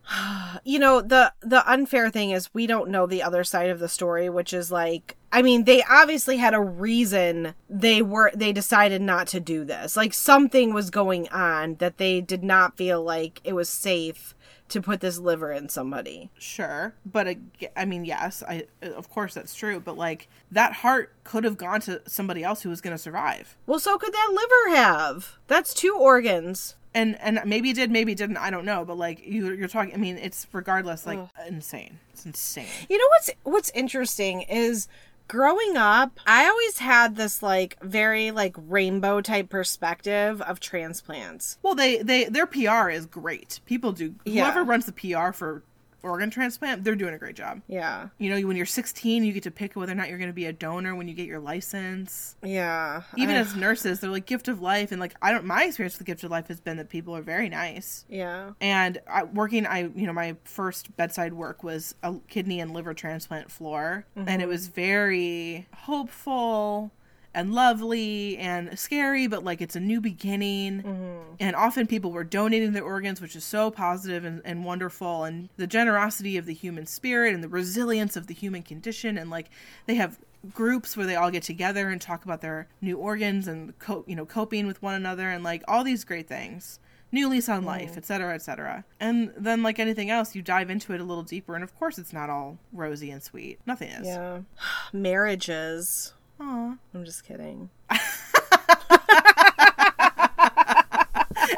you 0.64 0.80
know 0.80 1.02
the 1.02 1.32
the 1.42 1.70
unfair 1.72 2.10
thing 2.10 2.32
is 2.32 2.54
we 2.54 2.68
don't 2.68 2.90
know 2.90 3.06
the 3.06 3.24
other 3.24 3.44
side 3.44 3.70
of 3.70 3.80
the 3.80 3.88
story 3.90 4.30
which 4.30 4.54
is 4.54 4.72
like 4.72 5.16
i 5.32 5.42
mean 5.42 5.64
they 5.66 5.84
obviously 5.90 6.38
had 6.38 6.54
a 6.54 6.60
reason 6.60 7.54
they 7.70 8.02
were 8.02 8.32
they 8.36 8.52
decided 8.52 9.02
not 9.02 9.28
to 9.28 9.40
do 9.40 9.64
this 9.64 9.96
like 9.96 10.14
something 10.14 10.74
was 10.74 10.90
going 10.90 11.30
on 11.30 11.76
that 11.76 11.98
they 11.98 12.22
did 12.22 12.44
not 12.44 12.76
feel 12.76 13.04
like 13.04 13.40
it 13.44 13.54
was 13.54 13.70
safe 13.70 14.34
to 14.68 14.82
put 14.82 15.00
this 15.02 15.18
liver 15.18 15.52
in 15.52 15.68
somebody 15.68 16.30
Sure, 16.38 16.94
but 17.04 17.28
I 17.76 17.86
mean, 17.86 18.06
yes, 18.06 18.44
I 18.48 18.68
of 18.82 19.10
course 19.10 19.34
that's 19.34 19.56
true, 19.56 19.80
but 19.80 19.98
like 19.98 20.28
that 20.52 20.74
heart 20.74 21.12
could 21.24 21.44
have 21.44 21.58
gone 21.58 21.82
to 21.82 22.02
somebody 22.08 22.44
else 22.44 22.62
who 22.62 22.70
was 22.70 22.80
going 22.80 22.94
to 22.96 23.02
survive. 23.02 23.58
well 23.66 23.80
so 23.80 23.98
could 23.98 24.14
that 24.14 24.30
liver 24.32 24.76
have 24.78 25.38
that's 25.48 25.74
two 25.74 25.96
organs 26.00 26.76
and 26.94 27.20
and 27.22 27.40
maybe 27.46 27.70
it 27.70 27.76
did 27.76 27.92
maybe 27.92 28.12
it 28.14 28.18
didn't 28.18 28.38
i 28.38 28.50
don't 28.50 28.66
know 28.66 28.84
but 28.86 28.98
like 28.98 29.26
you, 29.26 29.52
you're 29.54 29.68
talking 29.68 29.94
i 29.94 29.98
mean 29.98 30.18
it's 30.18 30.48
regardless 30.54 31.06
like 31.06 31.20
insane 31.48 32.00
it's 32.12 32.26
insane 32.26 32.66
You 32.90 32.98
know 32.98 33.08
what's 33.10 33.30
what's 33.44 33.70
interesting 33.72 34.42
is 34.44 34.88
growing 35.28 35.78
up, 35.78 36.20
I 36.26 36.48
always 36.50 36.80
had 36.80 37.16
this 37.16 37.44
like 37.44 37.78
very 37.84 38.32
like 38.32 38.56
rainbow 38.58 39.22
type 39.22 39.48
perspective 39.50 40.42
of 40.42 40.60
transplants. 40.60 41.60
well 41.62 41.76
they 41.76 42.02
they 42.02 42.26
their 42.26 42.48
pr 42.48 42.90
is 42.90 43.06
great 43.06 43.60
people 43.68 43.92
do 43.92 44.16
Yeah. 44.26 44.44
whoever 44.46 44.64
runs 44.64 44.86
the 44.88 44.92
pr 44.92 45.32
for 45.34 45.62
organ 46.04 46.30
transplant 46.30 46.84
they're 46.84 46.96
doing 46.96 47.14
a 47.14 47.18
great 47.18 47.36
job 47.36 47.62
Yeah. 47.68 48.10
you 48.18 48.30
know 48.30 48.48
when 48.48 48.58
you're 48.58 48.66
16 48.66 49.24
you 49.24 49.34
get 49.34 49.44
to 49.44 49.52
pick 49.52 49.76
whether 49.76 49.92
or 49.92 49.96
not 49.96 50.10
you're 50.10 50.18
going 50.18 50.30
to 50.30 50.34
be 50.34 50.46
a 50.46 50.54
donor 50.54 50.96
when 50.96 51.08
you 51.08 51.14
get 51.14 51.28
your 51.28 51.40
license 51.40 52.36
Yeah. 52.44 53.04
even 53.18 53.36
I- 53.36 53.40
as 53.40 53.56
nurses 53.56 54.00
they're 54.00 54.10
like 54.10 54.26
gift 54.26 54.48
of 54.48 54.62
life 54.62 54.92
and 54.92 55.00
like 55.00 55.16
i 55.22 55.32
don't 55.32 55.46
my 55.46 55.66
experience 55.66 55.96
with 55.96 56.06
the 56.06 56.12
gift 56.12 56.24
of 56.24 56.32
life 56.32 56.48
has 56.48 56.60
been 56.60 56.78
that 56.78 56.90
people 56.90 57.16
are 57.16 57.22
very 57.22 57.50
nice 57.50 58.06
yeah. 58.10 58.52
and 58.62 59.00
I, 59.08 59.24
working 59.24 59.66
i 59.66 59.82
you 59.82 60.08
know 60.08 60.14
my 60.14 60.36
first 60.44 60.96
bedside 60.96 61.34
work 61.34 61.64
was 61.64 61.96
a 62.04 62.16
kidney 62.28 62.60
and 62.60 62.74
liver 62.74 62.94
transplant 62.94 63.52
floor 63.52 64.06
and 64.16 64.28
it 64.28 64.40
mm-hmm. 64.40 64.50
was 64.50 64.68
very 64.68 65.68
hopeful 65.74 66.92
and 67.40 67.54
lovely 67.54 68.38
and 68.38 68.78
scary 68.78 69.28
but 69.28 69.44
like 69.44 69.62
it's 69.62 69.76
a 69.76 69.80
new 69.80 70.02
beginning. 70.02 70.84
Mm-hmm. 70.84 71.34
And 71.40 71.56
often 71.56 71.88
people 71.88 72.12
were 72.12 72.24
donating 72.24 72.74
their 72.74 72.84
organs 72.84 73.22
which 73.22 73.36
is 73.36 73.44
so 73.44 73.72
positive 73.72 74.26
and, 74.26 74.42
and 74.44 74.66
wonderful. 74.66 75.24
And 75.24 75.50
the 75.58 75.68
generosity 75.68 76.38
of 76.38 76.46
the 76.46 76.54
human 76.54 76.86
spirit 76.86 77.34
and 77.34 77.44
the 77.44 77.50
resilience 77.50 78.16
of 78.16 78.28
the 78.28 78.34
human 78.34 78.64
condition. 78.64 79.18
And 79.18 79.30
like 79.30 79.50
they 79.86 79.96
have 79.96 80.20
groups 80.54 80.96
where 80.96 81.06
they 81.06 81.16
all 81.16 81.32
get 81.32 81.44
together 81.44 81.90
and 81.90 82.02
talk 82.02 82.24
about 82.24 82.42
their 82.42 82.68
new 82.82 82.98
organs 82.98 83.48
and 83.48 83.78
co- 83.80 84.06
you 84.08 84.16
know 84.16 84.26
coping 84.26 84.68
with 84.68 84.82
one 84.82 84.96
another 84.96 85.30
and 85.30 85.44
like 85.44 85.64
all 85.68 85.84
these 85.84 86.04
great 86.04 86.28
things. 86.28 86.80
New 87.12 87.28
lease 87.28 87.50
on 87.50 87.60
mm-hmm. 87.60 87.68
life 87.68 87.98
etc 87.98 88.36
etc 88.36 88.86
and 89.00 89.34
then 89.36 89.64
like 89.64 89.80
anything 89.80 90.12
else 90.12 90.36
you 90.36 90.44
dive 90.44 90.70
into 90.70 90.94
it 90.94 91.00
a 91.00 91.04
little 91.06 91.24
deeper. 91.24 91.56
And 91.56 91.64
of 91.64 91.74
course 91.80 91.98
it's 91.98 92.14
not 92.14 92.30
all 92.30 92.58
rosy 92.74 93.10
and 93.12 93.24
sweet. 93.24 93.60
Nothing 93.66 93.90
is. 93.90 94.08
Yeah. 94.08 94.40
Marriages. 94.94 96.14
Aw. 96.40 96.78
I'm 96.94 97.06
just 97.06 97.24
kidding. 97.24 97.70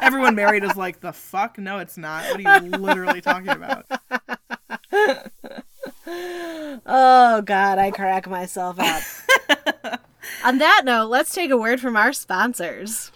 Everyone 0.00 0.34
married 0.34 0.64
is 0.64 0.76
like, 0.76 1.00
the 1.00 1.12
fuck? 1.12 1.58
No, 1.58 1.78
it's 1.78 1.96
not. 1.96 2.24
What 2.24 2.44
are 2.44 2.64
you 2.64 2.70
literally 2.70 3.20
talking 3.20 3.50
about? 3.50 3.86
Oh 6.84 7.42
God, 7.42 7.78
I 7.78 7.90
crack 7.90 8.28
myself 8.28 8.78
up. 8.78 10.00
On 10.44 10.58
that 10.58 10.82
note, 10.84 11.08
let's 11.08 11.32
take 11.32 11.50
a 11.50 11.56
word 11.56 11.80
from 11.80 11.96
our 11.96 12.12
sponsors. 12.12 13.12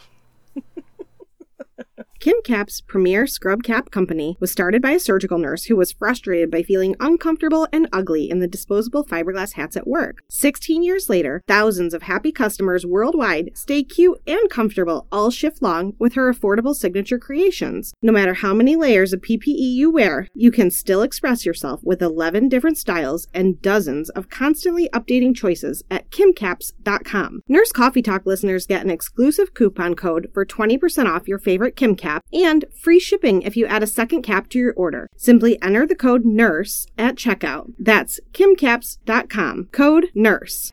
KimCap's 2.26 2.80
premier 2.80 3.24
scrub 3.28 3.62
cap 3.62 3.92
company 3.92 4.36
was 4.40 4.50
started 4.50 4.82
by 4.82 4.90
a 4.90 4.98
surgical 4.98 5.38
nurse 5.38 5.66
who 5.66 5.76
was 5.76 5.92
frustrated 5.92 6.50
by 6.50 6.60
feeling 6.60 6.96
uncomfortable 6.98 7.68
and 7.72 7.88
ugly 7.92 8.28
in 8.28 8.40
the 8.40 8.48
disposable 8.48 9.04
fiberglass 9.04 9.52
hats 9.52 9.76
at 9.76 9.86
work. 9.86 10.24
16 10.28 10.82
years 10.82 11.08
later, 11.08 11.44
thousands 11.46 11.94
of 11.94 12.02
happy 12.02 12.32
customers 12.32 12.84
worldwide 12.84 13.52
stay 13.54 13.84
cute 13.84 14.20
and 14.26 14.50
comfortable 14.50 15.06
all 15.12 15.30
shift 15.30 15.62
long 15.62 15.94
with 16.00 16.14
her 16.14 16.28
affordable 16.28 16.74
signature 16.74 17.16
creations. 17.16 17.94
No 18.02 18.10
matter 18.10 18.34
how 18.34 18.52
many 18.52 18.74
layers 18.74 19.12
of 19.12 19.20
PPE 19.20 19.74
you 19.74 19.92
wear, 19.92 20.26
you 20.34 20.50
can 20.50 20.72
still 20.72 21.02
express 21.02 21.46
yourself 21.46 21.78
with 21.84 22.02
11 22.02 22.48
different 22.48 22.76
styles 22.76 23.28
and 23.34 23.62
dozens 23.62 24.10
of 24.10 24.30
constantly 24.30 24.88
updating 24.92 25.32
choices 25.32 25.84
at 25.92 26.10
kimcaps.com. 26.10 27.42
Nurse 27.48 27.70
Coffee 27.70 28.02
Talk 28.02 28.26
listeners 28.26 28.66
get 28.66 28.82
an 28.82 28.90
exclusive 28.90 29.54
coupon 29.54 29.94
code 29.94 30.28
for 30.34 30.44
20% 30.44 31.06
off 31.06 31.28
your 31.28 31.38
favorite 31.38 31.76
Kim 31.76 31.94
cap 31.94 32.15
and 32.32 32.64
free 32.80 32.98
shipping 33.00 33.42
if 33.42 33.56
you 33.56 33.66
add 33.66 33.82
a 33.82 33.86
second 33.86 34.22
cap 34.22 34.48
to 34.50 34.58
your 34.58 34.74
order. 34.74 35.08
Simply 35.16 35.60
enter 35.62 35.86
the 35.86 35.94
code 35.94 36.24
NURSE 36.24 36.86
at 36.98 37.16
checkout. 37.16 37.72
That's 37.78 38.20
kimcaps.com. 38.32 39.68
Code 39.72 40.06
NURSE. 40.14 40.72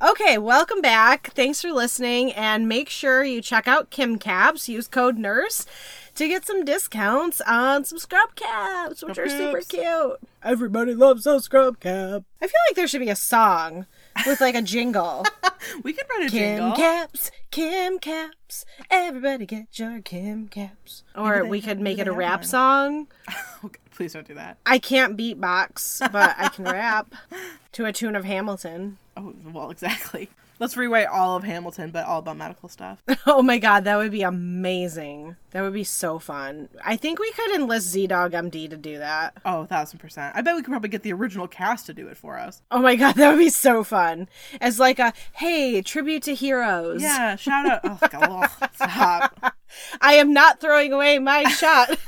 Okay, 0.00 0.38
welcome 0.38 0.80
back. 0.80 1.32
Thanks 1.32 1.60
for 1.60 1.72
listening, 1.72 2.32
and 2.32 2.68
make 2.68 2.88
sure 2.88 3.24
you 3.24 3.42
check 3.42 3.66
out 3.66 3.90
Kim 3.90 4.16
Caps. 4.16 4.68
Use 4.68 4.86
code 4.86 5.16
NURSE 5.18 5.66
to 6.14 6.28
get 6.28 6.46
some 6.46 6.64
discounts 6.64 7.40
on 7.40 7.84
some 7.84 7.98
scrub 7.98 8.36
caps, 8.36 9.02
which 9.02 9.14
Scrub 9.16 9.26
are 9.26 9.30
super 9.30 9.56
caps. 9.58 9.66
cute. 9.66 10.20
Everybody 10.44 10.94
loves 10.94 11.26
a 11.26 11.40
scrub 11.40 11.80
cap. 11.80 12.22
I 12.40 12.46
feel 12.46 12.60
like 12.68 12.76
there 12.76 12.86
should 12.86 13.00
be 13.00 13.10
a 13.10 13.16
song 13.16 13.86
with 14.24 14.40
like 14.40 14.54
a 14.54 14.62
jingle. 14.62 15.24
We 15.82 15.92
could 15.92 16.06
write 16.08 16.28
a 16.28 16.30
Kim 16.30 16.56
jingle. 16.58 16.76
Caps, 16.76 17.30
Kim 17.50 17.98
Caps, 17.98 18.64
everybody 18.90 19.46
get 19.46 19.78
your 19.78 20.00
Kim 20.00 20.48
Caps. 20.48 21.02
Or 21.16 21.44
we 21.46 21.60
could 21.60 21.80
make 21.80 21.98
it 21.98 22.06
a 22.06 22.12
rap 22.12 22.40
one. 22.40 22.46
song. 22.48 23.06
Okay, 23.64 23.80
please 23.92 24.12
don't 24.12 24.24
do 24.26 24.34
that. 24.34 24.56
I 24.64 24.78
can't 24.78 25.16
beatbox, 25.16 26.12
but 26.12 26.36
I 26.38 26.48
can 26.48 26.64
rap 26.64 27.12
to 27.72 27.86
a 27.86 27.92
tune 27.92 28.14
of 28.14 28.24
Hamilton. 28.24 28.98
Oh, 29.16 29.34
well, 29.52 29.72
exactly. 29.72 30.28
Let's 30.60 30.76
rewrite 30.76 31.06
all 31.06 31.36
of 31.36 31.44
Hamilton, 31.44 31.90
but 31.90 32.04
all 32.06 32.18
about 32.18 32.36
medical 32.36 32.68
stuff. 32.68 33.02
Oh 33.30 33.42
my 33.42 33.58
god, 33.58 33.84
that 33.84 33.96
would 33.96 34.10
be 34.10 34.22
amazing. 34.22 35.36
That 35.50 35.60
would 35.60 35.74
be 35.74 35.84
so 35.84 36.18
fun. 36.18 36.70
I 36.82 36.96
think 36.96 37.18
we 37.18 37.30
could 37.32 37.54
enlist 37.54 37.94
ZDoggMD 37.94 38.70
to 38.70 38.76
do 38.76 38.98
that. 38.98 39.36
Oh, 39.44 39.60
a 39.62 39.66
thousand 39.66 39.98
percent. 39.98 40.34
I 40.34 40.40
bet 40.40 40.56
we 40.56 40.62
could 40.62 40.70
probably 40.70 40.88
get 40.88 41.02
the 41.02 41.12
original 41.12 41.46
cast 41.46 41.86
to 41.86 41.94
do 41.94 42.08
it 42.08 42.16
for 42.16 42.38
us. 42.38 42.62
Oh 42.70 42.80
my 42.80 42.96
god, 42.96 43.14
that 43.16 43.30
would 43.30 43.38
be 43.38 43.50
so 43.50 43.84
fun. 43.84 44.28
As 44.62 44.80
like 44.80 44.98
a 44.98 45.12
hey, 45.34 45.82
tribute 45.82 46.22
to 46.22 46.34
heroes. 46.34 47.02
Yeah, 47.02 47.36
shout 47.36 47.66
out. 47.66 47.80
Oh, 47.84 47.98
God, 48.08 48.50
ugh, 48.60 48.70
stop. 48.74 49.54
I 50.00 50.14
am 50.14 50.32
not 50.32 50.60
throwing 50.60 50.92
away 50.92 51.18
my 51.18 51.44
shot. 51.44 51.98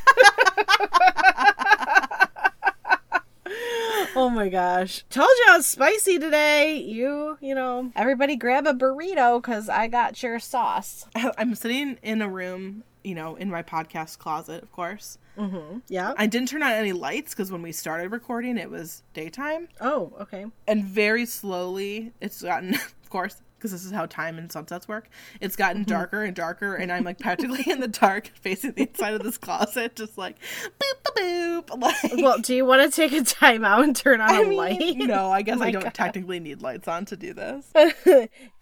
Oh 4.17 4.31
my 4.31 4.49
gosh. 4.49 5.05
Told 5.11 5.29
you 5.29 5.47
I 5.51 5.57
was 5.57 5.67
spicy 5.67 6.19
today. 6.19 6.77
You, 6.77 7.39
you 7.41 7.55
know, 7.55 7.91
everybody 7.97 8.37
grab 8.37 8.67
a 8.67 8.73
burrito 8.75 9.41
because 9.41 9.69
I 9.69 9.89
got 9.89 10.23
your 10.23 10.39
sauce. 10.39 11.07
I'm 11.39 11.55
sitting 11.55 11.99
in 12.03 12.23
a 12.23 12.29
room, 12.29 12.85
you 13.05 13.15
know, 13.15 13.37
in 13.37 13.51
my 13.51 13.63
podcast 13.63 14.19
closet, 14.19 14.63
of 14.63 14.73
course. 14.73 15.19
Mm-hmm. 15.39 15.79
Yeah. 15.89 16.15
I 16.17 16.27
didn't 16.27 16.49
turn 16.49 16.63
on 16.63 16.73
any 16.73 16.93
lights 16.93 17.35
because 17.35 17.51
when 17.51 17.63
we 17.63 17.73
started 17.73 18.11
recording, 18.13 18.59
it 18.59 18.71
was 18.71 19.03
daytime. 19.15 19.69
Oh, 19.81 20.13
okay. 20.21 20.47
And 20.67 20.85
very 20.85 21.27
slowly, 21.27 22.13
it's 22.21 22.43
gotten, 22.43 22.75
of 23.03 23.11
course, 23.11 23.41
because 23.61 23.73
this 23.73 23.85
is 23.85 23.93
how 23.93 24.07
time 24.07 24.39
and 24.39 24.51
sunsets 24.51 24.89
work, 24.89 25.09
it's 25.41 25.57
gotten 25.57 25.83
Mm-hmm. 25.83 25.91
darker 25.91 26.25
and 26.25 26.35
darker. 26.35 26.75
And 26.75 26.91
I'm 26.91 27.05
like 27.05 27.19
practically 27.19 27.65
in 27.71 27.81
the 27.81 27.89
dark, 27.89 28.29
facing 28.41 28.73
the 28.73 28.83
inside 28.83 29.15
of 29.15 29.23
this 29.23 29.37
closet, 29.39 29.95
just 29.97 30.17
like 30.19 30.37
boop, 30.41 31.15
boop, 31.15 31.67
boop. 31.67 31.81
Like, 31.81 32.13
Well, 32.23 32.39
do 32.39 32.55
you 32.55 32.65
want 32.65 32.83
to 32.83 32.95
take 32.95 33.13
a 33.13 33.23
time 33.23 33.65
out 33.65 33.85
and 33.85 33.95
turn 33.95 34.21
on 34.21 34.31
a 34.31 34.33
I 34.35 34.45
mean, 34.45 34.57
light? 34.57 34.97
no, 34.97 35.31
I 35.31 35.43
guess 35.43 35.59
Oh 35.61 35.65
I 35.65 35.71
don't 35.71 35.83
God. 35.85 35.95
technically 35.95 36.41
need 36.41 36.63
lights 36.63 36.89
on 36.89 37.05
to 37.07 37.17
do 37.17 37.35
this. 37.35 37.71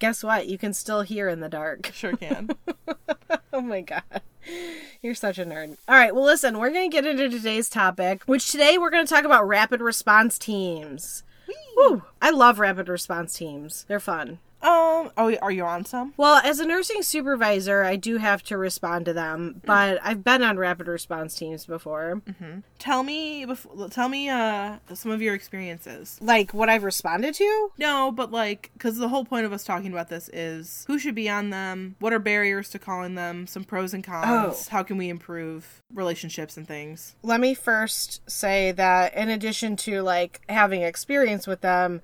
Guess 0.01 0.25
what? 0.25 0.49
You 0.49 0.59
can 0.59 0.75
still 0.75 1.03
hear 1.03 1.29
in 1.29 1.41
the 1.41 1.49
dark. 1.49 1.91
Sure 1.95 2.17
can. 2.17 2.51
Oh 3.53 3.61
my 3.61 3.81
god. 3.83 4.03
You're 5.03 5.15
such 5.15 5.39
a 5.39 5.45
nerd. 5.45 5.77
All 5.89 5.95
right, 5.95 6.15
well, 6.15 6.25
listen, 6.25 6.59
we're 6.59 6.71
going 6.71 6.91
to 6.91 6.95
get 6.95 7.07
into 7.07 7.29
today's 7.29 7.69
topic, 7.69 8.23
which 8.25 8.51
today 8.51 8.79
we're 8.79 8.91
going 8.91 9.07
to 9.07 9.13
talk 9.13 9.25
about 9.25 9.47
rapid 9.47 9.81
response 9.81 10.39
teams. 10.39 11.23
Woo! 11.77 12.03
I 12.23 12.31
love 12.31 12.59
rapid 12.59 12.89
response 12.89 13.35
teams. 13.35 13.85
They're 13.89 14.01
fun. 14.01 14.39
Um. 14.61 15.11
Oh, 15.17 15.35
are 15.41 15.51
you 15.53 15.65
on 15.65 15.85
some? 15.85 16.15
Well, 16.17 16.41
as 16.45 16.59
a 16.59 16.67
nursing 16.67 17.03
supervisor, 17.03 17.85
I 17.85 17.97
do 17.97 18.17
have 18.17 18.43
to 18.45 18.59
respond 18.59 19.05
to 19.07 19.13
them, 19.13 19.61
but 19.65 19.99
I've 20.03 20.25
been 20.25 20.43
on 20.43 20.57
rapid 20.59 20.89
response 20.89 21.37
teams 21.37 21.65
before. 21.65 22.23
Tell 22.79 23.03
me. 23.03 23.45
Before, 23.45 23.89
tell 23.89 24.09
me. 24.09 24.29
Uh, 24.29 24.79
some 24.95 25.13
of 25.13 25.23
your 25.23 25.35
experiences. 25.35 26.19
Like 26.21 26.53
what 26.53 26.69
I've 26.69 26.83
responded 26.85 27.35
to? 27.37 27.71
No, 27.79 28.11
but 28.11 28.33
like, 28.33 28.71
because 28.75 28.97
the 28.97 29.09
whole 29.09 29.25
point 29.25 29.47
of 29.47 29.53
us 29.53 29.63
talking 29.65 29.93
about 29.93 30.09
this 30.09 30.29
is 30.33 30.85
who 30.89 30.99
should 30.99 31.15
be 31.15 31.29
on 31.29 31.51
them, 31.51 31.95
what 32.01 32.13
are 32.13 32.19
barriers 32.19 32.69
to 32.71 32.79
calling 32.79 33.15
them, 33.15 33.47
some 33.47 33.65
pros 33.65 33.95
and 33.95 34.03
cons, 34.03 34.27
Oh. 34.29 34.71
how 34.71 34.83
can 34.83 34.97
we 34.97 35.09
improve 35.09 35.83
relationships 35.95 36.57
and 36.57 36.67
things. 36.69 37.15
Let 37.23 37.41
me 37.41 37.55
first 37.55 38.29
say 38.31 38.73
that 38.73 39.15
in 39.15 39.29
addition 39.29 39.77
to 39.77 40.03
like 40.03 40.41
having 40.49 40.83
experience 40.83 41.47
with 41.47 41.61
them, 41.63 42.03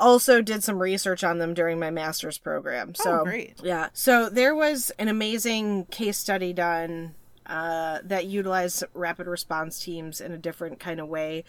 also 0.00 0.40
did 0.42 0.62
some 0.62 0.80
research 0.80 1.24
on 1.24 1.38
them 1.38 1.54
during 1.54 1.78
my 1.78 1.90
master's 1.90 2.38
program. 2.38 2.92
Oh, 3.00 3.02
so 3.02 3.20
Oh, 3.20 3.24
great. 3.24 3.56
Yeah. 3.62 3.88
So 3.92 4.28
there 4.28 4.54
was 4.54 4.90
an 4.98 5.08
amazing 5.08 5.86
case 5.86 6.18
study 6.18 6.52
done 6.52 7.14
uh, 7.48 7.98
that 8.04 8.26
utilize 8.26 8.84
rapid 8.94 9.26
response 9.26 9.80
teams 9.80 10.20
in 10.20 10.32
a 10.32 10.38
different 10.38 10.78
kind 10.78 11.00
of 11.00 11.08
way. 11.08 11.44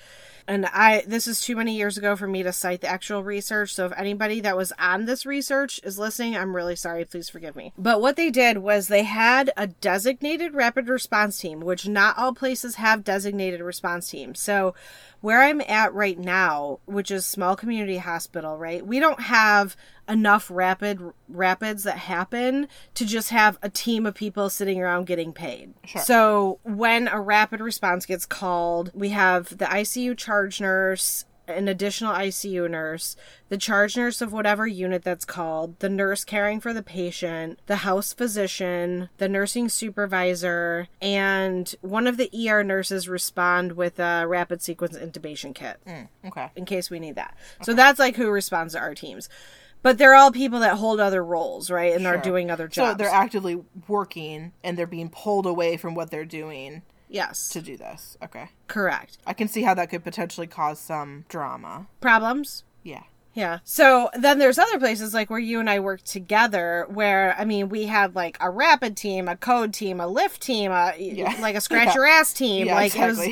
And 0.48 0.66
I 0.68 1.04
this 1.06 1.28
is 1.28 1.42
too 1.42 1.56
many 1.56 1.76
years 1.76 1.98
ago 1.98 2.16
for 2.16 2.28
me 2.28 2.42
to 2.44 2.54
cite 2.54 2.82
the 2.82 2.88
actual 2.88 3.24
research. 3.24 3.74
So 3.74 3.86
if 3.86 3.94
anybody 3.98 4.40
that 4.42 4.58
was 4.58 4.74
on 4.80 5.06
this 5.06 5.26
research 5.26 5.80
is 5.84 6.00
listening, 6.00 6.36
I'm 6.36 6.56
really 6.56 6.76
sorry. 6.76 7.06
Please 7.06 7.30
forgive 7.30 7.56
me. 7.56 7.74
But 7.78 8.02
what 8.02 8.16
they 8.16 8.30
did 8.30 8.60
was 8.60 8.88
they 8.88 9.04
had 9.04 9.52
a 9.58 9.68
designated 9.68 10.54
rapid 10.54 10.88
response 10.88 11.38
team, 11.40 11.60
which 11.60 11.88
not 11.88 12.18
all 12.18 12.34
places 12.34 12.76
have 12.76 13.04
designated 13.04 13.62
response 13.62 14.10
teams. 14.10 14.40
So 14.40 14.74
where 15.22 15.42
I'm 15.42 15.62
at 15.62 15.94
right 15.94 16.18
now, 16.18 16.80
which 16.86 17.12
is 17.12 17.26
small 17.26 17.56
community 17.56 17.98
hospital, 17.98 18.58
right? 18.58 18.86
We 18.86 19.00
don't 19.00 19.22
have 19.22 19.76
enough 20.10 20.50
rapid 20.52 21.00
rapids 21.28 21.84
that 21.84 21.98
happen 22.00 22.68
to 22.96 23.06
just 23.06 23.30
have 23.30 23.58
a 23.62 23.70
team 23.70 24.06
of 24.06 24.16
people 24.16 24.50
sitting 24.50 24.82
around 24.82 25.06
getting 25.06 25.32
paid. 25.32 25.74
So 26.04 26.60
when 26.64 27.08
a 27.08 27.22
rapid 27.22 27.62
response 27.62 28.06
gets 28.06 28.26
called, 28.26 28.92
we 28.94 29.10
have 29.10 29.58
the 29.58 29.66
ICU 29.66 30.18
charge 30.18 30.60
nurse, 30.60 31.26
an 31.48 31.68
additional 31.68 32.14
ICU 32.14 32.70
nurse, 32.70 33.16
the 33.50 33.58
charge 33.58 33.98
nurse 33.98 34.22
of 34.22 34.32
whatever 34.32 34.68
unit 34.68 35.04
that's 35.04 35.26
called, 35.26 35.80
the 35.80 35.90
nurse 35.90 36.24
caring 36.24 36.60
for 36.60 36.74
the 36.74 36.84
patient, 36.84 37.60
the 37.66 37.78
house 37.78 38.14
physician, 38.14 39.10
the 39.18 39.28
nursing 39.30 39.68
supervisor, 39.68 40.88
and 41.02 41.74
one 41.82 42.06
of 42.08 42.18
the 42.18 42.30
ER 42.50 42.64
nurses 42.64 43.10
respond 43.10 43.72
with 43.74 44.00
a 44.00 44.28
rapid 44.28 44.62
sequence 44.62 44.96
intubation 44.98 45.54
kit 45.56 45.78
Okay. 46.26 46.50
in 46.56 46.66
case 46.66 46.90
we 46.92 47.00
need 47.00 47.16
that. 47.16 47.36
So 47.64 47.74
that's 47.74 47.98
like 48.00 48.16
who 48.16 48.30
responds 48.30 48.74
to 48.74 48.80
our 48.80 48.94
teams. 48.94 49.28
But 49.82 49.98
they're 49.98 50.16
all 50.16 50.32
people 50.32 50.60
that 50.60 50.78
hold 50.78 51.00
other 51.00 51.24
roles, 51.24 51.72
right? 51.72 51.94
And 51.94 52.06
are 52.06 52.18
doing 52.18 52.52
other 52.52 52.68
jobs. 52.68 52.92
So 52.92 52.94
they're 52.96 53.10
actively 53.10 53.62
working 53.88 54.52
and 54.64 54.78
they're 54.78 54.88
being 54.88 55.10
pulled 55.10 55.46
away 55.46 55.78
from 55.78 55.96
what 55.96 56.12
they're 56.12 56.26
doing 56.26 56.82
yes, 57.10 57.50
to 57.50 57.62
do 57.62 57.78
this. 57.78 58.18
Okay. 58.24 58.50
correct. 58.68 59.18
I 59.26 59.34
can 59.34 59.48
see 59.48 59.64
how 59.64 59.74
that 59.74 59.90
could 59.90 60.04
potentially 60.04 60.48
cause 60.48 60.80
some 60.80 61.26
drama. 61.28 61.88
Problems? 62.02 62.64
Yeah. 63.34 63.60
So 63.64 64.10
then 64.20 64.40
there's 64.40 64.58
other 64.58 64.80
places 64.80 65.14
like 65.14 65.30
where 65.30 65.40
you 65.40 65.60
and 65.60 65.70
I 65.70 65.80
work 65.80 66.04
together 66.04 66.86
where 66.90 67.36
I 67.38 67.46
mean 67.46 67.70
we 67.70 67.86
had 67.86 68.16
like 68.16 68.38
a 68.42 68.50
rapid 68.50 68.98
team, 68.98 69.28
a 69.28 69.38
code 69.38 69.74
team, 69.74 70.00
a 70.00 70.08
lift 70.08 70.42
team, 70.42 70.72
a 70.72 70.94
Yeah. 70.98 71.36
like 71.40 71.56
a 71.56 71.62
scratch 71.62 71.88
Yeah. 71.90 71.94
your 71.96 72.06
ass 72.08 72.34
team. 72.34 72.68
Yeah, 72.68 72.76
like 72.76 72.96
it 72.96 73.06
was 73.06 73.28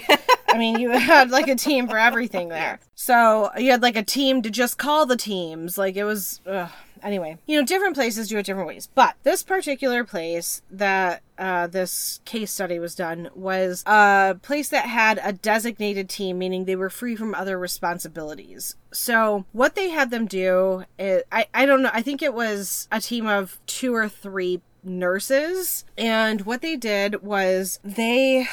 I 0.49 0.57
mean 0.57 0.79
you 0.79 0.91
had 0.91 1.29
like 1.31 1.47
a 1.47 1.55
team 1.55 1.87
for 1.87 1.97
everything 1.97 2.49
there. 2.59 2.79
So 2.95 3.49
you 3.57 3.71
had 3.71 3.81
like 3.81 3.95
a 3.97 4.03
team 4.03 4.41
to 4.43 4.49
just 4.49 4.77
call 4.77 5.05
the 5.05 5.17
teams. 5.17 5.77
Like 5.77 5.95
it 5.95 6.03
was 6.05 6.41
ugh. 6.45 6.69
Anyway. 7.03 7.37
You 7.45 7.59
know, 7.59 7.65
different 7.65 7.95
places 7.95 8.27
do 8.27 8.37
it 8.37 8.45
different 8.45 8.67
ways. 8.67 8.89
But 8.93 9.15
this 9.23 9.43
particular 9.43 10.03
place 10.03 10.61
that 10.71 11.21
uh, 11.37 11.67
this 11.67 12.19
case 12.25 12.51
study 12.51 12.79
was 12.79 12.95
done 12.95 13.29
was 13.35 13.83
a 13.85 14.37
place 14.41 14.69
that 14.69 14.85
had 14.85 15.19
a 15.23 15.33
designated 15.33 16.09
team, 16.09 16.37
meaning 16.37 16.65
they 16.65 16.75
were 16.75 16.89
free 16.89 17.15
from 17.15 17.35
other 17.35 17.57
responsibilities. 17.57 18.75
So 18.91 19.45
what 19.51 19.75
they 19.75 19.89
had 19.89 20.09
them 20.09 20.25
do, 20.25 20.85
is, 20.97 21.23
I 21.31 21.47
I 21.53 21.65
don't 21.65 21.81
know. 21.81 21.91
I 21.93 22.01
think 22.01 22.21
it 22.21 22.33
was 22.33 22.87
a 22.91 22.99
team 22.99 23.27
of 23.27 23.59
two 23.67 23.93
or 23.93 24.09
three 24.09 24.61
nurses. 24.83 25.85
And 25.97 26.41
what 26.41 26.61
they 26.61 26.75
did 26.75 27.21
was 27.21 27.79
they 27.83 28.47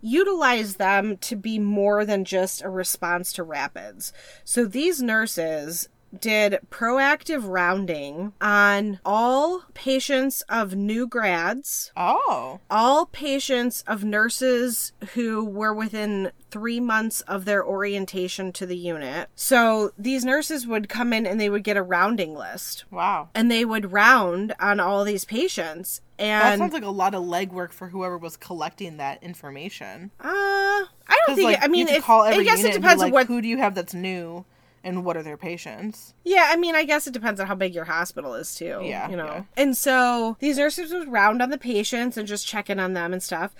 utilized 0.00 0.78
them 0.78 1.16
to 1.16 1.34
be 1.34 1.58
more 1.58 2.04
than 2.04 2.24
just 2.24 2.62
a 2.62 2.68
response 2.68 3.32
to 3.32 3.42
rapids. 3.42 4.12
So 4.44 4.64
these 4.64 5.02
nurses 5.02 5.88
did 6.18 6.58
proactive 6.70 7.42
rounding 7.48 8.32
on 8.40 8.98
all 9.04 9.62
patients 9.74 10.42
of 10.48 10.74
new 10.74 11.06
grads, 11.06 11.92
Oh. 11.96 12.60
all 12.70 13.06
patients 13.06 13.84
of 13.86 14.04
nurses 14.04 14.92
who 15.14 15.44
were 15.44 15.74
within 15.74 16.32
three 16.50 16.80
months 16.80 17.20
of 17.22 17.44
their 17.44 17.64
orientation 17.64 18.52
to 18.52 18.64
the 18.64 18.76
unit. 18.76 19.28
So 19.36 19.92
these 19.98 20.24
nurses 20.24 20.66
would 20.66 20.88
come 20.88 21.12
in 21.12 21.26
and 21.26 21.38
they 21.40 21.50
would 21.50 21.62
get 21.64 21.76
a 21.76 21.82
rounding 21.82 22.34
list 22.34 22.84
Wow. 22.90 23.28
and 23.34 23.50
they 23.50 23.64
would 23.64 23.92
round 23.92 24.54
on 24.58 24.80
all 24.80 25.04
these 25.04 25.24
patients. 25.26 26.00
And 26.18 26.42
that 26.42 26.58
sounds 26.58 26.72
like 26.72 26.82
a 26.82 26.90
lot 26.90 27.14
of 27.14 27.22
legwork 27.22 27.70
for 27.72 27.88
whoever 27.90 28.16
was 28.16 28.36
collecting 28.36 28.96
that 28.96 29.22
information. 29.22 30.10
uh, 30.20 30.26
I 30.26 31.16
don't 31.26 31.36
think. 31.36 31.46
like, 31.52 31.62
I 31.64 31.68
mean, 31.68 31.86
if, 31.88 32.02
call 32.02 32.22
I 32.22 32.32
every 32.32 32.44
guess 32.44 32.54
it 32.58 32.58
unit 32.58 32.74
and 32.76 32.82
be 32.82 32.86
depends 32.86 33.02
on 33.02 33.10
what. 33.10 33.26
Who 33.26 33.40
do 33.42 33.48
you 33.48 33.58
have 33.58 33.74
that's 33.74 33.94
new, 33.94 34.44
and 34.88 35.04
what 35.04 35.16
are 35.16 35.22
their 35.22 35.36
patients? 35.36 36.14
Yeah, 36.24 36.48
I 36.50 36.56
mean, 36.56 36.74
I 36.74 36.84
guess 36.84 37.06
it 37.06 37.12
depends 37.12 37.38
on 37.40 37.46
how 37.46 37.54
big 37.54 37.74
your 37.74 37.84
hospital 37.84 38.34
is 38.34 38.54
too. 38.54 38.80
Yeah, 38.82 39.08
you 39.10 39.16
know. 39.16 39.26
yeah. 39.26 39.42
And 39.56 39.76
so 39.76 40.36
these 40.40 40.58
nurses 40.58 40.92
would 40.92 41.08
round 41.12 41.40
on 41.42 41.50
the 41.50 41.58
patients 41.58 42.16
and 42.16 42.26
just 42.26 42.46
check 42.46 42.68
in 42.70 42.80
on 42.80 42.94
them 42.94 43.12
and 43.12 43.22
stuff. 43.22 43.54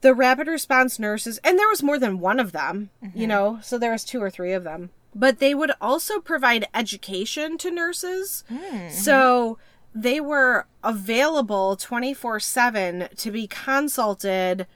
The 0.00 0.14
rapid 0.14 0.46
response 0.46 0.98
nurses, 0.98 1.38
and 1.44 1.58
there 1.58 1.68
was 1.68 1.82
more 1.82 1.98
than 1.98 2.20
one 2.20 2.40
of 2.40 2.52
them, 2.52 2.90
Mm-hmm. 3.04 3.18
you 3.20 3.26
know, 3.26 3.58
so 3.62 3.76
there 3.76 3.92
was 3.92 4.04
two 4.04 4.22
or 4.22 4.30
three 4.30 4.52
of 4.52 4.64
them. 4.64 4.90
But 5.14 5.40
they 5.40 5.54
would 5.54 5.72
also 5.80 6.20
provide 6.20 6.68
education 6.72 7.58
to 7.58 7.70
nurses. 7.70 8.44
Mm-hmm. 8.50 8.90
So 8.90 9.58
they 9.94 10.20
were 10.20 10.66
available 10.84 11.74
24 11.76 12.38
7 12.40 13.08
to 13.16 13.30
be 13.32 13.46
consulted 13.48 14.66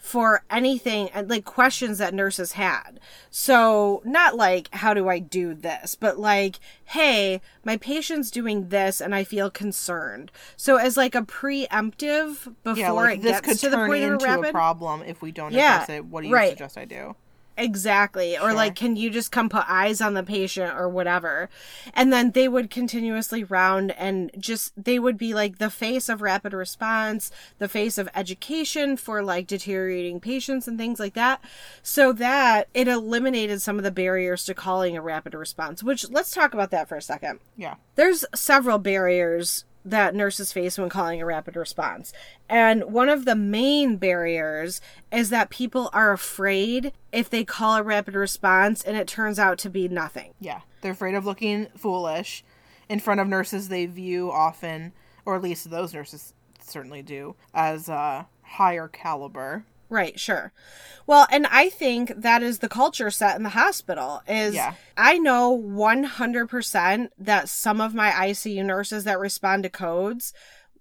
for 0.00 0.42
anything 0.50 1.10
and 1.10 1.28
like 1.28 1.44
questions 1.44 1.98
that 1.98 2.14
nurses 2.14 2.52
had. 2.52 2.98
So, 3.30 4.02
not 4.04 4.34
like, 4.36 4.68
how 4.74 4.94
do 4.94 5.08
I 5.08 5.18
do 5.18 5.54
this, 5.54 5.94
but 5.94 6.18
like, 6.18 6.58
hey, 6.86 7.40
my 7.64 7.76
patient's 7.76 8.30
doing 8.30 8.70
this 8.70 9.00
and 9.00 9.14
I 9.14 9.24
feel 9.24 9.50
concerned. 9.50 10.32
So, 10.56 10.76
as 10.76 10.96
like 10.96 11.14
a 11.14 11.22
preemptive 11.22 12.54
before 12.64 12.76
Yeah, 12.76 12.90
like 12.92 13.18
it 13.18 13.22
this 13.22 13.40
gets 13.40 13.46
could 13.46 13.58
to 13.60 13.70
the 13.70 13.76
turn 13.76 13.88
point 13.88 14.04
of 14.04 14.22
a 14.22 14.24
rapid. 14.24 14.48
a 14.48 14.52
problem 14.52 15.02
if 15.02 15.22
we 15.22 15.32
don't 15.32 15.52
Yeah, 15.52 15.82
address 15.82 15.90
it. 15.96 16.04
What 16.06 16.22
do 16.22 16.28
you 16.28 16.34
right. 16.34 16.50
suggest 16.50 16.78
I 16.78 16.86
do? 16.86 17.14
Exactly. 17.60 18.38
Or 18.38 18.54
like, 18.54 18.74
can 18.74 18.96
you 18.96 19.10
just 19.10 19.30
come 19.30 19.48
put 19.48 19.64
eyes 19.68 20.00
on 20.00 20.14
the 20.14 20.22
patient 20.22 20.74
or 20.74 20.88
whatever? 20.88 21.50
And 21.92 22.10
then 22.12 22.30
they 22.30 22.48
would 22.48 22.70
continuously 22.70 23.44
round 23.44 23.92
and 23.92 24.30
just, 24.38 24.72
they 24.82 24.98
would 24.98 25.18
be 25.18 25.34
like 25.34 25.58
the 25.58 25.70
face 25.70 26.08
of 26.08 26.22
rapid 26.22 26.54
response, 26.54 27.30
the 27.58 27.68
face 27.68 27.98
of 27.98 28.08
education 28.14 28.96
for 28.96 29.22
like 29.22 29.46
deteriorating 29.46 30.20
patients 30.20 30.66
and 30.66 30.78
things 30.78 30.98
like 30.98 31.14
that. 31.14 31.42
So 31.82 32.12
that 32.14 32.68
it 32.72 32.88
eliminated 32.88 33.60
some 33.60 33.76
of 33.76 33.84
the 33.84 33.90
barriers 33.90 34.44
to 34.46 34.54
calling 34.54 34.96
a 34.96 35.02
rapid 35.02 35.34
response, 35.34 35.82
which 35.82 36.08
let's 36.10 36.30
talk 36.30 36.54
about 36.54 36.70
that 36.70 36.88
for 36.88 36.96
a 36.96 37.02
second. 37.02 37.40
Yeah. 37.56 37.74
There's 37.94 38.24
several 38.34 38.78
barriers 38.78 39.66
that 39.84 40.14
nurses 40.14 40.52
face 40.52 40.78
when 40.78 40.88
calling 40.88 41.20
a 41.22 41.26
rapid 41.26 41.56
response. 41.56 42.12
And 42.48 42.84
one 42.84 43.08
of 43.08 43.24
the 43.24 43.34
main 43.34 43.96
barriers 43.96 44.80
is 45.10 45.30
that 45.30 45.50
people 45.50 45.90
are 45.92 46.12
afraid 46.12 46.92
if 47.12 47.30
they 47.30 47.44
call 47.44 47.76
a 47.76 47.82
rapid 47.82 48.14
response 48.14 48.82
and 48.82 48.96
it 48.96 49.08
turns 49.08 49.38
out 49.38 49.58
to 49.58 49.70
be 49.70 49.88
nothing. 49.88 50.34
Yeah. 50.40 50.60
They're 50.80 50.92
afraid 50.92 51.14
of 51.14 51.26
looking 51.26 51.66
foolish 51.76 52.44
in 52.88 53.00
front 53.00 53.20
of 53.20 53.28
nurses 53.28 53.68
they 53.68 53.86
view 53.86 54.30
often, 54.30 54.92
or 55.24 55.36
at 55.36 55.42
least 55.42 55.70
those 55.70 55.94
nurses 55.94 56.34
certainly 56.60 57.02
do, 57.02 57.36
as 57.54 57.88
a 57.88 58.26
higher 58.42 58.88
caliber. 58.88 59.64
Right, 59.90 60.18
sure. 60.18 60.52
Well, 61.06 61.26
and 61.30 61.46
I 61.48 61.68
think 61.68 62.12
that 62.16 62.42
is 62.42 62.60
the 62.60 62.68
culture 62.68 63.10
set 63.10 63.36
in 63.36 63.42
the 63.42 63.50
hospital 63.50 64.22
is 64.26 64.54
Yeah. 64.54 64.74
I 64.96 65.18
know 65.18 65.50
100% 66.14 67.08
that 67.18 67.48
some 67.48 67.80
of 67.80 67.94
my 67.94 68.10
ICU 68.10 68.64
nurses 68.64 69.04
that 69.04 69.18
respond 69.18 69.64
to 69.64 69.68
codes 69.68 70.32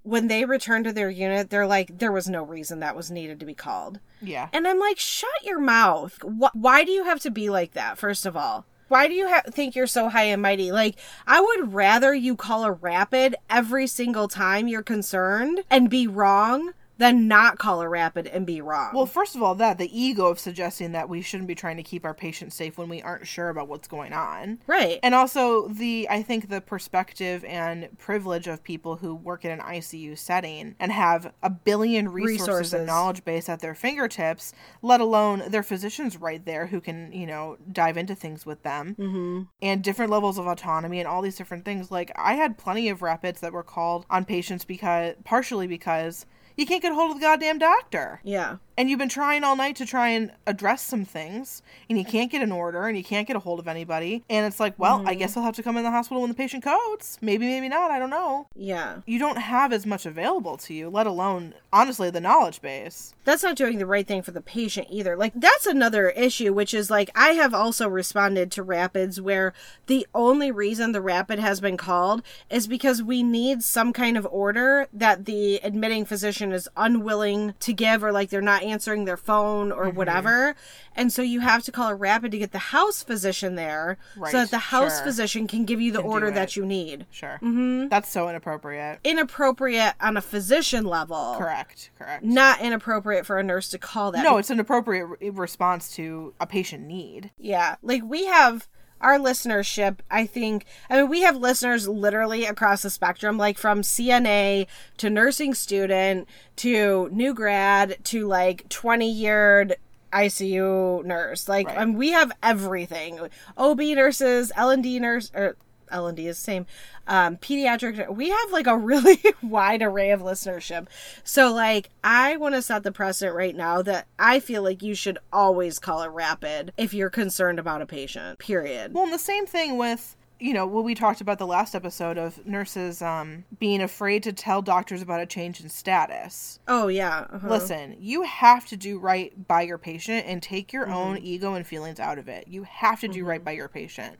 when 0.03 0.27
they 0.27 0.45
return 0.45 0.83
to 0.85 0.93
their 0.93 1.09
unit, 1.09 1.49
they're 1.49 1.67
like 1.67 1.97
there 1.99 2.11
was 2.11 2.29
no 2.29 2.41
reason 2.43 2.79
that 2.79 2.95
was 2.95 3.11
needed 3.11 3.39
to 3.39 3.45
be 3.45 3.53
called. 3.53 3.99
Yeah. 4.21 4.47
And 4.53 4.67
I'm 4.67 4.79
like, 4.79 4.97
shut 4.97 5.43
your 5.43 5.59
mouth. 5.59 6.17
Wh- 6.21 6.55
why 6.55 6.83
do 6.83 6.91
you 6.91 7.03
have 7.03 7.19
to 7.21 7.31
be 7.31 7.49
like 7.49 7.73
that, 7.73 7.97
first 7.97 8.25
of 8.25 8.37
all? 8.37 8.65
Why 8.87 9.07
do 9.07 9.13
you 9.13 9.27
ha- 9.27 9.43
think 9.51 9.75
you're 9.75 9.85
so 9.87 10.09
high 10.09 10.23
and 10.23 10.41
mighty? 10.41 10.71
Like, 10.71 10.95
I 11.27 11.41
would 11.41 11.73
rather 11.73 12.13
you 12.13 12.35
call 12.35 12.63
a 12.63 12.71
rapid 12.71 13.35
every 13.49 13.85
single 13.87 14.27
time 14.27 14.67
you're 14.67 14.81
concerned 14.81 15.63
and 15.69 15.89
be 15.89 16.07
wrong 16.07 16.71
than 16.99 17.29
not 17.29 17.57
call 17.57 17.81
a 17.81 17.87
rapid 17.87 18.27
and 18.27 18.45
be 18.45 18.59
wrong. 18.59 18.91
Well, 18.93 19.05
first 19.05 19.33
of 19.33 19.41
all, 19.41 19.55
that 19.55 19.77
the 19.77 19.97
ego 19.97 20.27
of 20.27 20.37
suggesting 20.37 20.91
that 20.91 21.07
we 21.07 21.21
shouldn't 21.21 21.47
be 21.47 21.55
trying 21.55 21.77
to 21.77 21.83
keep 21.83 22.03
our 22.03 22.13
patients 22.13 22.55
safe 22.55 22.77
when 22.77 22.89
we 22.89 23.01
aren't 23.01 23.25
sure 23.25 23.47
about 23.47 23.69
what's 23.69 23.87
going 23.87 24.11
on. 24.11 24.59
right. 24.67 24.99
And 25.01 25.15
also 25.15 25.69
the 25.69 26.07
I 26.09 26.21
think 26.21 26.49
the 26.49 26.59
perspective 26.59 27.45
and 27.45 27.97
privilege 27.97 28.47
of 28.47 28.63
people 28.63 28.97
who 28.97 29.15
work 29.15 29.45
in 29.45 29.51
an 29.51 29.61
ICU 29.61 30.17
setting 30.17 30.75
and 30.77 30.91
have 30.91 31.33
a 31.41 31.49
billion 31.49 32.09
resources, 32.09 32.47
Resources. 32.47 32.73
and 32.73 32.85
knowledge 32.85 33.23
base 33.23 33.47
at 33.47 33.61
their 33.61 33.75
fingertips, 33.75 34.51
let 34.81 34.99
alone 34.99 35.43
their 35.47 35.63
physicians 35.63 36.17
right 36.17 36.43
there 36.43 36.67
who 36.67 36.81
can, 36.81 37.13
you 37.13 37.25
know, 37.25 37.57
dive 37.71 37.95
into 37.95 38.13
things 38.13 38.45
with 38.45 38.63
them 38.63 38.95
mm-hmm. 38.99 39.43
and 39.61 39.83
different 39.85 40.11
levels 40.11 40.37
of 40.37 40.47
autonomy 40.47 40.99
and 40.99 41.07
all 41.07 41.21
these 41.21 41.37
different 41.37 41.63
things. 41.63 41.91
Like 41.91 42.11
I 42.17 42.33
had 42.33 42.57
plenty 42.57 42.89
of 42.89 43.01
rapids 43.01 43.39
that 43.39 43.53
were 43.53 43.63
called 43.63 44.05
on 44.09 44.25
patients 44.25 44.65
because 44.65 45.15
partially 45.23 45.65
because 45.65 46.25
you 46.59 46.65
can't 46.65 46.81
get 46.81 46.93
hold 46.93 47.11
of 47.11 47.17
the 47.17 47.21
goddamn 47.21 47.57
doctor 47.57 48.19
Yeah. 48.23 48.57
And 48.79 48.89
you've 48.89 48.97
been 48.97 49.09
trying 49.09 49.43
all 49.43 49.57
night 49.57 49.75
to 49.75 49.85
try 49.85 50.07
and 50.07 50.31
address 50.47 50.81
some 50.81 51.03
things 51.03 51.61
and 51.89 51.99
you 51.99 52.05
can't 52.05 52.31
get 52.31 52.41
an 52.41 52.53
order 52.53 52.87
and 52.87 52.97
you 52.97 53.03
can't 53.03 53.27
get 53.27 53.35
a 53.35 53.39
hold 53.39 53.59
of 53.59 53.67
anybody. 53.67 54.23
And 54.29 54.45
it's 54.45 54.59
like 54.59 54.73
well 54.79 55.03
i 55.05 55.13
guess 55.13 55.31
mm-hmm. 55.31 55.39
i'll 55.39 55.45
have 55.45 55.55
to 55.57 55.63
come 55.63 55.75
in 55.75 55.83
the 55.83 55.91
hospital 55.91 56.21
when 56.21 56.29
the 56.29 56.35
patient 56.35 56.63
codes. 56.63 57.17
Maybe 57.21 57.45
maybe 57.45 57.67
not. 57.67 57.91
I 57.91 57.99
don't 57.99 58.09
know. 58.09 58.47
Yeah. 58.55 59.01
you 59.05 59.19
don't 59.19 59.37
have 59.37 59.73
as 59.73 59.85
much 59.85 60.05
available 60.05 60.55
to 60.57 60.73
you 60.73 60.89
let 60.89 61.05
alone 61.05 61.53
honestly 61.71 62.09
the 62.09 62.21
knowledge 62.21 62.61
base. 62.61 63.13
That's 63.23 63.43
not 63.43 63.55
doing 63.55 63.77
the 63.77 63.85
right 63.85 64.07
thing 64.07 64.21
for 64.21 64.31
the 64.31 64.41
patient 64.41 64.87
either. 64.89 65.15
Like, 65.15 65.33
that's 65.35 65.65
another 65.65 66.09
issue, 66.09 66.53
which 66.53 66.73
is 66.73 66.89
like, 66.89 67.09
I 67.15 67.29
have 67.31 67.53
also 67.53 67.87
responded 67.87 68.51
to 68.51 68.63
rapids 68.63 69.21
where 69.21 69.53
the 69.87 70.07
only 70.15 70.51
reason 70.51 70.91
the 70.91 71.01
rapid 71.01 71.39
has 71.39 71.61
been 71.61 71.77
called 71.77 72.23
is 72.49 72.67
because 72.67 73.03
we 73.03 73.23
need 73.23 73.63
some 73.63 73.93
kind 73.93 74.17
of 74.17 74.27
order 74.31 74.87
that 74.93 75.25
the 75.25 75.57
admitting 75.63 76.05
physician 76.05 76.51
is 76.51 76.69
unwilling 76.75 77.53
to 77.59 77.73
give 77.73 78.03
or 78.03 78.11
like 78.11 78.29
they're 78.29 78.41
not 78.41 78.63
answering 78.71 79.05
their 79.05 79.17
phone 79.17 79.71
or 79.71 79.89
whatever. 79.89 80.55
And 80.95 81.11
so 81.13 81.21
you 81.21 81.39
have 81.39 81.63
to 81.63 81.71
call 81.71 81.89
a 81.89 81.95
rapid 81.95 82.31
to 82.31 82.37
get 82.37 82.51
the 82.51 82.57
house 82.59 83.03
physician 83.03 83.55
there 83.55 83.97
Right, 84.17 84.31
so 84.31 84.39
that 84.39 84.51
the 84.51 84.57
house 84.57 84.97
sure. 84.97 85.05
physician 85.05 85.47
can 85.47 85.65
give 85.65 85.79
you 85.79 85.91
the 85.91 86.01
Can 86.01 86.09
order 86.09 86.31
that 86.31 86.55
you 86.55 86.65
need. 86.65 87.05
sure 87.11 87.39
mm-hmm. 87.41 87.87
that's 87.87 88.09
so 88.09 88.29
inappropriate 88.29 88.99
Inappropriate 89.03 89.93
on 90.01 90.17
a 90.17 90.21
physician 90.21 90.85
level. 90.85 91.35
correct 91.37 91.89
correct 91.97 92.23
Not 92.23 92.61
inappropriate 92.61 93.25
for 93.25 93.37
a 93.39 93.43
nurse 93.43 93.69
to 93.69 93.77
call 93.77 94.11
that. 94.11 94.23
no 94.23 94.37
it's 94.37 94.49
an 94.49 94.59
appropriate 94.59 95.05
response 95.33 95.91
to 95.95 96.33
a 96.39 96.45
patient 96.47 96.85
need 96.85 97.31
Yeah. 97.37 97.75
Like 97.81 98.03
we 98.03 98.25
have 98.25 98.67
our 99.01 99.17
listenership, 99.17 99.99
I 100.11 100.25
think, 100.25 100.65
I 100.89 100.97
mean, 100.97 101.09
we 101.09 101.21
have 101.21 101.35
listeners 101.37 101.87
literally 101.87 102.45
across 102.45 102.81
the 102.81 102.89
spectrum, 102.89 103.37
like 103.37 103.57
from 103.57 103.81
CNA 103.81 104.67
to 104.97 105.09
nursing 105.09 105.53
student 105.53 106.27
to 106.57 107.09
new 107.11 107.33
grad 107.33 107.97
to 108.05 108.27
like 108.27 108.67
20 108.69 109.09
year 109.09 109.69
ICU 110.11 111.05
nurse. 111.05 111.47
Like, 111.47 111.67
Right. 111.67 111.77
um, 111.77 111.93
we 111.93 112.11
have 112.11 112.31
everything 112.43 113.19
OB 113.57 113.79
nurses, 113.95 114.51
L&D 114.55 114.99
nurse, 114.99 115.31
or 115.33 115.55
L&D 115.91 116.27
is 116.27 116.37
the 116.37 116.43
same. 116.43 116.65
Um, 117.07 117.37
pediatric. 117.37 118.13
We 118.15 118.29
have 118.29 118.51
like 118.51 118.67
a 118.67 118.77
really 118.77 119.19
wide 119.41 119.81
array 119.81 120.11
of 120.11 120.21
listenership. 120.21 120.87
So 121.23 121.53
like 121.53 121.89
I 122.03 122.37
want 122.37 122.55
to 122.55 122.61
set 122.61 122.83
the 122.83 122.91
precedent 122.91 123.35
right 123.35 123.55
now 123.55 123.81
that 123.81 124.07
I 124.17 124.39
feel 124.39 124.61
like 124.63 124.83
you 124.83 124.95
should 124.95 125.17
always 125.33 125.79
call 125.79 126.03
it 126.03 126.07
rapid 126.07 126.73
if 126.77 126.93
you're 126.93 127.09
concerned 127.09 127.59
about 127.59 127.81
a 127.81 127.85
patient. 127.85 128.39
Period. 128.39 128.93
Well, 128.93 129.05
and 129.05 129.13
the 129.13 129.19
same 129.19 129.45
thing 129.45 129.77
with 129.77 130.15
you 130.39 130.53
know 130.53 130.65
what 130.65 130.83
we 130.83 130.95
talked 130.95 131.21
about 131.21 131.37
the 131.37 131.45
last 131.47 131.75
episode 131.75 132.17
of 132.17 132.45
nurses 132.45 133.01
um, 133.01 133.43
being 133.59 133.81
afraid 133.81 134.23
to 134.23 134.31
tell 134.33 134.61
doctors 134.61 135.01
about 135.01 135.19
a 135.21 135.25
change 135.25 135.59
in 135.61 135.69
status. 135.69 136.59
Oh 136.67 136.87
yeah. 136.87 137.25
uh-huh. 137.31 137.47
Listen, 137.49 137.95
you 137.99 138.23
have 138.23 138.65
to 138.67 138.77
do 138.77 138.99
right 138.99 139.47
by 139.47 139.61
your 139.63 139.77
patient 139.77 140.25
and 140.27 140.41
take 140.41 140.71
your 140.71 140.87
own 140.89 141.15
Mm-hmm. 141.17 141.25
ego 141.25 141.53
and 141.55 141.65
feelings 141.67 141.99
out 141.99 142.17
of 142.17 142.27
it. 142.29 142.47
You 142.47 142.63
have 142.63 142.99
to 143.01 143.07
do 143.07 143.25
right 143.25 143.43
by 143.43 143.51
your 143.51 143.67
patient. 143.67 144.17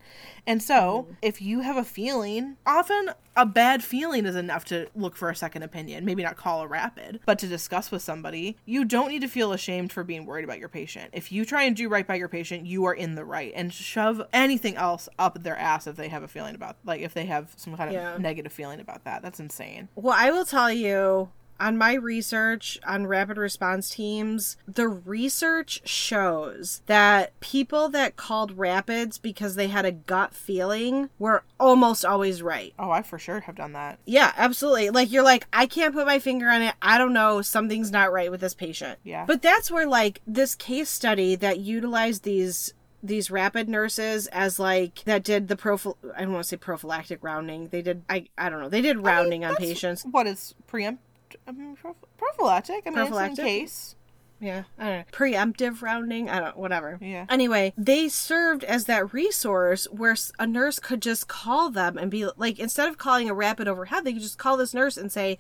And 0.47 0.62
so, 0.62 1.03
Mm-hmm. 1.03 1.13
if 1.21 1.41
you 1.41 1.62
have 1.62 1.77
a 1.77 1.84
feeling, 1.84 2.58
often 2.65 3.12
a 3.36 3.45
bad 3.45 3.82
feeling 3.84 4.25
is 4.25 4.36
enough 4.36 4.65
to 4.65 4.88
look 4.95 5.15
for 5.15 5.29
a 5.29 5.36
second 5.36 5.63
opinion. 5.63 6.03
Maybe 6.03 6.23
not 6.23 6.36
call 6.36 6.62
a 6.62 6.67
rapid, 6.67 7.21
but 7.25 7.39
to 7.39 7.47
discuss 7.47 7.89
with 7.91 8.01
somebody. 8.01 8.58
You 8.65 8.84
don't 8.84 9.08
need 9.10 9.21
to 9.21 9.29
feel 9.29 9.53
ashamed 9.53 9.93
for 9.93 10.03
being 10.03 10.25
worried 10.25 10.43
about 10.43 10.60
your 10.60 10.67
patient. 10.67 11.12
If 11.13 11.32
you 11.32 11.45
try 11.45 11.63
and 11.63 11.73
do 11.75 11.88
right 11.88 12.05
by 12.05 12.15
your 12.15 12.27
patient, 12.27 12.65
you 12.65 12.84
are 12.86 12.93
in 12.93 13.15
the 13.15 13.23
right. 13.23 13.53
And 13.55 13.73
shove 13.73 14.21
anything 14.34 14.75
else 14.75 15.08
up 15.17 15.41
their 15.43 15.55
ass 15.58 15.88
if 15.88 15.95
they 15.95 16.09
they 16.10 16.13
have 16.13 16.24
a 16.24 16.28
feeling 16.28 16.56
about 16.56 16.76
like 16.84 17.02
if 17.02 17.13
they 17.13 17.26
have 17.26 17.54
some 17.56 17.76
kind 17.78 17.89
of 17.89 17.93
Yeah. 17.93 18.17
negative 18.17 18.52
feeling 18.52 18.80
about 18.80 19.04
that. 19.04 19.22
That's 19.22 19.39
insane. 19.39 19.89
Well, 19.95 20.15
I 20.17 20.32
will 20.32 20.45
tell 20.45 20.72
you 20.72 21.30
on 21.60 21.78
my 21.78 21.93
research 21.93 22.80
on 22.88 23.06
rapid 23.06 23.38
response 23.38 23.89
teams, 23.89 24.56
the 24.65 24.88
research 24.88 25.82
shows 25.88 26.82
that 26.86 27.38
people 27.41 27.89
that 27.89 28.15
called 28.15 28.58
rapids 28.58 29.17
because 29.17 29.56
they 29.56 29.67
had 29.67 29.84
a 29.86 29.91
gut 29.91 30.34
feeling 30.34 31.10
were 31.19 31.43
almost 31.60 32.06
always 32.06 32.41
right. 32.41 32.74
Oh, 32.80 32.89
I 32.91 33.02
for 33.02 33.19
sure 33.19 33.41
have 33.41 33.56
done 33.56 33.74
that. 33.74 34.00
Yeah, 34.06 34.32
absolutely. 34.38 34.89
Like 34.89 35.12
you're 35.12 35.22
like, 35.24 35.48
I 35.52 35.65
can't 35.65 35.93
put 35.93 36.08
my 36.08 36.19
finger 36.19 36.48
on 36.48 36.62
it. 36.62 36.74
I 36.82 36.98
don't 36.98 37.13
know. 37.13 37.41
Something's 37.41 37.91
not 37.91 38.12
right 38.13 38.32
with 38.32 38.39
this 38.41 38.54
patient. 38.56 38.98
Yeah. 39.04 39.26
But 39.26 39.41
that's 39.41 39.69
where 39.69 39.86
like 39.86 40.22
this 40.26 40.56
case 40.56 40.89
study 40.89 41.36
that 41.36 41.60
utilized 41.60 42.24
these 42.24 42.74
these 43.01 43.31
rapid 43.31 43.69
nurses 43.69 44.27
as 44.27 44.59
like 44.59 45.03
that 45.05 45.23
did 45.23 45.47
the 45.47 45.55
prophy 45.55 45.91
I 46.15 46.21
don't 46.21 46.33
want 46.33 46.43
to 46.43 46.49
say 46.49 46.57
prophylactic 46.57 47.19
rounding. 47.21 47.69
They 47.69 47.81
did 47.81 48.03
I 48.09 48.25
I 48.38 48.49
don't 48.49 48.62
know. 48.62 48.69
They 48.69 48.81
did 48.81 48.99
rounding 48.99 49.45
on 49.45 49.55
patients. 49.55 50.05
What 50.09 50.27
is 50.27 50.55
preempt 50.67 51.01
I 51.47 51.51
mean, 51.51 51.75
proph- 51.75 51.95
prophylactic? 52.17 52.83
I 52.85 52.89
mean, 52.89 52.95
Prophylactic? 52.95 53.39
in 53.39 53.45
case. 53.45 53.95
Yeah, 54.41 54.63
I 54.77 54.83
don't 54.85 54.97
know. 54.99 55.03
Preemptive 55.12 55.81
rounding, 55.81 56.29
I 56.29 56.39
don't 56.39 56.57
whatever. 56.57 56.97
Yeah. 57.01 57.25
Anyway, 57.29 57.73
they 57.77 58.07
served 58.07 58.63
as 58.63 58.85
that 58.85 59.13
resource 59.13 59.85
where 59.91 60.15
a 60.39 60.47
nurse 60.47 60.79
could 60.79 61.01
just 61.01 61.27
call 61.27 61.69
them 61.69 61.97
and 61.97 62.09
be 62.09 62.25
like 62.38 62.57
instead 62.57 62.88
of 62.88 62.97
calling 62.97 63.29
a 63.29 63.33
rapid 63.33 63.67
overhead, 63.67 64.05
they 64.05 64.13
could 64.13 64.21
just 64.21 64.38
call 64.38 64.55
this 64.55 64.73
nurse 64.73 64.95
and 64.95 65.12
say, 65.12 65.38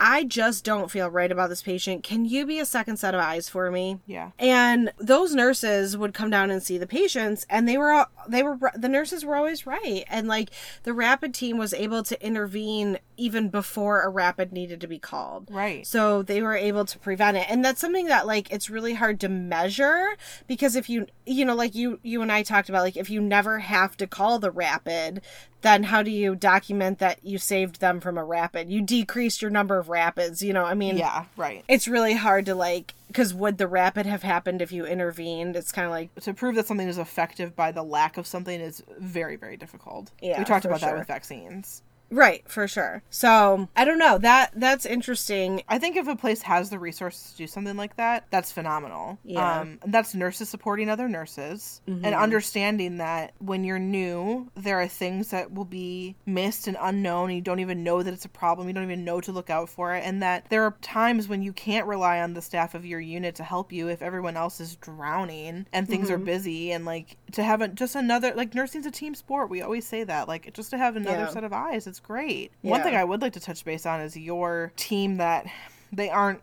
"I 0.00 0.24
just 0.24 0.64
don't 0.64 0.90
feel 0.90 1.08
right 1.08 1.30
about 1.30 1.48
this 1.50 1.62
patient. 1.62 2.02
Can 2.04 2.24
you 2.24 2.44
be 2.46 2.58
a 2.58 2.64
second 2.66 2.98
set 2.98 3.14
of 3.14 3.20
eyes 3.20 3.48
for 3.48 3.70
me?" 3.70 4.00
Yeah. 4.06 4.30
And 4.38 4.92
those 4.98 5.34
nurses 5.34 5.96
would 5.96 6.14
come 6.14 6.30
down 6.30 6.50
and 6.50 6.62
see 6.62 6.78
the 6.78 6.86
patients, 6.86 7.46
and 7.48 7.68
they 7.68 7.78
were 7.78 7.92
all- 7.92 8.10
they 8.28 8.42
were 8.42 8.58
the 8.74 8.88
nurses 8.88 9.24
were 9.24 9.36
always 9.36 9.66
right, 9.66 10.04
and 10.08 10.26
like 10.28 10.50
the 10.82 10.92
rapid 10.92 11.34
team 11.34 11.58
was 11.58 11.72
able 11.74 12.02
to 12.04 12.24
intervene 12.24 12.98
even 13.16 13.48
before 13.48 14.02
a 14.02 14.08
rapid 14.08 14.52
needed 14.52 14.80
to 14.80 14.86
be 14.86 14.98
called. 14.98 15.48
Right. 15.50 15.86
So 15.86 16.22
they 16.22 16.42
were 16.42 16.54
able 16.56 16.84
to 16.84 16.98
prevent 16.98 17.36
it. 17.36 17.46
And 17.48 17.64
that's 17.64 17.80
something 17.80 18.06
that 18.06 18.26
like 18.26 18.50
it's 18.52 18.70
really 18.70 18.94
hard 18.94 19.20
to 19.20 19.28
measure 19.28 20.16
because 20.46 20.76
if 20.76 20.88
you 20.88 21.06
you 21.26 21.44
know 21.44 21.54
like 21.54 21.74
you 21.74 22.00
you 22.02 22.22
and 22.22 22.32
I 22.32 22.42
talked 22.42 22.68
about 22.68 22.82
like 22.82 22.96
if 22.96 23.10
you 23.10 23.20
never 23.20 23.60
have 23.60 23.96
to 23.98 24.06
call 24.06 24.38
the 24.38 24.50
rapid, 24.50 25.20
then 25.62 25.84
how 25.84 26.02
do 26.02 26.10
you 26.10 26.34
document 26.34 26.98
that 26.98 27.18
you 27.24 27.38
saved 27.38 27.80
them 27.80 28.00
from 28.00 28.18
a 28.18 28.24
rapid? 28.24 28.68
You 28.68 28.82
decreased 28.82 29.40
your 29.40 29.50
number 29.50 29.78
of 29.78 29.88
rapids, 29.88 30.42
you 30.42 30.52
know? 30.52 30.64
I 30.64 30.74
mean, 30.74 30.96
Yeah. 30.98 31.24
Right. 31.36 31.64
it's 31.68 31.88
really 31.88 32.14
hard 32.14 32.46
to 32.46 32.54
like 32.54 32.94
because 33.08 33.32
would 33.32 33.58
the 33.58 33.68
rapid 33.68 34.06
have 34.06 34.24
happened 34.24 34.60
if 34.60 34.72
you 34.72 34.84
intervened? 34.84 35.54
It's 35.54 35.70
kind 35.70 35.86
of 35.86 35.92
like 35.92 36.14
To 36.16 36.34
prove 36.34 36.56
that 36.56 36.66
something 36.66 36.88
is 36.88 36.98
effective 36.98 37.54
by 37.54 37.70
the 37.70 37.82
lack 37.84 38.16
of 38.16 38.26
something 38.26 38.60
is 38.60 38.82
very, 38.98 39.36
very 39.36 39.56
difficult. 39.56 40.10
Yeah, 40.20 40.38
We 40.38 40.44
talked 40.44 40.64
about 40.64 40.80
that 40.80 40.98
with 40.98 41.06
vaccines. 41.06 41.82
Right 42.14 42.42
for 42.48 42.66
sure. 42.68 43.02
So 43.10 43.68
I 43.76 43.84
don't 43.84 43.98
know 43.98 44.18
that 44.18 44.52
that's 44.56 44.86
interesting. 44.86 45.62
I 45.68 45.78
think 45.78 45.96
if 45.96 46.06
a 46.08 46.16
place 46.16 46.42
has 46.42 46.70
the 46.70 46.78
resources 46.78 47.32
to 47.32 47.36
do 47.36 47.46
something 47.46 47.76
like 47.76 47.96
that, 47.96 48.26
that's 48.30 48.52
phenomenal. 48.52 49.18
Yeah. 49.24 49.60
Um, 49.60 49.78
that's 49.86 50.14
nurses 50.14 50.48
supporting 50.48 50.88
other 50.88 51.08
nurses 51.08 51.80
Mm-hmm. 51.88 52.04
and 52.04 52.14
understanding 52.14 52.98
that 52.98 53.32
when 53.38 53.64
you're 53.64 53.78
new, 53.78 54.50
there 54.54 54.80
are 54.80 54.88
things 54.88 55.30
that 55.30 55.52
will 55.52 55.64
be 55.64 56.14
missed 56.26 56.66
and 56.66 56.76
unknown. 56.80 57.30
And 57.30 57.36
you 57.36 57.42
don't 57.42 57.60
even 57.60 57.82
know 57.84 58.02
that 58.02 58.14
it's 58.14 58.24
a 58.24 58.28
problem. 58.28 58.68
You 58.68 58.74
don't 58.74 58.84
even 58.84 59.04
know 59.04 59.20
to 59.20 59.32
look 59.32 59.50
out 59.50 59.68
for 59.68 59.94
it. 59.94 60.02
And 60.04 60.22
that 60.22 60.46
there 60.50 60.62
are 60.64 60.76
times 60.82 61.28
when 61.28 61.42
you 61.42 61.52
can't 61.52 61.86
rely 61.86 62.20
on 62.20 62.34
the 62.34 62.42
staff 62.42 62.74
of 62.74 62.86
your 62.86 63.00
unit 63.00 63.34
to 63.36 63.44
help 63.44 63.72
you 63.72 63.88
if 63.88 64.02
everyone 64.02 64.36
else 64.36 64.60
is 64.60 64.76
drowning 64.76 65.66
and 65.72 65.88
things 65.88 66.06
Mm-hmm. 66.08 66.14
are 66.22 66.24
busy. 66.24 66.72
And 66.72 66.84
like 66.84 67.16
to 67.32 67.42
have 67.42 67.60
a, 67.60 67.68
just 67.68 67.94
another, 67.96 68.32
like 68.34 68.54
nursing's 68.54 68.86
a 68.86 68.90
team 68.90 69.14
sport. 69.14 69.50
We 69.50 69.62
always 69.62 69.86
say 69.86 70.04
that. 70.04 70.28
Like 70.28 70.52
just 70.54 70.70
to 70.70 70.78
have 70.78 70.96
another 70.96 71.18
Yeah. 71.18 71.28
set 71.30 71.44
of 71.44 71.52
eyes, 71.52 71.86
it's 71.86 72.00
great. 72.04 72.52
One 72.62 72.82
thing 72.82 72.94
I 72.94 73.02
would 73.04 73.20
like 73.20 73.32
to 73.32 73.40
touch 73.40 73.64
base 73.64 73.84
on 73.86 74.00
is 74.00 74.16
your 74.16 74.72
team 74.76 75.16
that 75.16 75.46
they 75.92 76.10
aren't 76.10 76.40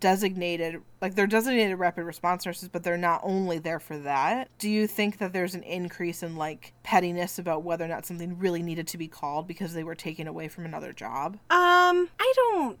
designated 0.00 0.82
like 1.00 1.14
they're 1.14 1.26
designated 1.26 1.78
rapid 1.78 2.04
response 2.04 2.44
nurses 2.44 2.68
but 2.68 2.82
they're 2.82 2.98
not 2.98 3.22
only 3.24 3.58
there 3.58 3.80
for 3.80 3.96
that 3.96 4.50
do 4.58 4.68
you 4.68 4.86
think 4.86 5.16
that 5.16 5.32
there's 5.32 5.54
an 5.54 5.62
increase 5.62 6.22
in 6.22 6.36
like 6.36 6.74
pettiness 6.82 7.38
about 7.38 7.62
whether 7.62 7.86
or 7.86 7.88
not 7.88 8.04
something 8.04 8.38
really 8.38 8.62
needed 8.62 8.86
to 8.86 8.98
be 8.98 9.08
called 9.08 9.48
because 9.48 9.72
they 9.72 9.82
were 9.82 9.94
taken 9.94 10.26
away 10.28 10.46
from 10.46 10.66
another 10.66 10.92
job 10.92 11.38
Um, 11.50 12.10
I 12.20 12.32
don't. 12.36 12.78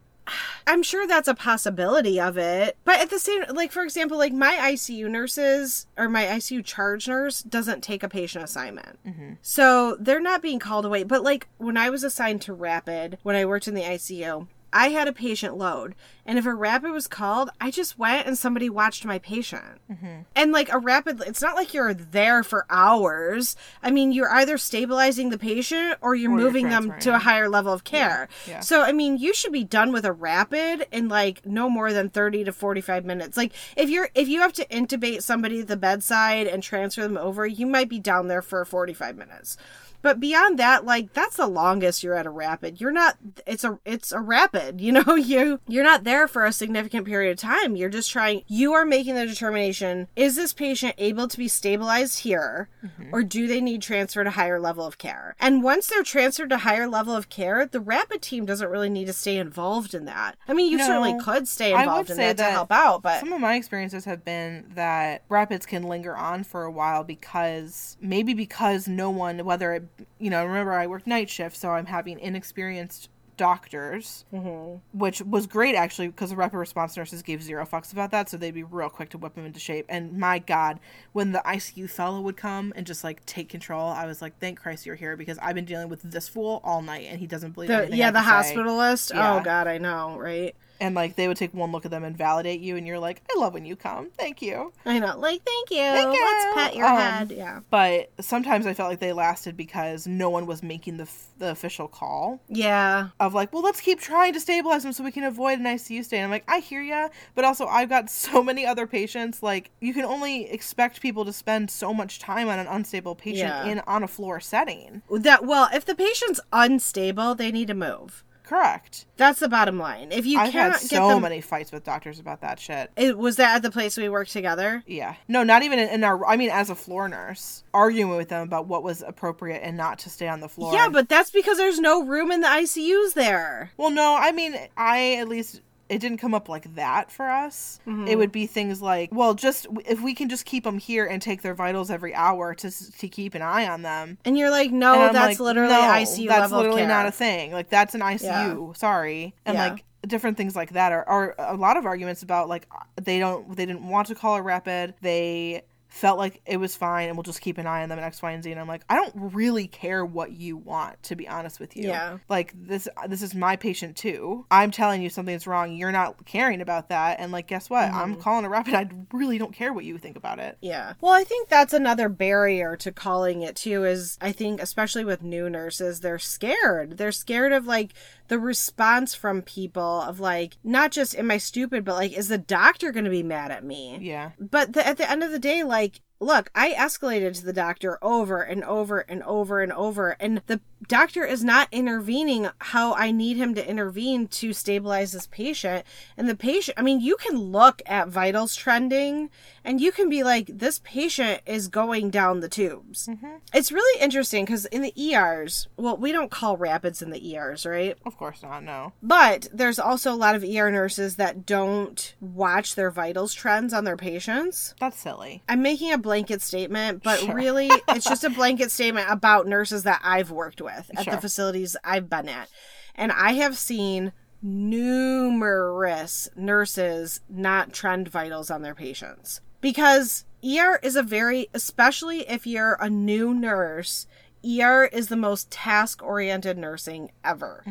I'm 0.66 0.82
sure 0.82 1.06
that's 1.06 1.28
a 1.28 1.34
possibility 1.34 2.20
of 2.20 2.36
it, 2.36 2.76
but 2.84 3.00
at 3.00 3.10
the 3.10 3.18
same, 3.18 3.44
like 3.50 3.72
for 3.72 3.82
example, 3.82 4.18
like 4.18 4.32
my 4.32 4.54
ICU 4.54 5.08
nurses 5.10 5.86
or 5.96 6.08
my 6.08 6.24
ICU 6.24 6.64
charge 6.64 7.08
nurse 7.08 7.42
doesn't 7.42 7.82
take 7.82 8.02
a 8.02 8.08
patient 8.08 8.44
assignment, 8.44 8.98
mm-hmm. 9.06 9.32
so 9.42 9.96
they're 10.00 10.20
not 10.20 10.42
being 10.42 10.58
called 10.58 10.84
away. 10.84 11.02
But 11.02 11.22
like 11.22 11.48
when 11.58 11.76
I 11.76 11.90
was 11.90 12.04
assigned 12.04 12.42
to 12.42 12.52
rapid 12.52 13.18
when 13.22 13.36
I 13.36 13.44
worked 13.44 13.68
in 13.68 13.74
the 13.74 13.82
ICU. 13.82 14.46
I 14.72 14.88
had 14.90 15.08
a 15.08 15.12
patient 15.12 15.56
load, 15.56 15.94
and 16.26 16.38
if 16.38 16.46
a 16.46 16.54
rapid 16.54 16.90
was 16.90 17.06
called, 17.06 17.50
I 17.60 17.70
just 17.70 17.98
went 17.98 18.26
and 18.26 18.36
somebody 18.36 18.68
watched 18.68 19.04
my 19.04 19.18
patient. 19.18 19.80
Mm-hmm. 19.90 20.20
And 20.36 20.52
like 20.52 20.72
a 20.72 20.78
rapid, 20.78 21.22
it's 21.26 21.40
not 21.40 21.56
like 21.56 21.72
you're 21.72 21.94
there 21.94 22.42
for 22.42 22.66
hours. 22.68 23.56
I 23.82 23.90
mean, 23.90 24.12
you're 24.12 24.30
either 24.30 24.58
stabilizing 24.58 25.30
the 25.30 25.38
patient 25.38 25.96
or 26.00 26.14
you're 26.14 26.30
Or 26.30 26.38
you're 26.38 26.44
moving 26.46 26.68
them 26.68 26.98
to 27.00 27.14
a 27.14 27.18
higher 27.18 27.48
level 27.48 27.72
of 27.72 27.84
care. 27.84 28.28
yeah. 28.46 28.60
So, 28.60 28.82
I 28.82 28.92
mean, 28.92 29.16
you 29.18 29.32
should 29.32 29.52
be 29.52 29.64
done 29.64 29.92
with 29.92 30.04
a 30.04 30.12
rapid 30.12 30.86
in 30.92 31.08
like 31.08 31.46
no 31.46 31.70
more 31.70 31.92
than 31.92 32.10
30 32.10 32.44
to 32.44 32.52
45 32.52 33.04
minutes. 33.04 33.36
Like 33.36 33.52
if 33.76 33.88
you're 33.88 34.10
if 34.14 34.28
you 34.28 34.40
have 34.40 34.52
to 34.54 34.66
intubate 34.66 35.22
somebody 35.22 35.60
at 35.60 35.68
the 35.68 35.76
bedside 35.76 36.46
and 36.46 36.62
transfer 36.62 37.02
them 37.02 37.16
over, 37.16 37.46
you 37.46 37.66
might 37.66 37.88
be 37.88 37.98
down 37.98 38.28
there 38.28 38.42
for 38.42 38.64
45 38.64 39.16
minutes. 39.16 39.56
But 40.02 40.20
beyond 40.20 40.58
that, 40.58 40.84
like 40.84 41.12
that's 41.12 41.36
the 41.36 41.46
longest 41.46 42.02
you're 42.02 42.14
at 42.14 42.26
a 42.26 42.30
rapid. 42.30 42.80
You're 42.80 42.92
not 42.92 43.16
it's 43.46 43.64
a 43.64 43.78
it's 43.84 44.12
a 44.12 44.20
rapid, 44.20 44.80
you 44.80 44.92
know, 44.92 45.14
you 45.14 45.60
you're 45.66 45.84
not 45.84 46.04
there 46.04 46.28
for 46.28 46.44
a 46.44 46.52
significant 46.52 47.06
period 47.06 47.32
of 47.32 47.38
time. 47.38 47.76
You're 47.76 47.88
just 47.88 48.10
trying 48.10 48.42
you 48.46 48.72
are 48.72 48.84
making 48.84 49.14
the 49.14 49.26
determination, 49.26 50.08
is 50.16 50.36
this 50.36 50.52
patient 50.52 50.94
able 50.98 51.28
to 51.28 51.38
be 51.38 51.48
stabilized 51.48 52.20
here 52.20 52.68
mm-hmm. 52.84 53.14
or 53.14 53.22
do 53.22 53.46
they 53.46 53.60
need 53.60 53.82
transfer 53.82 54.24
to 54.24 54.30
higher 54.30 54.60
level 54.60 54.86
of 54.86 54.98
care? 54.98 55.34
And 55.40 55.62
once 55.62 55.86
they're 55.88 56.02
transferred 56.02 56.50
to 56.50 56.58
higher 56.58 56.86
level 56.86 57.14
of 57.14 57.28
care, 57.28 57.66
the 57.66 57.80
rapid 57.80 58.22
team 58.22 58.46
doesn't 58.46 58.70
really 58.70 58.90
need 58.90 59.06
to 59.06 59.12
stay 59.12 59.36
involved 59.36 59.94
in 59.94 60.04
that. 60.04 60.36
I 60.46 60.54
mean, 60.54 60.70
you 60.70 60.78
No, 60.78 60.86
certainly 60.86 61.18
could 61.20 61.48
stay 61.48 61.72
involved 61.72 62.10
in 62.10 62.16
say 62.16 62.32
that, 62.32 62.36
to 62.36 62.44
help 62.44 62.72
out, 62.72 63.02
but 63.02 63.20
some 63.20 63.32
of 63.32 63.40
my 63.40 63.56
experiences 63.56 64.04
have 64.04 64.24
been 64.24 64.66
that 64.74 65.22
rapids 65.28 65.66
can 65.66 65.82
linger 65.82 66.16
on 66.16 66.44
for 66.44 66.64
a 66.64 66.70
while 66.70 67.04
because 67.04 67.96
maybe 68.00 68.34
because 68.34 68.88
no 68.88 69.10
one 69.10 69.44
whether 69.44 69.72
it 69.74 69.88
you 70.18 70.30
know 70.30 70.44
remember 70.44 70.72
i 70.72 70.86
worked 70.86 71.06
night 71.06 71.28
shift 71.28 71.56
so 71.56 71.70
i'm 71.70 71.86
having 71.86 72.18
inexperienced 72.18 73.08
doctors 73.36 74.24
mm-hmm. 74.34 74.78
which 74.98 75.22
was 75.22 75.46
great 75.46 75.76
actually 75.76 76.08
because 76.08 76.30
the 76.30 76.36
rapid 76.36 76.58
response 76.58 76.96
nurses 76.96 77.22
gave 77.22 77.40
zero 77.40 77.64
fucks 77.64 77.92
about 77.92 78.10
that 78.10 78.28
so 78.28 78.36
they'd 78.36 78.50
be 78.50 78.64
real 78.64 78.88
quick 78.88 79.08
to 79.08 79.16
whip 79.16 79.34
them 79.36 79.46
into 79.46 79.60
shape 79.60 79.86
and 79.88 80.18
my 80.18 80.40
god 80.40 80.80
when 81.12 81.30
the 81.30 81.40
icu 81.46 81.88
fellow 81.88 82.20
would 82.20 82.36
come 82.36 82.72
and 82.74 82.84
just 82.84 83.04
like 83.04 83.24
take 83.26 83.48
control 83.48 83.90
i 83.90 84.04
was 84.06 84.20
like 84.20 84.36
thank 84.40 84.58
christ 84.58 84.84
you're 84.84 84.96
here 84.96 85.16
because 85.16 85.38
i've 85.38 85.54
been 85.54 85.64
dealing 85.64 85.88
with 85.88 86.02
this 86.02 86.28
fool 86.28 86.60
all 86.64 86.82
night 86.82 87.06
and 87.08 87.20
he 87.20 87.28
doesn't 87.28 87.52
believe 87.52 87.68
the, 87.68 87.88
yeah, 87.96 88.10
the 88.10 88.18
to 88.18 88.24
say. 88.24 88.54
hospitalist. 88.54 89.12
Oh 89.14 89.18
yeah. 89.18 89.36
Oh 89.36 89.40
god, 89.40 89.66
I 89.66 89.78
know, 89.78 90.16
right? 90.18 90.54
And 90.80 90.94
like 90.94 91.16
they 91.16 91.26
would 91.28 91.36
take 91.36 91.52
one 91.54 91.72
look 91.72 91.84
at 91.84 91.90
them 91.90 92.04
and 92.04 92.16
validate 92.16 92.60
you 92.60 92.76
and 92.76 92.86
you're 92.86 92.98
like 92.98 93.22
i 93.34 93.38
love 93.38 93.54
when 93.54 93.64
you 93.64 93.74
come 93.76 94.10
thank 94.18 94.40
you 94.42 94.72
I 94.86 94.98
know. 95.00 95.18
Like, 95.18 95.42
thank 95.44 95.70
you. 95.70 95.76
Thank 95.78 96.14
you. 96.14 96.24
Let's 96.24 96.54
pet 96.54 96.76
your 96.76 96.86
Um, 96.86 96.96
head. 96.98 97.30
Yeah. 97.32 97.60
but 97.70 98.10
sometimes 98.20 98.66
i 98.66 98.74
felt 98.74 98.88
like 98.90 99.00
they 99.00 99.12
lasted 99.12 99.56
because 99.56 100.06
no 100.06 100.30
one 100.30 100.46
was 100.46 100.62
making 100.62 100.96
the, 100.96 101.02
f- 101.04 101.26
the 101.38 101.50
official 101.50 101.88
call 101.88 102.40
Yeah. 102.48 103.08
of 103.20 103.34
like 103.34 103.52
well 103.52 103.62
let's 103.62 103.80
keep 103.80 104.00
trying 104.00 104.32
to 104.34 104.40
stabilize 104.40 104.82
them 104.82 104.92
so 104.92 105.04
we 105.04 105.12
can 105.12 105.24
avoid 105.24 105.58
an 105.58 105.64
icu 105.66 106.04
stay 106.04 106.18
and 106.18 106.24
i'm 106.24 106.30
like 106.30 106.44
i 106.48 106.58
hear 106.60 106.80
ya 106.82 107.08
but 107.34 107.44
also 107.44 107.66
i've 107.66 107.88
got 107.88 108.08
so 108.10 108.42
many 108.42 108.64
other 108.66 108.86
patients 108.86 109.42
like 109.42 109.70
you 109.80 109.92
can 109.92 110.04
only 110.04 110.50
expect 110.50 111.00
people 111.00 111.24
to 111.24 111.32
spend 111.32 111.70
so 111.70 111.92
much 111.92 112.18
time 112.18 112.48
on 112.48 112.58
an 112.58 112.66
unstable 112.66 113.14
patient 113.14 113.48
Yeah. 113.48 113.64
in 113.66 113.80
on 113.80 114.02
a 114.02 114.08
floor 114.08 114.40
setting 114.40 115.02
That 115.10 115.44
well, 115.44 115.68
if 115.72 115.84
the 115.84 115.94
patient's 115.94 116.40
unstable, 116.52 117.34
they 117.34 117.50
need 117.50 117.68
to 117.68 117.74
move. 117.74 118.24
Correct 118.48 119.06
That's 119.16 119.40
the 119.40 119.48
bottom 119.48 119.78
line. 119.78 120.10
If 120.10 120.26
you 120.26 120.38
i've 120.38 120.52
can't 120.52 120.72
had 120.74 120.80
get 120.88 120.90
so 120.90 121.08
them, 121.08 121.22
many 121.22 121.40
fights 121.40 121.70
with 121.70 121.84
doctors 121.84 122.18
about 122.18 122.40
that 122.40 122.58
shit 122.58 122.90
it 122.96 123.16
was 123.16 123.36
that 123.36 123.56
at 123.56 123.62
the 123.62 123.70
place 123.70 123.96
we 123.96 124.08
worked 124.08 124.32
together. 124.32 124.82
Yeah. 124.86 125.14
No, 125.28 125.42
not 125.42 125.62
even 125.62 125.78
in 125.78 126.04
our. 126.04 126.26
I 126.26 126.36
mean, 126.36 126.50
as 126.50 126.70
a 126.70 126.74
floor 126.74 127.08
nurse, 127.08 127.62
arguing 127.72 128.16
with 128.16 128.28
them 128.28 128.42
about 128.42 128.66
what 128.66 128.82
was 128.82 129.02
appropriate 129.02 129.60
and 129.62 129.76
not 129.76 129.98
to 130.00 130.10
stay 130.10 130.28
on 130.28 130.40
the 130.40 130.48
floor. 130.48 130.72
Yeah, 130.72 130.88
but 130.88 131.08
that's 131.08 131.30
because 131.30 131.58
there's 131.58 131.78
no 131.78 132.04
room 132.04 132.30
in 132.32 132.40
the 132.40 132.48
ICUs 132.48 133.14
there. 133.14 133.72
Well, 133.76 133.90
no, 133.90 134.16
I 134.16 134.32
mean, 134.32 134.56
I 134.76 135.14
at 135.14 135.28
least 135.28 135.60
it 135.88 135.98
didn't 136.00 136.18
come 136.18 136.34
up 136.34 136.48
like 136.48 136.74
that 136.74 137.10
for 137.10 137.28
us. 137.28 137.80
Mm-hmm. 137.86 138.08
It 138.08 138.18
would 138.18 138.32
be 138.32 138.46
things 138.46 138.82
like, 138.82 139.10
well, 139.12 139.34
just 139.34 139.66
if 139.86 140.00
we 140.00 140.14
can 140.14 140.28
just 140.28 140.44
keep 140.44 140.64
them 140.64 140.78
here 140.78 141.06
and 141.06 141.20
take 141.22 141.42
their 141.42 141.54
vitals 141.54 141.90
every 141.90 142.14
hour 142.14 142.54
to 142.54 142.92
to 142.92 143.08
keep 143.08 143.34
an 143.34 143.42
eye 143.42 143.66
on 143.66 143.82
them. 143.82 144.18
And 144.24 144.36
you're 144.36 144.50
like, 144.50 144.70
no, 144.70 145.12
that's 145.12 145.16
like, 145.16 145.40
literally 145.40 145.72
no, 145.72 145.80
ICU 145.80 146.28
That's 146.28 146.52
literally 146.52 146.86
not 146.86 147.06
a 147.06 147.12
thing. 147.12 147.52
Like 147.52 147.70
that's 147.70 147.94
an 147.94 148.00
ICU. 148.00 148.76
Sorry, 148.76 149.34
and 149.46 149.56
Yeah. 149.56 149.70
like 149.70 149.84
different 150.06 150.36
things 150.36 150.54
like 150.54 150.70
that 150.72 150.92
are, 150.92 151.06
are 151.08 151.34
a 151.38 151.56
lot 151.56 151.76
of 151.76 151.84
arguments 151.84 152.22
about 152.22 152.48
like 152.48 152.68
they 152.96 153.18
don't 153.18 153.56
they 153.56 153.66
didn't 153.66 153.86
want 153.88 154.08
to 154.08 154.14
call 154.14 154.36
a 154.36 154.42
rapid. 154.42 154.94
They 155.00 155.62
felt 155.88 156.18
like 156.18 156.40
it 156.46 156.58
was 156.58 156.76
fine 156.76 157.08
and 157.08 157.16
we'll 157.16 157.22
just 157.22 157.40
keep 157.40 157.58
an 157.58 157.66
eye 157.66 157.82
on 157.82 157.88
them 157.88 157.98
and 157.98 158.06
X, 158.06 158.22
Y, 158.22 158.30
and 158.30 158.42
Z. 158.42 158.50
And 158.50 158.60
I'm 158.60 158.68
like, 158.68 158.82
I 158.88 158.94
don't 158.94 159.12
really 159.14 159.66
care 159.66 160.04
what 160.04 160.32
you 160.32 160.56
want, 160.56 161.02
to 161.04 161.16
be 161.16 161.28
honest 161.28 161.58
with 161.58 161.76
you. 161.76 161.88
Yeah. 161.88 162.18
Like 162.28 162.52
this 162.54 162.88
this 163.08 163.22
is 163.22 163.34
my 163.34 163.56
patient 163.56 163.96
too. 163.96 164.46
I'm 164.50 164.70
telling 164.70 165.02
you 165.02 165.10
something's 165.10 165.46
wrong. 165.46 165.74
You're 165.74 165.92
not 165.92 166.24
caring 166.26 166.60
about 166.60 166.90
that. 166.90 167.20
And 167.20 167.32
like 167.32 167.46
guess 167.46 167.70
what? 167.70 167.84
I'm 167.84 168.12
mm-hmm. 168.12 168.20
calling 168.20 168.44
a 168.44 168.48
rapid. 168.48 168.74
I 168.74 168.88
really 169.12 169.38
don't 169.38 169.54
care 169.54 169.72
what 169.72 169.84
you 169.84 169.98
think 169.98 170.16
about 170.16 170.38
it. 170.38 170.58
Yeah. 170.60 170.94
Well, 171.00 171.12
I 171.12 171.24
think 171.24 171.48
that's 171.48 171.72
another 171.72 172.08
barrier 172.08 172.76
to 172.76 172.92
calling 172.92 173.42
it 173.42 173.56
too 173.56 173.84
is 173.84 174.18
I 174.20 174.32
think 174.32 174.60
especially 174.62 175.04
with 175.04 175.22
new 175.22 175.48
nurses, 175.48 176.00
they're 176.00 176.18
scared. 176.18 176.98
They're 176.98 177.12
scared 177.12 177.52
of 177.52 177.66
like 177.66 177.94
the 178.28 178.38
response 178.38 179.14
from 179.14 179.40
people 179.42 180.02
of 180.02 180.20
like 180.20 180.58
not 180.62 180.92
just 180.92 181.16
am 181.18 181.30
I 181.30 181.38
stupid, 181.38 181.84
but 181.84 181.94
like 181.94 182.16
is 182.16 182.28
the 182.28 182.38
doctor 182.38 182.92
going 182.92 183.04
to 183.04 183.10
be 183.10 183.22
mad 183.22 183.50
at 183.50 183.64
me? 183.64 183.98
Yeah. 184.00 184.30
But 184.38 184.74
the, 184.74 184.86
at 184.86 184.98
the 184.98 185.10
end 185.10 185.22
of 185.22 185.30
the 185.30 185.38
day, 185.38 185.64
like, 185.64 185.87
look, 186.20 186.50
I 186.54 186.72
escalated 186.72 187.38
to 187.38 187.44
the 187.44 187.52
doctor 187.52 187.98
over 188.02 188.42
and 188.42 188.64
over 188.64 189.00
and 189.00 189.22
over 189.22 189.60
and 189.60 189.72
over, 189.72 190.10
and 190.20 190.42
the 190.46 190.60
doctor 190.86 191.24
is 191.24 191.42
not 191.42 191.68
intervening 191.72 192.48
how 192.58 192.94
I 192.94 193.10
need 193.10 193.36
him 193.36 193.54
to 193.54 193.68
intervene 193.68 194.28
to 194.28 194.52
stabilize 194.52 195.12
this 195.12 195.26
patient. 195.26 195.84
And 196.16 196.28
the 196.28 196.34
patient, 196.36 196.78
I 196.78 196.82
mean, 196.82 197.00
you 197.00 197.16
can 197.16 197.36
look 197.38 197.82
at 197.86 198.08
vitals 198.08 198.54
trending 198.54 199.30
and 199.64 199.80
you 199.80 199.92
can 199.92 200.08
be 200.08 200.22
like, 200.22 200.46
this 200.46 200.80
patient 200.84 201.40
is 201.46 201.68
going 201.68 202.10
down 202.10 202.40
the 202.40 202.48
tubes. 202.48 203.08
It's 203.52 203.72
really 203.72 204.00
interesting 204.00 204.44
because 204.44 204.64
in 204.66 204.82
the 204.82 204.94
ERs, 205.14 205.68
well, 205.76 205.96
we 205.96 206.12
don't 206.12 206.30
call 206.30 206.56
rapids 206.56 207.02
in 207.02 207.10
the 207.10 207.34
ERs, 207.36 207.66
right? 207.66 207.96
Of 208.06 208.16
course 208.16 208.42
not. 208.42 208.62
No. 208.62 208.92
But 209.02 209.48
there's 209.52 209.78
also 209.78 210.12
a 210.12 210.16
lot 210.16 210.34
of 210.34 210.44
ER 210.44 210.70
nurses 210.70 211.16
that 211.16 211.44
don't 211.44 212.14
watch 212.20 212.74
their 212.76 212.90
vitals 212.90 213.34
trends 213.34 213.72
on 213.74 213.84
their 213.84 213.96
patients. 213.96 214.74
That's 214.80 214.98
silly. 214.98 215.42
I'm 215.48 215.62
making 215.62 215.92
a 215.92 215.98
blanket 215.98 216.40
statement, 216.42 217.02
but 217.02 217.18
Sure. 217.20 217.34
really 217.34 217.70
it's 217.88 218.04
just 218.06 218.24
a 218.24 218.30
blanket 218.30 218.70
statement 218.70 219.06
about 219.10 219.46
nurses 219.46 219.82
that 219.82 220.00
I've 220.04 220.30
worked 220.30 220.60
with 220.60 220.67
at 220.68 221.04
Sure. 221.04 221.14
the 221.14 221.20
facilities 221.20 221.76
I've 221.84 222.08
been 222.08 222.28
at. 222.28 222.48
And 222.94 223.12
I 223.12 223.32
have 223.34 223.56
seen 223.56 224.12
numerous 224.42 226.28
nurses 226.36 227.20
not 227.28 227.72
trend 227.72 228.08
vitals 228.08 228.50
on 228.50 228.62
their 228.62 228.74
patients. 228.74 229.40
Because 229.60 230.24
ER 230.44 230.78
is 230.82 230.94
a 230.96 231.02
very, 231.02 231.48
especially 231.52 232.20
if 232.28 232.46
you're 232.46 232.74
a 232.80 232.88
new 232.88 233.34
nurse, 233.34 234.06
ER 234.44 234.84
is 234.84 235.08
the 235.08 235.16
most 235.16 235.50
task 235.50 236.02
oriented 236.02 236.56
nursing 236.58 237.10
ever. 237.24 237.64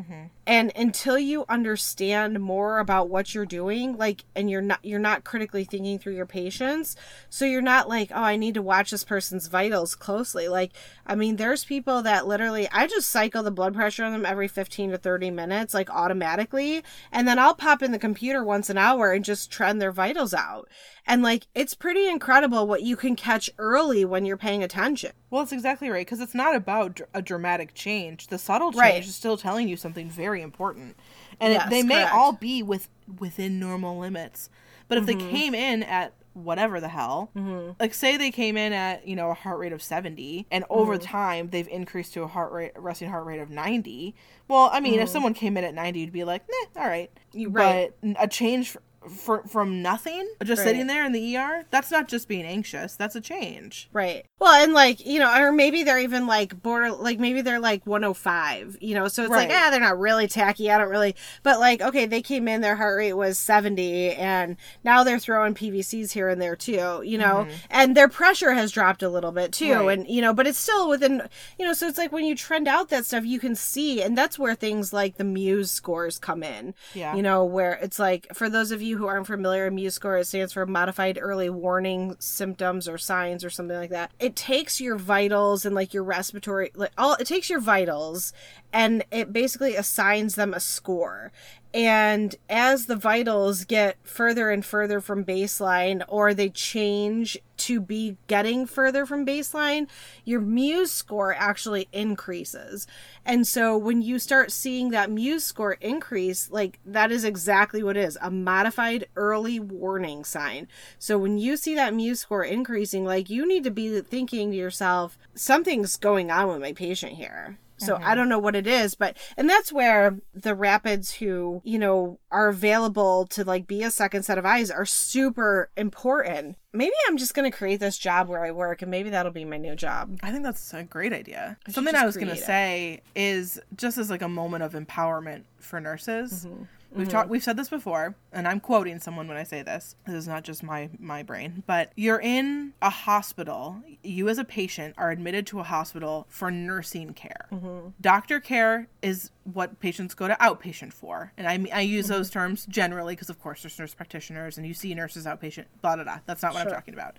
And 0.45 0.71
until 0.75 1.19
you 1.19 1.43
understand 1.49 2.39
more 2.39 2.79
about 2.79 3.09
what 3.09 3.33
you're 3.35 3.45
doing, 3.45 3.97
like 3.97 4.23
and 4.35 4.49
you're 4.49 4.61
not 4.61 4.79
you're 4.83 4.99
not 4.99 5.23
critically 5.25 5.63
thinking 5.65 5.99
through 5.99 6.15
your 6.15 6.25
patients, 6.25 6.95
so 7.29 7.43
you're 7.45 7.61
not 7.61 7.89
like, 7.89 8.11
"Oh, 8.13 8.21
I 8.23 8.37
need 8.37 8.53
to 8.53 8.61
watch 8.61 8.91
this 8.91 9.03
person's 9.03 9.47
vitals 9.47 9.95
closely." 9.95 10.47
Like, 10.47 10.71
I 11.05 11.15
mean, 11.15 11.35
there's 11.35 11.65
people 11.65 12.01
that 12.03 12.27
literally 12.27 12.69
I 12.71 12.87
just 12.87 13.09
cycle 13.09 13.43
the 13.43 13.51
blood 13.51 13.73
pressure 13.73 14.03
on 14.05 14.11
them 14.13 14.25
every 14.25 14.47
15 14.47 14.91
to 14.91 14.97
30 14.97 15.31
minutes 15.31 15.73
like 15.73 15.89
automatically, 15.89 16.83
and 17.11 17.27
then 17.27 17.39
I'll 17.39 17.55
pop 17.55 17.81
in 17.81 17.91
the 17.91 17.99
computer 17.99 18.43
once 18.43 18.69
an 18.69 18.77
hour 18.77 19.11
and 19.11 19.25
just 19.25 19.51
trend 19.51 19.81
their 19.81 19.91
vitals 19.91 20.33
out. 20.33 20.69
And 21.05 21.23
like 21.23 21.47
it's 21.55 21.73
pretty 21.73 22.07
incredible 22.07 22.67
what 22.67 22.83
you 22.83 22.95
can 22.95 23.15
catch 23.15 23.49
early 23.57 24.05
when 24.05 24.25
you're 24.25 24.37
paying 24.37 24.63
attention. 24.63 25.11
Well, 25.29 25.43
it's 25.43 25.51
exactly 25.51 25.89
right 25.89 26.05
because 26.05 26.21
it's 26.21 26.35
not 26.35 26.55
about 26.57 26.95
dr- 26.95 27.09
a 27.13 27.21
dramatic 27.21 27.73
change. 27.73 28.27
The 28.27 28.37
subtle 28.37 28.71
change 28.71 28.81
Right. 28.81 29.03
is 29.05 29.15
still 29.15 29.37
telling 29.37 29.69
you 29.69 29.77
something 29.77 30.09
very 30.09 30.41
important, 30.41 30.97
and 31.39 31.53
it- 31.53 31.57
Yes, 31.57 31.69
they 31.69 31.83
may 31.83 31.95
correct. 32.01 32.13
all 32.13 32.33
be 32.33 32.61
with 32.61 32.89
within 33.19 33.57
normal 33.59 33.97
limits. 33.97 34.49
But 34.89 34.97
if 34.97 35.05
Mm-hmm. 35.05 35.19
they 35.19 35.31
came 35.31 35.55
in 35.55 35.83
at 35.83 36.13
whatever 36.33 36.79
the 36.79 36.89
hell, 36.89 37.31
like 37.79 37.93
say 37.95 38.15
they 38.15 38.29
came 38.29 38.57
in 38.57 38.71
at 38.71 39.07
you 39.07 39.15
know 39.15 39.31
a 39.31 39.33
heart 39.33 39.57
rate 39.59 39.73
of 39.73 39.81
seventy, 39.81 40.45
and 40.51 40.63
over 40.69 40.95
Mm-hmm. 40.97 41.03
time 41.05 41.49
they've 41.49 41.67
increased 41.67 42.13
to 42.13 42.23
a 42.23 42.27
heart 42.27 42.51
rate 42.51 42.71
resting 42.75 43.09
heart 43.09 43.25
rate 43.25 43.39
of 43.39 43.49
ninety. 43.49 44.13
Well, 44.47 44.69
I 44.71 44.79
mean, 44.79 44.99
if 44.99 45.09
someone 45.09 45.33
came 45.33 45.57
in 45.57 45.63
at 45.63 45.73
ninety, 45.73 46.01
you'd 46.01 46.11
be 46.11 46.23
like, 46.23 46.43
nah, 46.75 46.81
all 46.83 46.87
right. 46.87 47.09
Mm-hmm. 47.29 47.39
You- 47.39 47.49
right. 47.49 47.91
But 48.01 48.15
a 48.23 48.27
change. 48.27 48.77
For, 49.07 49.43
from 49.47 49.81
nothing, 49.81 50.27
just 50.43 50.59
Right. 50.59 50.67
sitting 50.67 50.87
there 50.87 51.05
in 51.05 51.11
the 51.11 51.35
ER, 51.37 51.65
that's 51.69 51.91
not 51.91 52.07
just 52.07 52.27
being 52.27 52.45
anxious. 52.45 52.95
That's 52.95 53.15
a 53.15 53.21
change. 53.21 53.89
Right. 53.93 54.25
Well, 54.39 54.53
and 54.53 54.73
like, 54.73 55.05
you 55.05 55.19
know, 55.19 55.33
or 55.35 55.51
maybe 55.51 55.83
they're 55.83 55.99
even 55.99 56.27
like 56.27 56.61
border, 56.61 56.91
like 56.91 57.19
maybe 57.19 57.41
they're 57.41 57.59
like 57.59 57.85
105, 57.87 58.77
you 58.81 58.93
know, 58.95 59.07
so 59.07 59.23
it's 59.23 59.31
like, 59.31 59.49
Right. 59.49 59.57
ah, 59.65 59.69
they're 59.71 59.79
not 59.79 59.97
really 59.99 60.27
tacky. 60.27 60.71
I 60.71 60.77
don't 60.77 60.89
really, 60.89 61.15
but 61.43 61.59
like, 61.59 61.81
okay, 61.81 62.05
they 62.05 62.21
came 62.21 62.47
in, 62.47 62.61
their 62.61 62.75
heart 62.75 62.97
rate 62.97 63.13
was 63.13 63.37
70, 63.37 64.11
and 64.13 64.57
now 64.83 65.03
they're 65.03 65.19
throwing 65.19 65.53
PVCs 65.53 66.11
here 66.11 66.29
and 66.29 66.41
there 66.41 66.55
too, 66.55 67.01
you 67.03 67.17
know, 67.17 67.47
and 67.69 67.95
their 67.95 68.07
pressure 68.07 68.51
has 68.53 68.71
dropped 68.71 69.03
a 69.03 69.09
little 69.09 69.31
bit 69.31 69.51
too. 69.51 69.65
Mm-hmm. 69.65 69.85
Right. 69.87 69.97
And, 69.99 70.07
you 70.07 70.21
know, 70.21 70.33
but 70.33 70.47
it's 70.47 70.59
still 70.59 70.89
within, 70.89 71.21
you 71.57 71.65
know, 71.65 71.73
so 71.73 71.87
it's 71.87 71.97
like 71.97 72.11
when 72.11 72.25
you 72.25 72.35
trend 72.35 72.67
out 72.67 72.89
that 72.89 73.05
stuff, 73.05 73.25
you 73.25 73.39
can 73.39 73.55
see, 73.55 74.01
and 74.01 74.17
that's 74.17 74.37
where 74.37 74.55
things 74.55 74.93
like 74.93 75.17
the 75.17 75.23
MEWS 75.23 75.69
scores 75.69 76.19
come 76.19 76.43
in. 76.43 76.73
Yeah. 76.93 77.15
You 77.15 77.21
know, 77.21 77.43
where 77.43 77.73
it's 77.81 77.99
like, 77.99 78.27
for 78.33 78.49
those 78.49 78.71
of 78.71 78.81
you 78.81 78.96
who 78.97 79.07
aren't 79.07 79.27
familiar, 79.27 79.69
MEWS 79.71 79.93
score, 79.93 80.17
it 80.17 80.25
stands 80.25 80.53
for 80.53 80.65
Modified 80.65 81.17
Early 81.21 81.49
Warning 81.49 82.15
Symptoms 82.19 82.87
or 82.87 82.97
Signs 82.97 83.43
or 83.43 83.49
something 83.49 83.77
like 83.77 83.89
that. 83.91 84.11
It 84.19 84.35
takes 84.35 84.81
your 84.81 84.97
vitals 84.97 85.65
and 85.65 85.75
like 85.75 85.93
your 85.93 86.03
respiratory, 86.03 86.71
like 86.75 86.91
all, 86.97 87.13
it 87.13 87.27
takes 87.27 87.49
your 87.49 87.59
vitals 87.59 88.33
and 88.73 89.03
it 89.11 89.31
basically 89.31 89.75
assigns 89.75 90.35
them 90.35 90.53
a 90.53 90.59
score. 90.59 91.31
And 91.77 92.35
as 92.49 92.87
the 92.87 92.95
vitals 92.95 93.63
get 93.63 93.97
further 94.01 94.49
and 94.49 94.65
further 94.65 94.99
from 94.99 95.23
baseline, 95.23 96.03
or 96.07 96.33
they 96.33 96.49
change 96.49 97.37
to 97.57 97.79
be 97.79 98.17
getting 98.25 98.65
further 98.65 99.05
from 99.05 99.27
baseline, 99.27 99.87
your 100.25 100.41
MEWS 100.41 100.87
score 100.87 101.35
actually 101.35 101.87
increases. 101.93 102.87
And 103.23 103.45
so 103.45 103.77
when 103.77 104.01
you 104.01 104.17
start 104.17 104.51
seeing 104.51 104.89
that 104.89 105.11
MEWS 105.11 105.41
score 105.41 105.73
increase, 105.73 106.49
like 106.49 106.79
that 106.83 107.11
is 107.11 107.23
exactly 107.23 107.83
what 107.83 107.95
it 107.95 108.05
is 108.05 108.17
a 108.23 108.31
modified 108.31 109.05
early 109.15 109.59
warning 109.59 110.23
sign. 110.23 110.67
So 110.97 111.19
when 111.19 111.37
you 111.37 111.57
see 111.57 111.75
that 111.75 111.93
MEWS 111.93 112.17
score 112.17 112.43
increasing, 112.43 113.05
like 113.05 113.29
you 113.29 113.47
need 113.47 113.63
to 113.65 113.71
be 113.71 114.01
thinking 114.01 114.49
to 114.49 114.57
yourself, 114.57 115.19
something's 115.35 115.95
going 115.95 116.31
on 116.31 116.47
with 116.47 116.59
my 116.59 116.73
patient 116.73 117.13
here. 117.13 117.59
So 117.77 117.99
I 118.01 118.15
don't 118.15 118.29
know 118.29 118.39
what 118.39 118.55
it 118.55 118.67
is, 118.67 118.95
but 118.95 119.17
and 119.37 119.49
that's 119.49 119.71
where 119.71 120.17
the 120.33 120.55
rapids 120.55 121.13
who, 121.13 121.61
you 121.63 121.77
know, 121.77 122.19
are 122.31 122.49
available 122.49 123.27
to 123.27 123.43
like 123.43 123.67
be 123.67 123.83
a 123.83 123.91
second 123.91 124.23
set 124.23 124.37
of 124.37 124.45
eyes 124.45 124.71
are 124.71 124.85
super 124.85 125.69
important. 125.77 126.57
Maybe 126.73 126.93
I'm 127.07 127.17
just 127.17 127.33
going 127.33 127.49
to 127.49 127.55
create 127.55 127.79
this 127.79 127.97
job 127.97 128.27
where 128.27 128.43
I 128.43 128.51
work 128.51 128.81
and 128.81 128.91
maybe 128.91 129.09
that'll 129.09 129.31
be 129.31 129.45
my 129.45 129.57
new 129.57 129.75
job. 129.75 130.19
I 130.21 130.31
think 130.31 130.43
that's 130.43 130.73
a 130.73 130.83
great 130.83 131.13
idea. 131.13 131.57
should 131.65 131.75
Something 131.75 131.95
I 131.95 132.05
was 132.05 132.17
going 132.17 132.27
to 132.29 132.35
say 132.35 133.01
is 133.15 133.59
just 133.75 133.97
as 133.97 134.09
like 134.09 134.21
a 134.21 134.29
moment 134.29 134.63
of 134.63 134.73
empowerment 134.73 135.43
for 135.59 135.79
nurses. 135.79 136.45
Mm-hmm. 136.45 136.63
We've 136.91 137.09
talked 137.09 137.29
we've 137.29 137.43
said 137.43 137.57
this 137.57 137.69
before, 137.69 138.15
and 138.31 138.47
I'm 138.47 138.59
quoting 138.59 138.99
someone 138.99 139.27
when 139.27 139.37
I 139.37 139.43
say 139.43 139.61
this. 139.61 139.95
This 140.05 140.15
is 140.15 140.27
not 140.27 140.43
just 140.43 140.63
my 140.63 140.89
my 140.99 141.23
brain, 141.23 141.63
but 141.67 141.91
you're 141.95 142.19
in 142.19 142.73
a 142.81 142.89
hospital. 142.89 143.81
You 144.03 144.29
as 144.29 144.37
a 144.37 144.43
patient 144.43 144.95
are 144.97 145.11
admitted 145.11 145.45
to 145.47 145.59
a 145.59 145.63
hospital 145.63 146.25
for 146.29 146.49
nursing 146.49 147.13
care. 147.13 147.47
Mm-hmm. 147.51 147.89
Doctor 148.01 148.39
care 148.39 148.87
is 149.01 149.31
what 149.53 149.79
patients 149.79 150.13
go 150.13 150.27
to 150.27 150.35
outpatient 150.35 150.93
for. 150.93 151.31
And 151.37 151.47
I 151.47 151.57
mean, 151.57 151.71
I 151.73 151.81
use 151.81 152.07
those 152.07 152.29
terms 152.29 152.65
generally 152.67 153.13
because 153.15 153.29
of 153.29 153.41
course 153.41 153.61
there's 153.63 153.77
nurse 153.79 153.93
practitioners 153.93 154.57
and 154.57 154.67
you 154.67 154.73
see 154.73 154.93
nurses 154.93 155.25
outpatient, 155.25 155.65
blah 155.81 155.95
blah 155.95 156.03
blah. 156.03 156.19
That's 156.25 156.41
not 156.41 156.53
what 156.53 156.65
I'm 156.67 156.71
talking 156.71 156.93
about. 156.93 157.15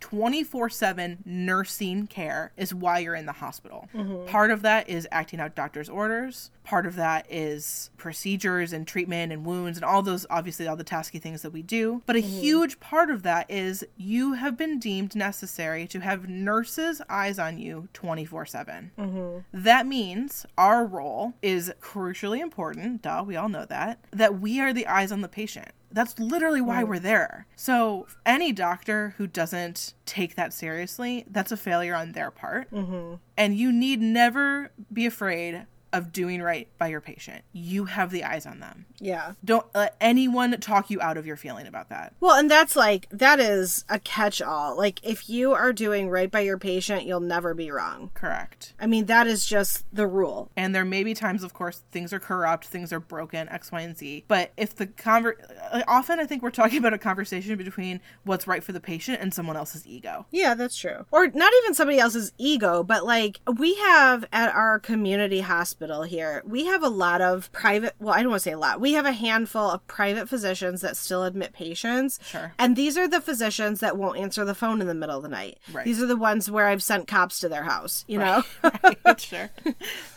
24 0.00 0.70
7 0.70 1.18
nursing 1.24 2.06
care 2.06 2.52
is 2.56 2.72
why 2.74 2.98
you're 3.00 3.14
in 3.14 3.26
the 3.26 3.32
hospital. 3.32 3.88
Mm-hmm. 3.94 4.26
Part 4.26 4.50
of 4.50 4.62
that 4.62 4.88
is 4.88 5.08
acting 5.10 5.40
out 5.40 5.54
doctor's 5.54 5.88
orders. 5.88 6.50
Part 6.62 6.86
of 6.86 6.96
that 6.96 7.26
is 7.30 7.90
procedures 7.96 8.72
and 8.72 8.86
treatment 8.86 9.32
and 9.32 9.44
wounds 9.44 9.78
and 9.78 9.84
all 9.84 10.02
those, 10.02 10.26
obviously, 10.28 10.68
all 10.68 10.76
the 10.76 10.84
tasky 10.84 11.20
things 11.20 11.42
that 11.42 11.50
we 11.50 11.62
do. 11.62 12.02
But 12.06 12.16
a 12.16 12.18
Mm-hmm. 12.18 12.40
huge 12.40 12.80
part 12.80 13.10
of 13.10 13.22
that 13.22 13.50
is 13.50 13.86
you 13.96 14.34
have 14.34 14.56
been 14.56 14.78
deemed 14.78 15.16
necessary 15.16 15.86
to 15.86 16.00
have 16.00 16.28
nurses' 16.28 17.00
eyes 17.08 17.38
on 17.38 17.58
you 17.58 17.88
24 17.94 18.44
7. 18.46 18.90
Mm-hmm. 18.98 19.38
That 19.52 19.86
means 19.86 20.44
our 20.58 20.84
role 20.84 21.32
is 21.42 21.67
crucially 21.80 22.40
important. 22.40 23.02
Duh, 23.02 23.24
we 23.26 23.36
all 23.36 23.48
know 23.48 23.64
that. 23.66 23.98
That 24.10 24.40
we 24.40 24.60
are 24.60 24.72
the 24.72 24.86
eyes 24.86 25.12
on 25.12 25.20
the 25.20 25.28
patient. 25.28 25.68
That's 25.90 26.18
literally 26.18 26.60
why 26.60 26.84
we're 26.84 26.98
there. 26.98 27.46
So, 27.56 28.06
any 28.26 28.52
doctor 28.52 29.14
who 29.16 29.26
doesn't 29.26 29.94
take 30.04 30.34
that 30.34 30.52
seriously, 30.52 31.24
that's 31.30 31.50
a 31.50 31.56
failure 31.56 31.94
on 31.94 32.12
their 32.12 32.30
part. 32.30 32.70
Mm-hmm. 32.70 33.14
And 33.38 33.56
you 33.56 33.72
need 33.72 34.00
never 34.00 34.70
be 34.92 35.06
afraid 35.06 35.66
of 35.92 36.12
doing 36.12 36.42
right 36.42 36.68
by 36.78 36.88
your 36.88 37.00
patient. 37.00 37.44
You 37.52 37.86
have 37.86 38.10
the 38.10 38.24
eyes 38.24 38.46
on 38.46 38.60
them. 38.60 38.86
Yeah. 39.00 39.32
Don't 39.44 39.66
let 39.74 39.96
anyone 40.00 40.58
talk 40.60 40.90
you 40.90 41.00
out 41.00 41.16
of 41.16 41.26
your 41.26 41.36
feeling 41.36 41.66
about 41.66 41.88
that. 41.88 42.14
Well, 42.20 42.36
and 42.36 42.50
that's 42.50 42.76
like 42.76 43.08
that 43.10 43.40
is 43.40 43.84
a 43.88 43.98
catch-all. 43.98 44.76
Like 44.76 45.00
if 45.02 45.28
you 45.28 45.52
are 45.52 45.72
doing 45.72 46.10
right 46.10 46.30
by 46.30 46.40
your 46.40 46.58
patient, 46.58 47.04
you'll 47.04 47.20
never 47.20 47.54
be 47.54 47.70
wrong. 47.70 48.10
Correct. 48.14 48.74
I 48.78 48.86
mean, 48.86 49.06
that 49.06 49.26
is 49.26 49.46
just 49.46 49.84
the 49.92 50.06
rule. 50.06 50.50
And 50.56 50.74
there 50.74 50.84
may 50.84 51.04
be 51.04 51.14
times, 51.14 51.42
of 51.42 51.54
course, 51.54 51.82
things 51.90 52.12
are 52.12 52.20
corrupt, 52.20 52.66
things 52.66 52.92
are 52.92 53.00
broken, 53.00 53.48
X, 53.48 53.72
Y, 53.72 53.80
and 53.80 53.96
Z. 53.96 54.24
But 54.28 54.52
if 54.56 54.74
the 54.74 54.86
conver, 54.86 55.34
uh, 55.70 55.82
often 55.88 56.20
I 56.20 56.26
think 56.26 56.42
we're 56.42 56.50
talking 56.50 56.78
about 56.78 56.92
a 56.94 56.98
conversation 56.98 57.56
between 57.56 58.00
what's 58.24 58.46
right 58.46 58.62
for 58.62 58.72
the 58.72 58.80
patient 58.80 59.20
and 59.20 59.32
someone 59.32 59.56
else's 59.56 59.86
ego. 59.86 60.26
Yeah, 60.30 60.54
that's 60.54 60.76
true. 60.76 61.06
Or 61.10 61.28
not 61.28 61.52
even 61.62 61.74
somebody 61.74 61.98
else's 61.98 62.32
ego, 62.36 62.82
but 62.82 63.06
like 63.06 63.40
we 63.56 63.76
have 63.76 64.24
at 64.32 64.54
our 64.54 64.78
community 64.78 65.40
hospital 65.40 65.77
here, 65.80 66.42
we 66.44 66.66
have 66.66 66.82
a 66.82 66.88
lot 66.88 67.20
of 67.20 67.50
private, 67.52 67.94
well, 67.98 68.14
I 68.14 68.22
don't 68.22 68.30
want 68.30 68.42
to 68.42 68.44
say 68.48 68.52
a 68.52 68.58
lot. 68.58 68.80
We 68.80 68.94
have 68.94 69.06
a 69.06 69.12
handful 69.12 69.70
of 69.70 69.86
private 69.86 70.28
physicians 70.28 70.80
that 70.80 70.96
still 70.96 71.24
admit 71.24 71.52
patients. 71.52 72.18
Sure. 72.22 72.52
And 72.58 72.76
these 72.76 72.98
are 72.98 73.06
the 73.06 73.20
physicians 73.20 73.80
that 73.80 73.96
won't 73.96 74.18
answer 74.18 74.44
the 74.44 74.54
phone 74.54 74.80
in 74.80 74.86
the 74.86 74.94
middle 74.94 75.16
of 75.16 75.22
the 75.22 75.28
night. 75.28 75.58
Right. 75.72 75.84
These 75.84 76.02
are 76.02 76.06
the 76.06 76.16
ones 76.16 76.50
where 76.50 76.66
I've 76.66 76.82
sent 76.82 77.06
cops 77.06 77.38
to 77.40 77.48
their 77.48 77.64
house, 77.64 78.04
you 78.08 78.18
know? 78.18 78.42
right, 78.62 79.20
sure. 79.20 79.50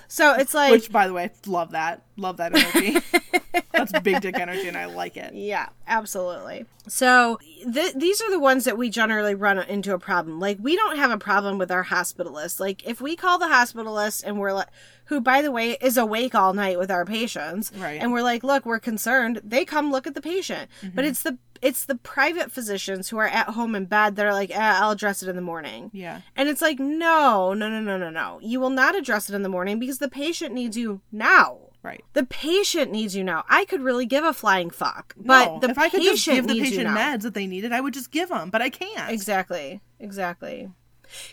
so 0.07 0.33
it's 0.33 0.53
like 0.53 0.71
Which, 0.71 0.91
by 0.91 1.07
the 1.07 1.13
way, 1.13 1.29
love 1.45 1.71
that. 1.71 2.01
Love 2.17 2.37
that 2.37 2.55
energy. 2.55 2.99
That's 3.71 3.97
big 3.99 4.21
dick 4.21 4.39
energy, 4.39 4.67
and 4.67 4.77
I 4.77 4.85
like 4.85 5.17
it. 5.17 5.33
Yeah, 5.33 5.69
absolutely. 5.87 6.65
So 6.87 7.39
th- 7.71 7.93
these 7.93 8.21
are 8.21 8.29
the 8.29 8.39
ones 8.39 8.65
that 8.65 8.77
we 8.77 8.89
generally 8.89 9.33
run 9.33 9.59
into 9.59 9.93
a 9.93 9.99
problem. 9.99 10.39
Like 10.39 10.57
we 10.61 10.75
don't 10.75 10.97
have 10.97 11.11
a 11.11 11.17
problem 11.17 11.57
with 11.57 11.71
our 11.71 11.85
hospitalist. 11.85 12.59
Like 12.59 12.85
if 12.87 13.01
we 13.01 13.15
call 13.15 13.39
the 13.39 13.45
hospitalist 13.45 14.23
and 14.23 14.39
we're 14.39 14.53
like, 14.53 14.67
who 15.11 15.19
by 15.19 15.41
the 15.41 15.51
way 15.51 15.77
is 15.81 15.97
awake 15.97 16.33
all 16.33 16.53
night 16.53 16.79
with 16.79 16.89
our 16.89 17.03
patients, 17.03 17.69
Right. 17.75 18.01
And 18.01 18.13
we're 18.13 18.21
like, 18.21 18.45
look, 18.45 18.65
we're 18.65 18.79
concerned. 18.79 19.41
They 19.43 19.65
come 19.65 19.91
look 19.91 20.07
at 20.07 20.15
the 20.15 20.21
patient, 20.21 20.69
but 20.95 21.03
it's 21.03 21.21
the 21.21 21.37
it's 21.61 21.83
the 21.83 21.95
private 21.95 22.49
physicians 22.49 23.09
who 23.09 23.17
are 23.17 23.27
at 23.27 23.49
home 23.49 23.75
in 23.75 23.85
bed 23.85 24.15
that 24.15 24.25
are 24.25 24.33
like, 24.33 24.51
eh, 24.51 24.57
I'll 24.79 24.91
address 24.91 25.21
it 25.21 25.27
in 25.27 25.35
the 25.35 25.41
morning. 25.41 25.91
Yeah. 25.93 26.21
And 26.35 26.47
it's 26.47 26.61
like, 26.61 26.79
no, 26.79 27.53
no, 27.53 27.69
no, 27.69 27.81
no, 27.81 27.97
no, 27.97 28.09
no. 28.09 28.39
You 28.41 28.61
will 28.61 28.69
not 28.69 28.95
address 28.95 29.29
it 29.29 29.35
in 29.35 29.43
the 29.43 29.49
morning 29.49 29.77
because 29.79 29.99
the 29.99 30.09
patient 30.09 30.53
needs 30.55 30.77
you 30.77 31.01
now. 31.11 31.57
Right. 31.83 32.03
The 32.13 32.25
patient 32.25 32.91
needs 32.91 33.15
you 33.17 33.23
now. 33.23 33.43
I 33.49 33.65
could 33.65 33.81
really 33.81 34.05
give 34.05 34.23
a 34.23 34.33
flying 34.33 34.69
fuck, 34.69 35.13
but 35.17 35.45
no, 35.45 35.59
the 35.59 35.69
if 35.71 35.77
I 35.77 35.89
could 35.89 35.99
patient 35.99 36.15
just 36.15 36.25
give 36.25 36.47
the 36.47 36.61
patient 36.61 36.87
meds 36.87 37.23
that 37.23 37.33
they 37.33 37.47
needed, 37.47 37.73
I 37.73 37.81
would 37.81 37.93
just 37.93 38.11
give 38.11 38.29
them, 38.29 38.49
but 38.49 38.61
I 38.61 38.69
can't. 38.69 39.11
Exactly. 39.11 39.81
Exactly. 39.99 40.69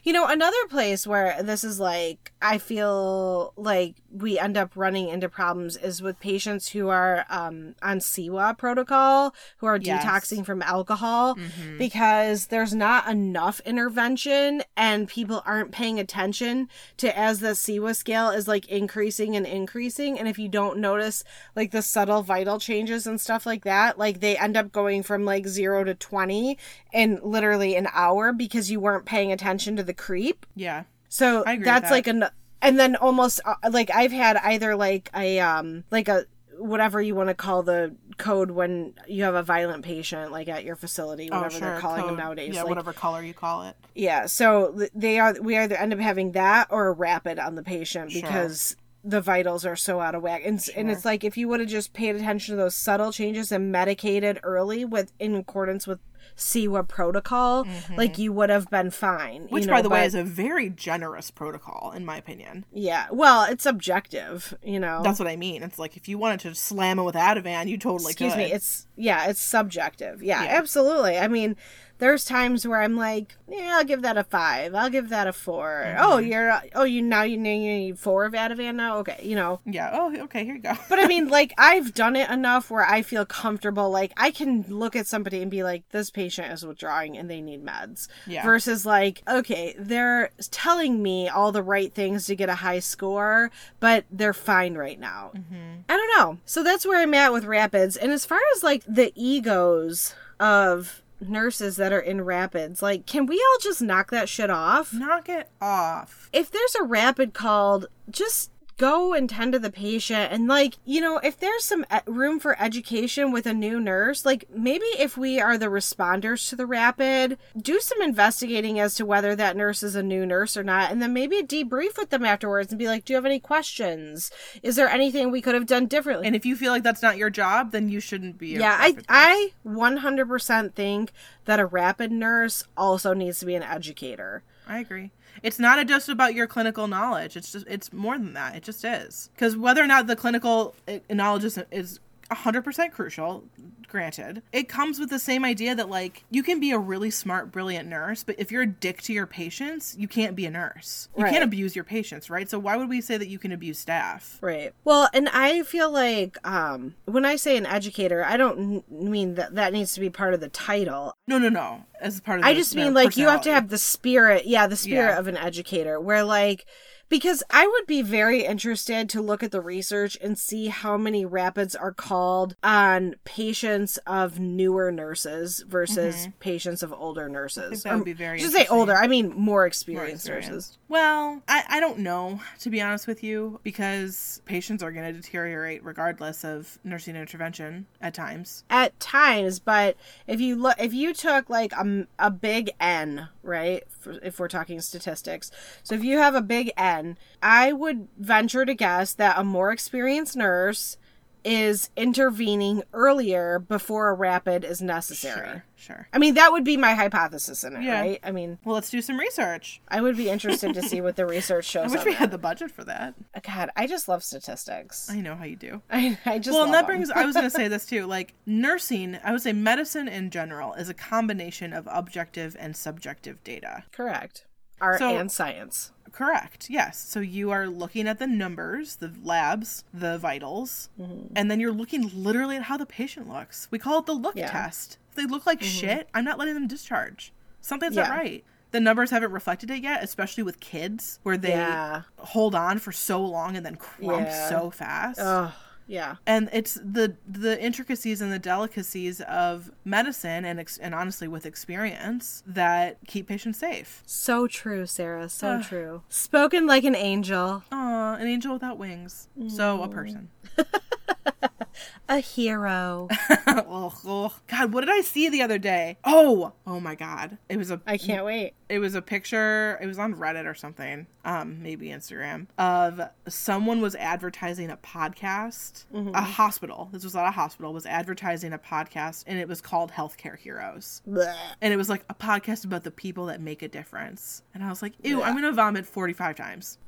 You 0.03 0.13
know, 0.13 0.27
another 0.27 0.57
place 0.69 1.07
where 1.07 1.43
this 1.43 1.65
is 1.65 1.79
like, 1.81 2.33
I 2.41 2.59
feel 2.59 3.53
like 3.57 3.97
we 4.11 4.39
end 4.39 4.57
up 4.57 4.73
running 4.75 5.09
into 5.09 5.29
problems 5.29 5.77
is 5.77 6.01
with 6.01 6.19
patients 6.21 6.69
who 6.69 6.89
are 6.89 7.27
um, 7.29 7.75
on 7.83 7.99
CIWA 7.99 8.57
protocol, 8.57 9.35
who 9.59 9.67
are 9.67 9.79
Yes. 9.79 10.05
detoxing 10.05 10.45
from 10.47 10.63
alcohol, 10.63 11.37
Mhm. 11.37 11.79
because 11.79 12.47
there's 12.47 12.75
not 12.75 13.09
enough 13.09 13.61
intervention 13.67 14.63
and 14.77 15.09
people 15.09 15.43
aren't 15.45 15.73
paying 15.73 15.99
attention 15.99 16.69
to 16.99 17.17
as 17.19 17.41
the 17.41 17.55
CIWA 17.55 17.95
scale 17.95 18.31
is 18.31 18.47
like 18.49 18.67
increasing 18.69 19.37
and 19.37 19.47
increasing. 19.47 20.19
And 20.19 20.29
if 20.29 20.39
you 20.39 20.49
don't 20.49 20.79
notice 20.79 21.25
like 21.57 21.71
the 21.71 21.83
subtle 21.83 22.23
vital 22.23 22.59
changes 22.59 23.07
and 23.07 23.21
stuff 23.21 23.45
like 23.47 23.65
that, 23.65 23.99
like 23.99 24.21
they 24.21 24.37
end 24.37 24.57
up 24.57 24.73
going 24.73 25.03
from 25.03 25.25
like 25.25 25.47
zero 25.47 25.85
to 25.85 25.95
20 25.95 26.57
in 26.93 27.21
literally 27.23 27.77
an 27.77 27.89
hour 27.93 28.33
because 28.33 28.71
you 28.71 28.81
weren't 28.81 29.05
paying 29.05 29.33
attention 29.33 29.68
to 29.77 29.83
the 29.83 29.95
creep. 29.95 30.47
Yeah. 30.55 30.85
So 31.09 31.43
that's 31.47 31.65
that. 31.65 31.91
like 31.91 32.07
an, 32.07 32.25
and 32.61 32.79
then 32.79 32.97
almost 32.97 33.41
uh, 33.45 33.55
like 33.71 33.91
I've 33.95 34.13
had 34.13 34.37
either 34.39 34.77
like 34.77 35.11
a, 35.15 35.39
um, 35.41 35.85
like 35.91 36.09
a, 36.09 36.25
whatever 36.59 37.01
you 37.01 37.15
want 37.15 37.29
to 37.29 37.35
call 37.35 37.63
the 37.63 37.95
code 38.17 38.51
when 38.51 38.93
you 39.07 39.23
have 39.23 39.37
a 39.37 39.45
violent 39.45 39.85
patient 39.85 40.33
like 40.33 40.49
at 40.49 40.65
your 40.65 40.75
facility 40.75 41.31
whatever 41.31 41.57
they're 41.61 41.79
calling 41.79 41.99
them 42.01 42.07
Oh, 42.07 42.09
code. 42.09 42.19
nowadays 42.19 42.55
Yeah, 42.57 42.63
like, 42.63 42.69
whatever 42.71 42.93
color 42.93 43.23
you 43.23 43.33
call 43.33 43.63
it. 43.63 43.77
yeah, 43.95 44.27
so 44.27 44.77
they 44.93 45.21
are 45.21 45.37
we 45.41 45.57
either 45.57 45.77
end 45.77 45.93
up 45.93 46.01
having 46.01 46.33
that 46.33 46.67
or 46.71 46.89
a 46.89 46.93
rapid 46.93 47.39
on 47.39 47.55
the 47.55 47.63
patient 47.63 48.11
Sure. 48.11 48.23
because 48.23 48.75
the 49.05 49.21
vitals 49.21 49.65
are 49.65 49.77
so 49.77 50.01
out 50.01 50.17
of 50.17 50.23
whack. 50.23 50.43
And, 50.45 50.59
s- 50.59 50.69
and 50.69 50.91
it's 50.91 51.05
like 51.05 51.23
if 51.23 51.37
you 51.37 51.47
would 51.47 51.61
have 51.61 51.69
just 51.69 51.93
paid 51.93 52.17
attention 52.17 52.57
to 52.57 52.61
those 52.61 52.75
subtle 52.75 53.13
changes 53.13 53.53
and 53.53 53.71
medicated 53.71 54.41
early 54.43 54.85
with 54.85 55.13
in 55.21 55.37
accordance 55.37 55.87
with 55.87 56.01
CIWA 56.39 56.87
protocol, 56.89 57.67
like 57.97 58.17
you 58.17 58.33
would 58.33 58.49
have 58.49 58.71
been 58.71 58.91
fine. 58.91 59.43
Mm-hmm. 59.43 59.55
Which, 59.55 59.65
you 59.65 59.71
by 59.71 59.77
know, 59.79 59.83
the 59.83 59.89
way, 59.91 60.05
is 60.07 60.15
a 60.15 60.23
very 60.25 60.71
generous 60.71 61.31
protocol, 61.31 61.93
in 61.95 62.05
my 62.05 62.17
opinion. 62.17 62.65
yeah. 62.73 63.07
Well, 63.11 63.45
it's 63.51 63.65
subjective, 63.65 64.57
you 64.63 64.79
know. 64.81 65.01
That's 65.03 65.19
what 65.19 65.29
I 65.29 65.37
mean. 65.37 65.63
It's 65.63 65.79
like 65.79 65.97
if 65.97 66.09
you 66.09 66.17
wanted 66.19 66.41
to 66.41 66.55
slam 66.55 66.99
it 66.99 67.03
with 67.03 67.17
Ativan, 67.17 67.69
you 67.69 67.77
totally 67.77 68.13
Excuse 68.13 68.33
could. 68.35 68.39
me. 68.39 68.53
It's 68.53 68.87
yeah, 68.97 69.29
it's 69.29 69.41
subjective. 69.41 70.23
Yeah, 70.23 70.45
Yeah. 70.45 70.59
absolutely. 70.59 71.19
I 71.19 71.29
mean, 71.29 71.57
there's 71.99 72.25
times 72.25 72.67
where 72.67 72.81
I'm 72.81 72.97
like, 72.97 73.37
yeah, 73.49 73.77
I'll 73.79 73.85
give 73.85 74.03
that 74.03 74.17
a 74.17 74.25
five. 74.25 74.75
I'll 74.75 74.91
give 74.91 75.09
that 75.09 75.27
a 75.27 75.33
4 75.33 75.97
Oh, 75.99 76.19
you're 76.19 76.61
oh 76.75 76.85
you 76.85 77.03
now 77.03 77.23
you 77.23 77.37
need, 77.37 77.87
you 77.87 77.97
four 77.97 78.25
of 78.25 78.35
Ativan 78.35 78.77
now. 78.77 78.99
Okay, 78.99 79.21
you 79.23 79.35
know. 79.35 79.61
yeah. 79.65 79.91
Oh, 79.93 80.15
okay. 80.25 80.45
Here 80.45 80.55
you 80.57 80.61
go. 80.63 80.75
But 80.89 80.99
I 81.01 81.07
mean, 81.07 81.29
like 81.39 81.55
I've 81.59 81.95
done 81.95 82.17
it 82.17 82.31
enough 82.31 82.71
where 82.71 82.85
I 82.85 83.03
feel 83.03 83.27
comfortable. 83.27 83.91
Like 83.91 84.13
I 84.17 84.31
can 84.31 84.65
look 84.69 84.95
at 84.97 85.07
somebody 85.07 85.43
and 85.43 85.51
be 85.51 85.63
like, 85.63 85.89
this 85.91 86.11
patient 86.11 86.53
is 86.53 86.65
withdrawing 86.65 87.17
and 87.17 87.29
they 87.29 87.41
need 87.41 87.65
meds. 87.65 88.09
Yeah. 88.27 88.45
Versus 88.45 88.87
like, 88.87 89.23
okay, 89.29 89.75
they're 89.79 90.31
telling 90.51 91.03
me 91.03 91.29
all 91.29 91.53
the 91.53 91.63
right 91.63 91.93
things 91.93 92.27
to 92.27 92.37
get 92.37 92.49
a 92.49 92.55
high 92.55 92.81
score, 92.81 93.51
but 93.81 94.05
they're 94.11 94.33
fine 94.33 94.75
right 94.75 94.99
now. 94.99 95.33
Mm-hmm. 95.35 95.81
I 95.89 95.97
don't 95.97 96.19
know. 96.19 96.39
So 96.45 96.63
that's 96.63 96.87
where 96.87 97.01
I'm 97.01 97.15
at 97.15 97.33
with 97.33 97.45
rapids. 97.45 97.97
And 97.97 98.13
as 98.13 98.25
far 98.25 98.41
as 98.55 98.63
like 98.63 98.85
the 98.87 99.13
egos 99.15 100.15
of 100.39 101.03
nurses 101.21 101.77
that 101.77 101.93
are 101.93 102.01
in 102.01 102.23
rapids, 102.23 102.83
like, 102.83 103.07
can 103.07 103.27
we 103.27 103.37
all 103.37 103.59
just 103.61 103.83
knock 103.83 104.11
that 104.11 104.29
shit 104.29 104.51
off? 104.51 104.93
Knock 104.93 105.29
it 105.29 105.51
off. 105.61 106.29
if 106.33 106.51
there's 106.51 106.75
a 106.81 106.85
rapid 106.85 107.35
called, 107.35 107.87
just 108.11 108.51
go 108.79 109.13
and 109.13 109.29
tend 109.29 109.53
to 109.53 109.59
the 109.59 109.71
patient. 109.71 110.33
And, 110.33 110.49
like, 110.49 110.79
you 110.85 111.01
know, 111.01 111.19
if 111.19 111.39
there's 111.39 111.65
some 111.65 111.85
e- 111.93 111.99
room 112.07 112.41
for 112.41 112.61
education 112.61 113.33
with 113.33 113.45
a 113.45 113.53
new 113.53 113.79
nurse, 113.79 114.25
like, 114.25 114.47
maybe 114.55 114.87
if 114.99 115.19
we 115.19 115.41
are 115.41 115.59
the 115.59 115.67
responders 115.67 116.49
to 116.49 116.57
the 116.57 116.65
rapid, 116.65 117.37
do 117.61 117.81
some 117.81 118.01
investigating 118.01 118.81
as 118.81 118.95
to 118.95 119.05
whether 119.05 119.37
that 119.37 119.57
nurse 119.57 119.83
is 119.83 119.97
a 119.97 120.03
new 120.03 120.25
nurse 120.25 120.57
or 120.57 120.63
not. 120.65 120.91
And 120.91 121.03
then 121.03 121.13
maybe 121.13 121.43
debrief 121.43 121.99
with 121.99 122.11
them 122.11 122.25
afterwards 122.25 122.73
and 122.73 122.79
be 122.79 122.87
like, 122.87 123.05
do 123.05 123.13
you 123.13 123.17
have 123.17 123.27
any 123.27 123.41
questions? 123.41 124.31
Is 124.63 124.77
there 124.77 124.89
anything 124.89 125.31
we 125.31 125.43
could 125.43 125.55
have 125.55 125.67
done 125.67 125.87
differently? 125.87 126.27
And 126.27 126.37
if 126.37 126.47
you 126.47 126.57
feel 126.57 126.73
like 126.73 126.85
that's 126.85 127.03
not 127.03 127.19
your 127.19 127.31
job, 127.31 127.73
then 127.73 127.89
you 127.89 128.01
shouldn't 128.01 128.39
be. 128.39 128.57
A 128.57 128.61
yeah, 128.61 128.77
I 128.81 128.91
nurse. 128.93 129.05
I 129.09 129.53
100% 129.67 130.75
think 130.75 131.13
that 131.47 131.59
a 131.61 131.67
rapid 131.67 132.13
nurse 132.13 132.65
also 132.77 133.13
needs 133.13 133.41
to 133.41 133.47
be 133.47 133.57
an 133.57 133.63
educator. 133.65 134.45
I 134.69 134.79
agree. 134.81 135.11
It's 135.43 135.59
not 135.59 135.85
just 135.87 136.09
about 136.09 136.35
your 136.35 136.47
clinical 136.47 136.89
knowledge. 136.89 137.37
It's 137.37 137.53
just 137.53 137.67
it's 137.69 137.93
more 137.93 138.19
than 138.19 138.35
that. 138.35 138.57
It 138.57 138.63
just 138.63 138.85
is. 138.85 139.31
Because 139.35 139.57
whether 139.57 139.83
or 139.83 139.87
not 139.87 140.07
the 140.07 140.17
clinical 140.17 140.75
uh, 140.87 140.99
knowledge 141.11 141.45
is 141.45 141.59
is 141.71 142.01
100% 142.31 142.93
crucial, 142.93 143.45
granted, 143.89 144.43
it 144.53 144.69
comes 144.69 144.99
with 145.01 145.09
the 145.11 145.19
same 145.19 145.45
idea 145.45 145.75
that 145.75 145.89
like 145.89 146.25
you 146.31 146.43
can 146.43 146.61
be 146.61 146.71
a 146.71 146.79
really 146.79 147.11
smart, 147.11 147.51
brilliant 147.51 147.89
nurse, 147.89 148.23
but 148.23 148.35
if 148.39 148.53
you're 148.53 148.63
a 148.63 148.67
dick 148.67 149.01
to 149.03 149.13
your 149.13 149.27
patients, 149.27 149.97
you 149.99 150.07
can't 150.07 150.37
be 150.37 150.45
a 150.45 150.51
nurse. 150.51 151.09
You 151.17 151.25
Right. 151.25 151.33
can't 151.33 151.45
abuse 151.45 151.75
your 151.75 151.85
patients, 151.87 152.29
right? 152.29 152.49
So 152.49 152.59
why 152.59 152.77
would 152.77 152.89
we 152.89 153.01
say 153.01 153.17
that 153.17 153.29
you 153.29 153.39
can 153.39 153.51
abuse 153.53 153.79
staff? 153.79 154.39
Right. 154.43 154.73
Well, 154.85 155.09
and 155.15 155.29
I 155.31 155.63
feel 155.63 155.91
like 155.91 156.37
um, 156.47 156.95
when 157.07 157.25
I 157.25 157.37
say 157.37 157.57
an 157.57 157.65
educator, 157.67 158.23
I 158.25 158.37
don't 158.37 158.59
n- 158.59 159.11
mean 159.11 159.35
that 159.37 159.55
that 159.55 159.73
needs 159.73 159.95
to 159.95 160.01
be 160.01 160.11
part 160.11 160.35
of 160.35 160.41
the 160.41 160.49
title. 160.49 161.15
No, 161.27 161.39
no, 161.39 161.49
no. 161.49 161.85
As 162.01 162.21
part 162.21 162.41
of 162.41 162.45
I 162.45 162.55
just 162.55 162.77
mean 162.77 162.93
like 162.95 163.17
you 163.17 163.27
have 163.29 163.41
to 163.43 163.53
have 163.53 163.69
the 163.71 163.79
spirit, 163.79 164.47
yeah, 164.47 164.67
the 164.67 164.77
spirit 164.77 165.13
Yeah. 165.13 165.19
of 165.19 165.27
an 165.29 165.37
educator, 165.37 165.99
where 165.99 166.25
like 166.25 166.67
because 167.09 167.43
I 167.51 167.67
would 167.67 167.87
be 167.87 168.03
very 168.03 168.45
interested 168.45 169.09
to 169.11 169.21
look 169.21 169.43
at 169.43 169.51
the 169.51 169.61
research 169.61 170.17
and 170.21 170.39
see 170.39 170.67
how 170.69 170.97
many 170.97 171.25
rapids 171.25 171.75
are 171.75 171.93
called 171.93 172.57
on 172.63 173.15
patients 173.25 173.99
of 174.07 174.39
newer 174.39 174.91
nurses 174.93 175.65
versus 175.69 176.29
patients 176.41 176.83
of 176.83 176.93
older 176.93 177.29
nurses. 177.29 177.81
Mm-hmm. 177.81 177.89
that 177.89 177.97
would 177.97 178.05
be 178.05 178.13
very 178.13 178.39
should 178.39 178.53
say 178.53 178.67
older. 178.67 178.95
I 178.95 179.07
mean 179.07 179.29
more 179.29 179.59
More 179.59 179.67
experienced 179.67 180.29
nurses. 180.29 180.79
Well, 180.89 181.43
I, 181.49 181.65
I 181.69 181.81
don't 181.81 181.99
know, 181.99 182.41
to 182.61 182.71
be 182.71 182.81
honest 182.81 183.07
with 183.07 183.23
you, 183.23 183.61
because 183.63 184.41
patients 184.47 184.83
are 184.83 184.93
going 184.93 185.13
to 185.13 185.21
deteriorate 185.21 185.85
regardless 185.85 186.45
of 186.45 186.79
nursing 186.85 187.17
intervention 187.17 187.87
at 188.01 188.15
times. 188.15 188.65
at 188.71 188.99
times 189.01 189.59
but 189.59 189.97
if 190.27 190.41
you 190.41 190.57
look 190.57 190.77
if 190.79 190.93
you 190.95 191.13
took 191.15 191.49
like 191.51 191.73
a, 191.73 192.07
a 192.19 192.31
big 192.31 192.71
n 192.81 193.29
right 193.43 193.85
for, 193.89 194.13
if 194.23 194.39
we're 194.39 194.49
talking 194.49 194.81
statistics 194.81 195.51
so 195.83 195.95
if 195.95 196.05
you 196.05 196.19
have 196.19 196.35
a 196.35 196.41
big 196.43 196.71
n 196.77 196.98
i 197.43 197.73
would 197.73 198.09
venture 198.19 198.65
to 198.65 198.75
guess 198.75 199.13
that 199.15 199.39
a 199.39 199.45
more 199.45 199.71
experienced 199.73 200.37
nurse 200.37 200.97
is 201.45 201.89
intervening 201.97 202.83
earlier 202.93 203.59
before 203.61 204.09
a 204.09 204.13
rapid 204.13 204.65
is 204.65 204.83
necessary. 204.83 205.47
Sure, 205.49 205.65
sure. 205.77 206.09
I 206.13 206.19
mean, 206.19 206.35
that 206.35 206.51
would 206.53 206.65
be 206.65 206.77
my 206.77 206.95
hypothesis 206.95 207.63
in 207.63 207.77
it, 207.77 207.83
Yeah. 207.85 208.01
right? 208.01 208.21
I 208.25 208.33
mean, 208.33 208.59
Well, 208.65 208.75
let's 208.75 208.91
do 208.91 209.01
some 209.01 209.19
research. 209.19 209.81
I 209.89 210.01
would 210.01 210.17
be 210.17 210.29
interested 210.29 210.75
to 210.75 210.83
see 210.83 211.01
what 211.01 211.15
the 211.15 211.25
research 211.25 211.65
shows. 211.75 211.93
I 211.93 211.97
wish 211.97 212.05
we 212.05 212.11
that. 212.11 212.19
had 212.19 212.31
the 212.33 212.39
budget 212.39 212.73
for 212.73 212.83
that. 212.85 213.15
Uh, 213.35 213.41
God, 213.41 213.71
I 213.77 213.87
just 213.87 214.09
love 214.09 214.25
statistics. 214.25 215.09
I 215.09 215.21
know 215.21 215.37
how 215.37 215.45
you 215.45 215.57
do. 215.57 215.81
I, 215.91 216.19
I 216.27 216.39
just 216.41 216.55
Well, 216.55 216.65
and 216.65 216.75
that 216.75 216.87
brings, 216.87 217.09
I 217.09 217.25
was 217.25 217.35
going 217.37 217.47
to 217.47 217.51
say 217.57 217.69
this 217.75 217.87
too. 217.87 218.05
Like, 218.07 218.35
nursing, 218.45 219.17
I 219.25 219.31
would 219.31 219.41
say 219.41 219.53
medicine 219.53 220.09
in 220.09 220.31
general 220.31 220.75
is 220.75 220.89
a 220.89 220.95
combination 220.95 221.73
of 221.73 221.89
objective 221.91 222.57
and 222.59 222.77
subjective 222.77 223.43
data. 223.45 223.85
correct 223.93 224.45
art 224.81 224.99
So- 224.99 225.17
and 225.17 225.31
science. 225.31 225.93
Correct. 226.11 226.69
Yes. 226.69 226.99
So 226.99 227.21
you 227.21 227.51
are 227.51 227.69
looking 227.69 228.09
at 228.09 228.19
the 228.19 228.27
numbers, 228.27 228.97
the 228.97 229.13
labs, 229.23 229.85
the 229.95 230.19
vitals, 230.19 230.89
Mm-hmm. 231.01 231.33
and 231.37 231.51
then 231.51 231.61
you're 231.61 231.71
looking 231.73 232.11
literally 232.15 232.57
at 232.57 232.63
how 232.65 232.77
the 232.77 232.87
patient 232.87 233.29
looks. 233.29 233.69
We 233.71 233.79
call 233.79 234.01
it 234.01 234.07
the 234.07 234.15
look 234.15 234.35
Yeah. 234.35 234.47
Mm-hmm. 234.49 234.57
test. 234.57 234.99
If 235.11 235.15
they 235.17 235.27
look 235.27 235.47
like 235.47 235.63
shit, 235.63 236.09
I'm 236.15 236.25
not 236.25 236.39
letting 236.39 236.55
them 236.55 236.67
discharge. 236.67 237.33
Something's 237.61 237.95
not 237.97 238.09
right. 238.11 238.43
The 238.71 238.81
numbers 238.81 239.11
haven't 239.11 239.31
reflected 239.33 239.71
it 239.71 239.83
yet, 239.83 240.03
especially 240.03 240.43
with 240.43 240.61
kids, 240.61 241.21
where 241.23 241.37
they 241.37 241.51
Yeah. 241.51 242.03
hold 242.19 242.55
on 242.55 242.79
for 242.79 242.91
so 242.93 243.21
long 243.25 243.57
and 243.57 243.65
then 243.65 243.77
crump 243.77 244.27
Yeah. 244.27 244.49
so 244.49 244.71
fast. 244.71 245.21
Oh, 245.23 245.53
yeah. 245.89 246.17
and 246.27 246.49
it's 246.53 246.75
the 246.75 247.17
the 247.27 247.61
intricacies 247.61 248.21
and 248.21 248.31
the 248.33 248.39
delicacies 248.39 249.21
of 249.23 249.71
medicine 249.85 250.45
and 250.45 250.61
ex- 250.61 250.79
and 250.79 250.95
honestly 250.95 251.27
with 251.27 251.45
experience 251.47 252.43
that 252.47 252.99
keep 253.09 253.27
patients 253.27 253.59
safe. 253.59 254.03
So 254.07 254.47
true, 254.47 254.87
Sarah. 254.87 255.29
So 255.29 255.61
true. 255.63 256.03
Spoken 256.09 256.67
like 256.67 256.85
an 256.85 256.95
angel. 256.95 257.65
Aw, 257.73 258.15
an 258.15 258.27
angel 258.29 258.53
without 258.53 258.79
wings. 258.79 259.29
So 259.49 259.79
Mm. 259.79 259.85
a 259.85 259.89
person. 259.89 260.29
A 262.09 262.21
hero. 262.21 263.09
ugh, 263.47 263.93
ugh. 264.07 264.33
God, 264.47 264.73
what 264.73 264.81
did 264.81 264.91
I 264.91 265.03
see 265.03 265.29
the 265.29 265.43
other 265.43 265.59
day? 265.59 265.99
Oh, 266.05 266.53
oh 266.67 266.81
my 266.81 266.95
God! 266.95 267.37
It 267.51 267.59
was 267.59 267.71
a 267.71 267.83
I 267.87 267.99
can't 267.99 268.25
wait. 268.25 268.55
it 268.71 268.79
was 268.79 268.95
a 268.95 269.03
picture. 269.03 269.79
It 269.81 269.87
was 269.87 269.99
on 269.99 270.15
Reddit 270.15 270.47
or 270.47 270.55
something, 270.55 271.07
um, 271.27 271.63
maybe 271.63 271.89
Instagram, 271.89 272.47
of 272.57 273.01
someone 273.29 273.83
was 273.83 273.95
advertising 273.95 274.71
a 274.71 274.79
podcast. 274.79 275.85
Mm-hmm. 275.95 276.15
A 276.15 276.23
hospital. 276.23 276.89
This 276.93 277.05
was 277.05 277.15
at 277.15 277.27
a 277.27 277.31
hospital. 277.31 277.75
Was 277.75 277.87
advertising 277.87 278.55
a 278.55 278.59
podcast, 278.59 279.25
and 279.27 279.39
it 279.39 279.47
was 279.47 279.61
called 279.61 279.93
Healthcare 279.93 280.39
Heroes. 280.39 281.03
Blech. 281.07 281.37
and 281.61 281.75
it 281.75 281.77
was 281.77 281.91
like 281.91 282.05
a 282.09 282.15
podcast 282.15 282.65
about 282.65 282.85
the 282.85 282.91
people 282.91 283.27
that 283.27 283.41
make 283.41 283.63
a 283.63 283.69
difference. 283.69 284.43
And 284.55 284.65
I 284.65 284.71
was 284.71 284.81
like, 284.81 284.95
ew, 285.03 285.23
I'm 285.23 285.35
gonna 285.35 285.53
vomit 285.53 285.85
45 285.85 286.37
times. 286.37 286.79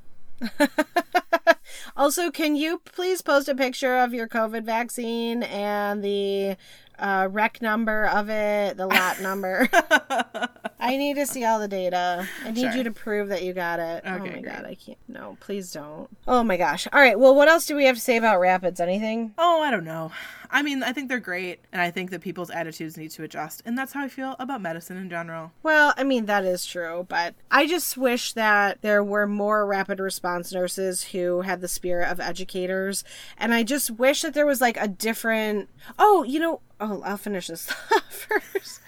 Also, 1.97 2.31
can 2.31 2.57
you 2.57 2.81
please 2.85 3.21
post 3.21 3.49
a 3.49 3.55
picture 3.55 3.99
of 3.99 4.15
your 4.15 4.29
COVID 4.29 4.65
vaccine 4.65 5.43
and 5.43 6.03
the 6.03 6.57
uh, 6.99 7.29
rec 7.31 7.61
number 7.61 8.07
of 8.07 8.31
it, 8.31 8.77
the 8.77 8.87
lot 8.87 9.21
number? 9.21 9.69
I 10.91 10.97
need 10.97 11.15
to 11.15 11.27
see 11.27 11.45
all 11.45 11.59
the 11.61 11.69
data. 11.69 12.27
I 12.45 12.51
need 12.51 12.61
Sure. 12.63 12.73
you 12.73 12.85
to 12.85 12.91
prove 12.91 13.29
that 13.29 13.43
you 13.45 13.53
got 13.53 13.79
it. 13.79 14.03
Oh 14.05 14.15
okay, 14.15 14.21
oh 14.21 14.25
my 14.25 14.29
great. 14.41 14.45
god, 14.45 14.65
I 14.67 14.75
can't. 14.75 14.99
No, 15.09 15.37
please 15.41 15.73
don't. 15.73 16.09
Oh 16.27 16.43
my 16.43 16.57
gosh. 16.57 16.87
All 16.93 17.01
right. 17.01 17.19
Well, 17.19 17.35
what 17.35 17.49
else 17.49 17.67
do 17.67 17.77
we 17.77 17.85
have 17.87 17.97
to 17.97 18.01
say 18.03 18.17
about 18.17 18.41
rapids? 18.41 18.81
Anything? 18.81 19.35
Oh, 19.39 19.61
I 19.63 19.71
don't 19.71 19.85
know. 19.85 20.11
I 20.53 20.63
mean, 20.63 20.83
I 20.83 20.93
think 20.93 21.09
they're 21.09 21.21
great, 21.21 21.61
and 21.73 21.81
I 21.81 21.93
think 21.93 22.11
that 22.11 22.23
people's 22.23 22.51
attitudes 22.51 22.97
need 22.97 23.13
to 23.13 23.23
adjust, 23.23 23.63
and 23.65 23.79
that's 23.79 23.93
how 23.93 24.03
I 24.03 24.09
feel 24.09 24.35
about 24.41 24.61
medicine 24.61 24.97
in 24.97 25.09
general. 25.09 25.53
Well, 25.63 25.95
I 25.97 26.03
mean, 26.03 26.27
that 26.27 26.45
is 26.45 26.67
true, 26.67 27.07
but 27.09 27.37
I 27.53 27.69
just 27.69 27.97
wish 27.97 28.33
that 28.33 28.83
there 28.83 29.05
were 29.05 29.29
more 29.29 29.65
rapid 29.65 30.01
response 30.01 30.53
nurses 30.53 31.05
who 31.13 31.43
had 31.43 31.61
the 31.61 31.69
spirit 31.69 32.09
of 32.11 32.19
educators. 32.19 33.05
And 33.39 33.55
I 33.55 33.63
just 33.63 33.93
wish 33.93 34.23
that 34.23 34.35
there 34.35 34.45
was 34.47 34.61
like 34.61 34.77
a 34.81 34.89
different. 34.89 35.69
Oh, 36.01 36.25
you 36.25 36.41
know. 36.41 36.61
Oh, 36.81 37.01
I'll 37.05 37.17
finish 37.19 37.47
this 37.47 37.71
first. 38.09 38.81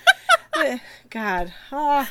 God. 1.10 1.52
Oh. 1.70 2.08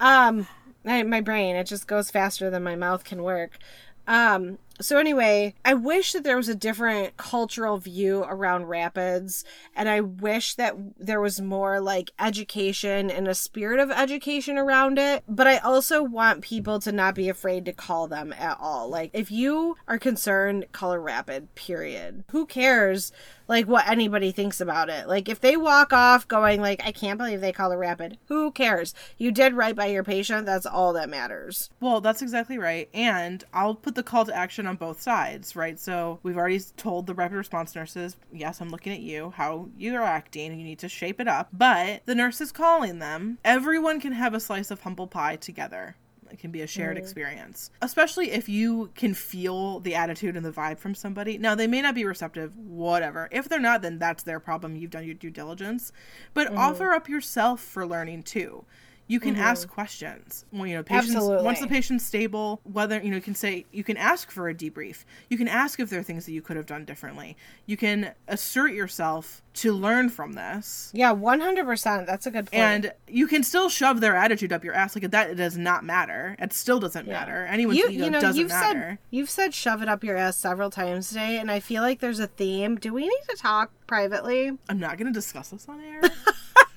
Um, 0.00 0.46
I, 0.84 1.02
my 1.02 1.20
brain, 1.20 1.56
it 1.56 1.66
just 1.66 1.86
goes 1.86 2.10
faster 2.10 2.50
than 2.50 2.62
my 2.62 2.76
mouth 2.76 3.04
can 3.04 3.22
work. 3.22 3.58
Um, 4.06 4.58
so 4.80 4.96
anyway, 4.96 5.54
I 5.62 5.74
wish 5.74 6.12
that 6.12 6.24
there 6.24 6.38
was 6.38 6.48
a 6.48 6.54
different 6.54 7.16
cultural 7.18 7.76
view 7.76 8.24
around 8.26 8.64
rapids, 8.64 9.44
and 9.76 9.88
I 9.90 10.00
wish 10.00 10.54
that 10.54 10.74
there 10.98 11.20
was 11.20 11.40
more 11.40 11.80
like 11.80 12.10
education 12.18 13.10
and 13.10 13.28
a 13.28 13.34
spirit 13.34 13.78
of 13.78 13.90
education 13.90 14.56
around 14.56 14.98
it. 14.98 15.22
But 15.28 15.46
I 15.46 15.58
also 15.58 16.02
want 16.02 16.40
people 16.40 16.80
to 16.80 16.92
not 16.92 17.14
be 17.14 17.28
afraid 17.28 17.66
to 17.66 17.72
call 17.72 18.08
them 18.08 18.32
at 18.32 18.56
all. 18.58 18.88
Like, 18.88 19.10
if 19.12 19.30
you 19.30 19.76
are 19.86 19.98
concerned, 19.98 20.64
call 20.72 20.92
a 20.92 20.98
rapid, 20.98 21.54
period. 21.54 22.24
Who 22.30 22.46
cares? 22.46 23.12
Like 23.50 23.66
what 23.66 23.88
anybody 23.88 24.30
thinks 24.30 24.60
about 24.60 24.88
it. 24.88 25.08
Like 25.08 25.28
if 25.28 25.40
they 25.40 25.56
walk 25.56 25.92
off 25.92 26.28
going 26.28 26.60
like 26.60 26.86
I 26.86 26.92
can't 26.92 27.18
believe 27.18 27.40
they 27.40 27.50
call 27.50 27.72
a 27.72 27.76
rapid. 27.76 28.16
Who 28.28 28.52
cares? 28.52 28.94
You 29.18 29.32
did 29.32 29.54
right 29.54 29.74
by 29.74 29.86
your 29.86 30.04
patient. 30.04 30.46
That's 30.46 30.66
all 30.66 30.92
that 30.92 31.10
matters. 31.10 31.68
Well, 31.80 32.00
that's 32.00 32.22
exactly 32.22 32.58
right. 32.58 32.88
And 32.94 33.42
I'll 33.52 33.74
put 33.74 33.96
the 33.96 34.04
call 34.04 34.24
to 34.24 34.32
action 34.32 34.68
on 34.68 34.76
both 34.76 35.02
sides, 35.02 35.56
right? 35.56 35.80
So 35.80 36.20
we've 36.22 36.36
already 36.36 36.60
told 36.76 37.08
the 37.08 37.14
rapid 37.14 37.38
response 37.38 37.74
nurses, 37.74 38.16
yes, 38.32 38.60
I'm 38.60 38.70
looking 38.70 38.92
at 38.92 39.00
you, 39.00 39.32
how 39.34 39.68
you're 39.76 40.00
acting, 40.00 40.56
you 40.56 40.64
need 40.64 40.78
to 40.78 40.88
shape 40.88 41.20
it 41.20 41.26
up. 41.26 41.48
But 41.52 42.02
the 42.06 42.14
nurse 42.14 42.40
is 42.40 42.52
calling 42.52 43.00
them. 43.00 43.38
Everyone 43.44 44.00
can 44.00 44.12
have 44.12 44.32
a 44.32 44.38
slice 44.38 44.70
of 44.70 44.82
humble 44.82 45.08
pie 45.08 45.34
together. 45.34 45.96
It 46.32 46.38
can 46.38 46.50
be 46.50 46.62
a 46.62 46.66
shared 46.66 46.96
experience, 46.96 47.70
especially 47.82 48.30
if 48.30 48.48
you 48.48 48.90
can 48.94 49.14
feel 49.14 49.80
the 49.80 49.94
attitude 49.94 50.36
and 50.36 50.44
the 50.44 50.52
vibe 50.52 50.78
from 50.78 50.94
somebody. 50.94 51.38
Now, 51.38 51.54
they 51.54 51.66
may 51.66 51.82
not 51.82 51.94
be 51.94 52.04
receptive, 52.04 52.56
whatever. 52.56 53.28
If 53.30 53.48
they're 53.48 53.60
not, 53.60 53.82
then 53.82 53.98
that's 53.98 54.22
their 54.22 54.40
problem. 54.40 54.76
You've 54.76 54.90
done 54.90 55.04
your 55.04 55.14
due 55.14 55.30
diligence. 55.30 55.92
But 56.34 56.48
mm-hmm. 56.48 56.58
offer 56.58 56.92
up 56.92 57.08
yourself 57.08 57.60
for 57.60 57.86
learning 57.86 58.24
too. 58.24 58.64
You 59.10 59.18
can 59.18 59.34
mm-hmm. 59.34 59.42
ask 59.42 59.68
questions. 59.68 60.44
Well, 60.52 60.68
you 60.68 60.76
know, 60.76 60.84
patients, 60.84 61.16
Absolutely. 61.16 61.44
once 61.44 61.58
the 61.58 61.66
patient's 61.66 62.04
stable, 62.04 62.60
whether, 62.62 63.02
you 63.02 63.10
know, 63.10 63.16
you 63.16 63.22
can 63.22 63.34
say, 63.34 63.66
you 63.72 63.82
can 63.82 63.96
ask 63.96 64.30
for 64.30 64.48
a 64.48 64.54
debrief. 64.54 65.04
You 65.28 65.36
can 65.36 65.48
ask 65.48 65.80
if 65.80 65.90
there 65.90 65.98
are 65.98 66.04
things 66.04 66.26
that 66.26 66.32
you 66.32 66.40
could 66.40 66.56
have 66.56 66.66
done 66.66 66.84
differently. 66.84 67.36
You 67.66 67.76
can 67.76 68.12
assert 68.28 68.72
yourself 68.72 69.42
to 69.54 69.72
learn 69.72 70.10
from 70.10 70.34
this. 70.34 70.92
Yeah, 70.94 71.10
one 71.10 71.40
hundred 71.40 71.64
percent. 71.64 72.06
That's 72.06 72.24
a 72.26 72.30
good 72.30 72.52
point. 72.52 72.62
And 72.62 72.92
you 73.08 73.26
can 73.26 73.42
still 73.42 73.68
shove 73.68 74.00
their 74.00 74.14
attitude 74.14 74.52
up 74.52 74.62
your 74.62 74.74
ass. 74.74 74.94
Like 74.94 75.10
that 75.10 75.36
does 75.36 75.58
not 75.58 75.82
matter. 75.82 76.36
It 76.38 76.52
still 76.52 76.78
doesn't 76.78 77.08
matter. 77.08 77.46
Anyone's 77.46 77.78
you, 77.78 77.88
ego 77.88 78.04
you 78.04 78.10
know, 78.12 78.20
doesn't 78.20 78.40
you've 78.40 78.50
matter. 78.50 78.90
said 78.90 78.98
you've 79.10 79.30
said 79.30 79.54
shove 79.54 79.82
it 79.82 79.88
up 79.88 80.04
your 80.04 80.16
ass 80.16 80.36
several 80.36 80.70
times 80.70 81.08
today, 81.08 81.38
and 81.38 81.50
I 81.50 81.58
feel 81.58 81.82
like 81.82 81.98
there's 81.98 82.20
a 82.20 82.28
theme. 82.28 82.76
Do 82.76 82.94
we 82.94 83.02
need 83.02 83.22
to 83.28 83.36
talk 83.36 83.72
privately? 83.88 84.56
I'm 84.68 84.78
not 84.78 84.98
going 84.98 85.08
to 85.08 85.12
discuss 85.12 85.48
this 85.48 85.68
on 85.68 85.80
air. 85.80 86.00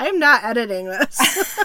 I 0.00 0.06
am 0.06 0.18
not 0.18 0.42
editing 0.44 0.86
this. 0.86 1.18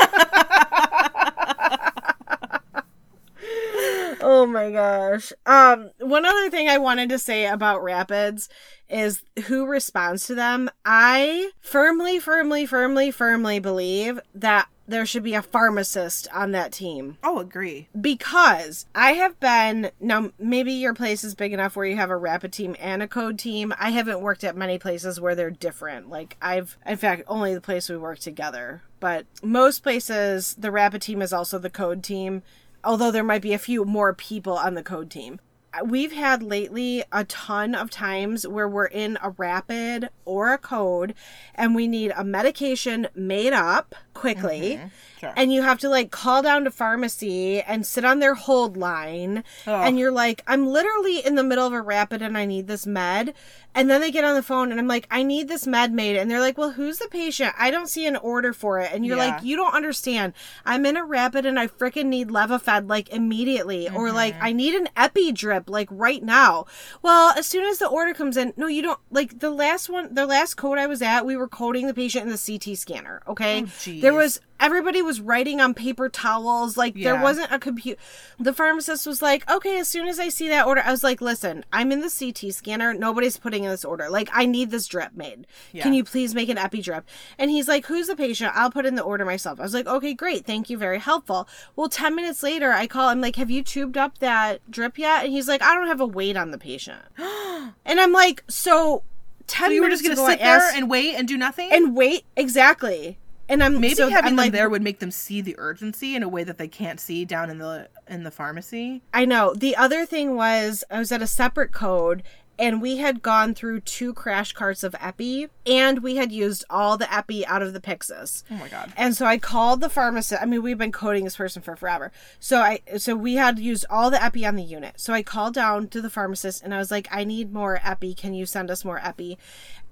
oh 4.21 4.45
my 4.45 4.71
gosh. 4.71 5.31
Um 5.45 5.91
one 6.01 6.25
other 6.25 6.49
thing 6.49 6.67
I 6.67 6.77
wanted 6.77 7.07
to 7.09 7.19
say 7.19 7.47
about 7.47 7.81
rapids 7.81 8.49
is 8.89 9.23
who 9.45 9.65
responds 9.65 10.27
to 10.27 10.35
them. 10.35 10.69
I 10.83 11.51
firmly 11.61 12.19
firmly 12.19 12.65
firmly 12.65 13.09
firmly 13.09 13.59
believe 13.59 14.19
that 14.33 14.67
there 14.87 15.05
should 15.05 15.23
be 15.23 15.33
a 15.33 15.41
pharmacist 15.41 16.27
on 16.33 16.51
that 16.51 16.71
team 16.71 17.17
oh, 17.23 17.39
agree. 17.39 17.87
because 17.99 18.85
I 18.93 19.13
have 19.13 19.39
been 19.39 19.91
now 19.99 20.31
maybe 20.37 20.71
your 20.73 20.93
place 20.93 21.23
is 21.23 21.35
big 21.35 21.53
enough 21.53 21.75
where 21.75 21.85
you 21.85 21.95
have 21.95 22.09
a 22.09 22.17
rapid 22.17 22.53
team 22.53 22.75
and 22.79 23.01
a 23.01 23.07
code 23.07 23.39
team. 23.39 23.73
I 23.79 23.91
haven't 23.91 24.21
worked 24.21 24.43
at 24.43 24.55
many 24.55 24.77
places 24.77 25.19
where 25.19 25.35
they're 25.35 25.51
different. 25.51 26.09
Like 26.09 26.37
I've 26.41 26.77
in 26.85 26.97
fact 26.97 27.23
only 27.27 27.53
the 27.53 27.61
place 27.61 27.89
we 27.89 27.97
work 27.97 28.19
together. 28.19 28.83
But 28.99 29.25
most 29.43 29.83
places 29.83 30.55
the 30.57 30.71
rapid 30.71 31.01
team 31.01 31.21
is 31.21 31.33
also 31.33 31.59
the 31.59 31.69
code 31.69 32.03
team, 32.03 32.43
although 32.83 33.11
there 33.11 33.23
might 33.23 33.41
be 33.41 33.53
a 33.53 33.59
few 33.59 33.85
more 33.85 34.13
people 34.13 34.53
on 34.53 34.73
the 34.73 34.83
code 34.83 35.09
team. 35.09 35.39
We've 35.83 36.11
had 36.13 36.41
lately 36.43 37.03
a 37.11 37.23
ton 37.25 37.75
of 37.75 37.89
times 37.89 38.47
where 38.47 38.67
we're 38.69 38.85
in 38.85 39.17
a 39.21 39.31
rapid 39.31 40.09
or 40.23 40.53
a 40.53 40.57
code 40.57 41.13
and 41.55 41.75
we 41.75 41.87
need 41.87 42.11
a 42.15 42.23
medication 42.23 43.07
made 43.15 43.53
up 43.53 43.95
quickly. 44.13 44.79
Sure. 45.19 45.33
and 45.37 45.51
you 45.51 45.61
have 45.61 45.79
to 45.79 45.87
like 45.89 46.11
call 46.11 46.41
down 46.41 46.65
to 46.65 46.71
pharmacy 46.71 47.61
and 47.61 47.85
sit 47.85 48.03
on 48.05 48.19
their 48.19 48.33
hold 48.35 48.75
line. 48.77 49.43
And 49.65 49.97
you're 49.99 50.11
like 50.11 50.43
i'm 50.47 50.67
literally 50.67 51.19
in 51.25 51.35
the 51.35 51.43
middle 51.43 51.65
of 51.67 51.73
a 51.73 51.81
rapid 51.81 52.21
and 52.21 52.37
i 52.37 52.45
need 52.45 52.67
this 52.67 52.85
med. 52.85 53.33
And 53.73 53.89
then 53.89 53.99
they 54.01 54.11
get 54.11 54.23
on 54.23 54.35
the 54.35 54.43
phone 54.43 54.71
and 54.71 54.79
i'm 54.79 54.87
like 54.87 55.07
i 55.11 55.23
need 55.23 55.47
this 55.47 55.67
med 55.67 55.91
made. 55.93 56.15
And 56.17 56.29
they're 56.31 56.39
like 56.39 56.57
well 56.57 56.71
who's 56.71 56.97
the 56.99 57.07
patient? 57.09 57.53
I 57.57 57.71
don't 57.71 57.89
see 57.89 58.05
an 58.07 58.15
order 58.17 58.51
for 58.53 58.79
it. 58.79 58.91
And 58.93 59.05
you're 59.05 59.17
Yeah. 59.17 59.35
like 59.35 59.43
you 59.43 59.55
don't 59.57 59.73
understand. 59.73 60.33
I'm 60.65 60.85
in 60.85 60.95
a 60.97 61.05
rapid 61.05 61.45
and 61.45 61.59
i 61.59 61.67
freaking 61.67 62.05
need 62.07 62.29
Levophed 62.29 62.87
like 62.89 63.09
immediately. 63.09 63.87
Or 63.89 64.07
Mm-hmm. 64.07 64.15
like 64.15 64.35
i 64.41 64.51
need 64.53 64.75
an 64.75 64.87
epi 64.95 65.31
drip 65.33 65.64
like 65.67 65.87
right 65.91 66.23
now. 66.23 66.65
Well 67.01 67.33
as 67.37 67.45
soon 67.45 67.65
as 67.65 67.79
the 67.79 67.87
order 67.87 68.13
comes 68.13 68.37
in 68.37 68.53
no 68.57 68.67
you 68.67 68.81
don't 68.81 68.99
like 69.11 69.39
the 69.39 69.49
last 69.49 69.89
one 69.89 70.13
the 70.13 70.25
last 70.25 70.55
code 70.55 70.77
i 70.77 70.87
was 70.87 71.01
at 71.01 71.25
we 71.25 71.35
were 71.35 71.47
coding 71.47 71.87
the 71.87 71.93
patient 71.93 72.25
in 72.25 72.31
the 72.31 72.37
ct 72.37 72.77
scanner 72.77 73.21
okay? 73.27 73.63
Oh, 73.63 73.99
there 74.01 74.13
was 74.13 74.39
everybody 74.59 75.01
was 75.01 75.21
writing 75.21 75.59
on 75.61 75.73
paper 75.73 76.09
towels. 76.09 76.77
Like 76.77 76.95
there 76.95 77.21
wasn't 77.21 77.51
a 77.51 77.59
computer. 77.59 77.99
The 78.39 78.53
pharmacist 78.53 79.05
was 79.05 79.21
like, 79.21 79.49
"Okay, 79.49 79.79
as 79.79 79.87
soon 79.87 80.07
as 80.07 80.19
I 80.19 80.29
see 80.29 80.47
that 80.49 80.65
order, 80.65 80.81
I 80.85 80.91
was 80.91 81.03
like, 81.03 81.21
listen, 81.21 81.65
I'm 81.71 81.91
in 81.91 82.01
the 82.01 82.09
CT 82.09 82.53
scanner. 82.53 82.93
Nobody's 82.93 83.37
putting 83.37 83.63
in 83.63 83.69
this 83.69 83.85
order. 83.85 84.09
Like 84.09 84.29
I 84.33 84.45
need 84.45 84.71
this 84.71 84.87
drip 84.87 85.13
made. 85.15 85.47
Can 85.83 85.93
you 85.93 86.03
please 86.03 86.33
make 86.35 86.49
an 86.49 86.57
epi 86.57 86.81
drip?" 86.81 87.05
And 87.37 87.51
he's 87.51 87.67
like, 87.67 87.85
"Who's 87.85 88.07
the 88.07 88.15
patient? 88.15 88.51
I'll 88.55 88.71
put 88.71 88.85
in 88.85 88.95
the 88.95 89.03
order 89.03 89.25
myself." 89.25 89.59
I 89.59 89.63
was 89.63 89.73
like, 89.73 89.87
"Okay, 89.87 90.13
great. 90.13 90.45
Thank 90.45 90.69
you. 90.69 90.77
Very 90.77 90.99
helpful." 90.99 91.47
Well, 91.75 91.89
10 91.89 92.15
minutes 92.15 92.43
later, 92.43 92.71
I 92.71 92.87
call 92.87 93.09
him 93.09 93.21
like, 93.21 93.35
"Have 93.35 93.51
you 93.51 93.61
tubed 93.63 93.97
up 93.97 94.19
that 94.19 94.59
drip 94.69 94.97
yet?" 94.97 95.23
And 95.25 95.33
he's 95.33 95.47
like, 95.47 95.61
"I 95.61 95.73
don't 95.73 95.87
have 95.87 96.01
a 96.01 96.05
weight 96.05 96.37
on 96.37 96.51
the 96.51 96.57
patient." 96.57 97.01
and 97.17 97.99
I'm 97.99 98.11
like, 98.11 98.43
"So 98.47 99.03
10 99.47 99.69
So 99.69 99.73
you 99.73 99.81
were 99.83 99.89
just 99.89 100.03
gonna 100.03 100.13
ago, 100.13 100.27
sit 100.27 100.39
there 100.39 100.57
asked- 100.57 100.75
and 100.75 100.89
wait 100.89 101.15
and 101.15 101.27
do 101.27 101.37
nothing? 101.37 101.71
and 101.71 101.95
wait 101.95 102.25
exactly 102.35 103.19
and 103.49 103.63
i'm 103.63 103.79
maybe 103.79 103.95
so 103.95 104.09
having 104.09 104.31
I'm 104.31 104.35
them 104.35 104.45
like, 104.45 104.51
there 104.51 104.69
would 104.69 104.81
make 104.81 104.99
them 104.99 105.11
see 105.11 105.41
the 105.41 105.55
urgency 105.57 106.15
in 106.15 106.23
a 106.23 106.29
way 106.29 106.43
that 106.43 106.57
they 106.57 106.67
can't 106.67 106.99
see 106.99 107.25
down 107.25 107.49
in 107.49 107.57
the 107.59 107.89
in 108.07 108.23
the 108.23 108.31
pharmacy. 108.31 109.01
i 109.13 109.25
know 109.25 109.53
the 109.53 109.75
other 109.75 110.05
thing 110.05 110.35
was 110.35 110.83
i 110.89 110.99
was 110.99 111.11
at 111.11 111.21
a 111.21 111.27
separate 111.27 111.71
code 111.71 112.23
and 112.57 112.81
we 112.81 112.95
had 112.97 113.21
gone 113.21 113.53
through 113.53 113.81
two 113.81 114.13
crash 114.13 114.53
carts 114.53 114.81
of 114.81 114.95
epi 115.01 115.47
and 115.65 116.01
we 116.01 116.15
had 116.15 116.31
used 116.31 116.63
all 116.69 116.97
the 116.97 117.13
epi 117.13 117.45
out 117.45 117.61
of 117.61 117.73
the 117.73 117.81
Pyxis 117.81 118.43
Oh 118.49 118.55
my 118.55 118.69
god. 118.69 118.93
and 118.95 119.13
so 119.13 119.25
I 119.25 119.37
called 119.37 119.81
the 119.81 119.89
pharmacist. 119.89 120.41
I 120.41 120.45
mean, 120.45 120.63
we've 120.63 120.77
been 120.77 120.93
coding 120.93 121.25
this 121.25 121.35
person 121.35 121.61
for 121.61 121.75
forever. 121.75 122.13
So 122.39 122.59
I 122.61 122.79
so 122.97 123.13
we 123.13 123.35
had 123.35 123.59
used 123.59 123.85
all 123.89 124.09
the 124.09 124.23
epi 124.23 124.45
on 124.45 124.55
the 124.55 124.63
unit. 124.63 125.01
So 125.01 125.11
I 125.11 125.21
called 125.21 125.53
down 125.53 125.89
to 125.89 126.01
the 126.01 126.09
pharmacist 126.09 126.63
and 126.63 126.73
I 126.73 126.77
was 126.77 126.91
like, 126.91 127.09
I 127.11 127.25
need 127.25 127.51
more 127.51 127.81
epi. 127.83 128.13
Can 128.13 128.33
you 128.33 128.45
send 128.45 128.71
us 128.71 128.85
more 128.85 129.01
epi? 129.05 129.37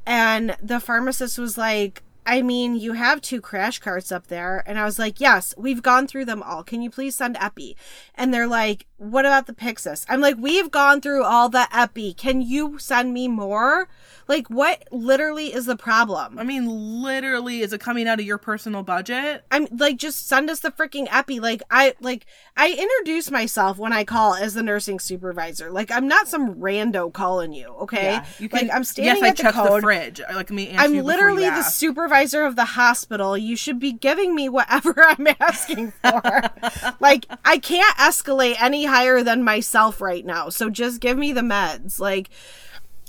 And 0.05 0.55
the 0.61 0.79
pharmacist 0.79 1.37
was 1.37 1.57
like, 1.57 2.01
I 2.25 2.41
mean, 2.41 2.75
you 2.75 2.93
have 2.93 3.21
two 3.21 3.41
crash 3.41 3.79
carts 3.79 4.11
up 4.11 4.27
there. 4.27 4.63
And 4.65 4.79
I 4.79 4.85
was 4.85 4.99
like, 4.99 5.19
yes, 5.19 5.53
we've 5.57 5.81
gone 5.81 6.07
through 6.07 6.25
them 6.25 6.43
all. 6.43 6.63
Can 6.63 6.81
you 6.81 6.89
please 6.89 7.15
send 7.15 7.37
epi? 7.39 7.75
And 8.15 8.33
they're 8.33 8.47
like, 8.47 8.87
what 9.03 9.25
about 9.25 9.47
the 9.47 9.53
Pyxis? 9.53 10.05
I'm 10.07 10.21
like, 10.21 10.37
we've 10.37 10.71
gone 10.71 11.01
through 11.01 11.23
all 11.23 11.49
the 11.49 11.67
epi. 11.71 12.13
Can 12.13 12.41
you 12.41 12.77
send 12.79 13.13
me 13.13 13.27
more? 13.27 13.87
Like, 14.27 14.49
what 14.49 14.83
literally 14.91 15.53
is 15.53 15.65
the 15.65 15.75
problem? 15.75 16.39
I 16.39 16.43
mean, 16.43 17.03
literally, 17.03 17.59
is 17.61 17.73
it 17.73 17.81
coming 17.81 18.07
out 18.07 18.19
of 18.19 18.25
your 18.25 18.37
personal 18.37 18.81
budget? 18.81 19.43
I'm 19.51 19.67
like, 19.71 19.97
just 19.97 20.27
send 20.27 20.49
us 20.49 20.61
the 20.61 20.71
freaking 20.71 21.07
epi. 21.11 21.39
Like, 21.41 21.61
I 21.69 21.95
like, 21.99 22.25
I 22.55 22.71
introduce 22.71 23.29
myself 23.29 23.77
when 23.77 23.91
I 23.91 24.05
call 24.05 24.35
as 24.35 24.53
the 24.53 24.63
nursing 24.63 24.99
supervisor. 24.99 25.69
Like, 25.71 25.91
I'm 25.91 26.07
not 26.07 26.27
some 26.29 26.55
rando 26.55 27.11
calling 27.11 27.51
you. 27.51 27.67
Okay, 27.81 28.21
you 28.39 28.47
like 28.51 28.69
I'm 28.71 28.83
Yes, 28.97 29.21
standing 29.21 29.23
I 29.23 29.27
at 29.29 29.37
the 29.37 29.43
checked 29.43 29.57
the 29.63 29.71
fridge. 29.81 30.21
Like 30.33 30.49
me, 30.51 30.73
I'm 30.77 31.03
literally 31.03 31.49
the 31.49 31.63
supervisor 31.63 32.43
of 32.45 32.55
the 32.55 32.65
hospital. 32.65 33.37
You 33.37 33.55
should 33.57 33.79
be 33.79 33.91
giving 33.91 34.33
me 34.35 34.47
whatever 34.49 34.95
I'm 35.03 35.27
asking 35.39 35.91
for. 35.91 36.21
like, 36.99 37.25
I 37.43 37.57
can't 37.57 37.95
escalate 37.97 38.55
any 38.61 38.85
higher 38.93 39.23
than 39.23 39.43
myself 39.43 40.01
right 40.01 40.23
now. 40.23 40.49
So 40.49 40.69
just 40.69 41.01
give 41.01 41.17
me 41.17 41.33
the 41.33 41.41
meds. 41.41 41.99
Like, 41.99 42.29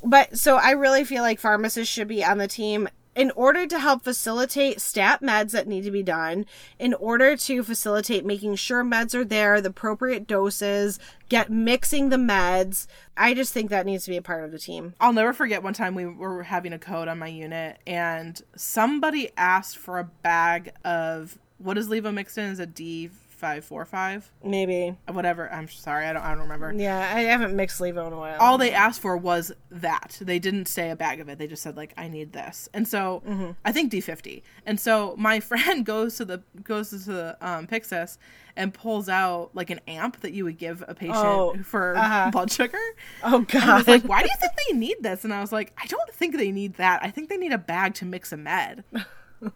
but 0.03 0.39
so 0.39 0.57
I 0.57 0.70
really 0.70 1.05
feel 1.05 1.22
like 1.22 1.39
pharmacists 1.39 1.93
should 1.93 2.09
be 2.09 2.24
on 2.24 2.39
the 2.39 2.49
team 2.49 2.89
in 3.14 3.30
order 3.32 3.66
to 3.66 3.78
help 3.78 4.03
facilitate 4.03 4.80
stat 4.80 5.20
meds 5.20 5.51
that 5.51 5.68
need 5.68 5.85
to 5.85 5.91
be 5.91 6.03
done, 6.03 6.47
in 6.78 6.95
order 6.95 7.37
to 7.37 7.62
facilitate 7.62 8.24
making 8.24 8.57
sure 8.57 8.82
meds 8.82 9.14
are 9.14 9.26
there, 9.26 9.61
the 9.61 9.68
appropriate 9.68 10.26
doses, 10.26 10.99
get 11.28 11.51
mixing 11.51 12.09
the 12.09 12.16
meds. 12.16 12.87
I 13.14 13.35
just 13.35 13.53
think 13.53 13.68
that 13.68 13.85
needs 13.85 14.05
to 14.07 14.11
be 14.11 14.16
a 14.16 14.22
part 14.22 14.43
of 14.43 14.53
the 14.53 14.59
team. 14.59 14.95
I'll 15.01 15.12
never 15.12 15.35
forget 15.35 15.62
one 15.62 15.74
time 15.74 15.95
we 15.95 16.07
were 16.07 16.45
having 16.45 16.72
a 16.72 16.78
code 16.78 17.09
on 17.09 17.18
my 17.18 17.28
unit 17.28 17.78
and 17.87 18.41
somebody 18.57 19.30
asked 19.37 19.76
for 19.76 19.99
a 19.99 20.05
bag 20.05 20.72
of 20.82 21.39
what 21.59 21.78
is 21.78 21.89
Levo 21.89 22.12
mixed 22.12 22.39
in? 22.39 22.51
Is 22.51 22.59
it 22.59 22.74
D 22.74 23.11
five 23.45 23.65
four 23.65 23.85
five? 23.85 24.31
Maybe. 24.43 24.97
Whatever. 25.11 25.53
I'm 25.53 25.69
sorry, 25.69 26.07
I 26.07 26.13
don't 26.15 26.23
I 26.23 26.31
don't 26.31 26.41
remember. 26.49 26.73
Yeah, 26.73 26.99
I 27.15 27.21
haven't 27.23 27.55
mixed 27.55 27.81
Levo 27.81 28.07
in 28.07 28.13
a 28.15 28.19
while. 28.19 28.39
All 28.41 28.57
they 28.57 28.73
asked 28.73 29.03
for 29.03 29.17
was 29.17 29.53
that. 29.71 30.17
They 30.21 30.39
didn't 30.39 30.67
say 30.67 30.91
a 30.91 30.97
bag 30.97 31.21
of 31.21 31.29
it. 31.29 31.39
They 31.39 31.47
just 31.47 31.63
said 31.63 31.77
like 31.77 31.93
I 31.97 32.09
need 32.09 32.33
this. 32.33 32.69
And 32.73 32.89
so 32.89 33.23
Mm-hmm. 33.29 33.51
I 33.65 33.73
think 33.73 33.93
D50. 33.93 34.43
And 34.67 34.81
so 34.81 35.15
my 35.19 35.41
friend 35.51 35.85
goes 35.85 36.17
to 36.17 36.25
the 36.25 36.43
goes 36.63 36.91
to 36.91 36.97
the 36.99 37.37
um 37.41 37.67
Pyxis 37.67 38.17
and 38.57 38.73
pulls 38.73 39.09
out 39.09 39.51
like 39.53 39.69
an 39.71 39.81
amp 39.89 40.21
that 40.21 40.33
you 40.33 40.45
would 40.45 40.57
give 40.59 40.83
a 40.87 40.95
patient 40.95 41.17
Oh, 41.19 41.57
for 41.65 41.97
uh-huh. 41.97 42.31
blood 42.31 42.51
sugar. 42.53 42.79
oh 43.25 43.39
And 43.53 43.63
I 43.63 43.67
god. 43.67 43.79
was 43.79 43.89
like, 43.89 44.05
why 44.05 44.23
do 44.23 44.29
you 44.29 44.37
think 44.41 44.53
they 44.69 44.77
need 44.77 44.97
this? 45.01 45.25
And 45.25 45.35
I 45.35 45.41
was 45.41 45.53
like, 45.53 45.73
I 45.77 45.87
don't 45.87 46.11
think 46.15 46.37
they 46.37 46.53
need 46.53 46.75
that. 46.75 47.01
I 47.03 47.11
think 47.11 47.29
they 47.29 47.37
need 47.37 47.53
a 47.53 47.59
bag 47.59 47.95
to 47.95 48.05
mix 48.05 48.33
a 48.33 48.37
med. 48.37 48.85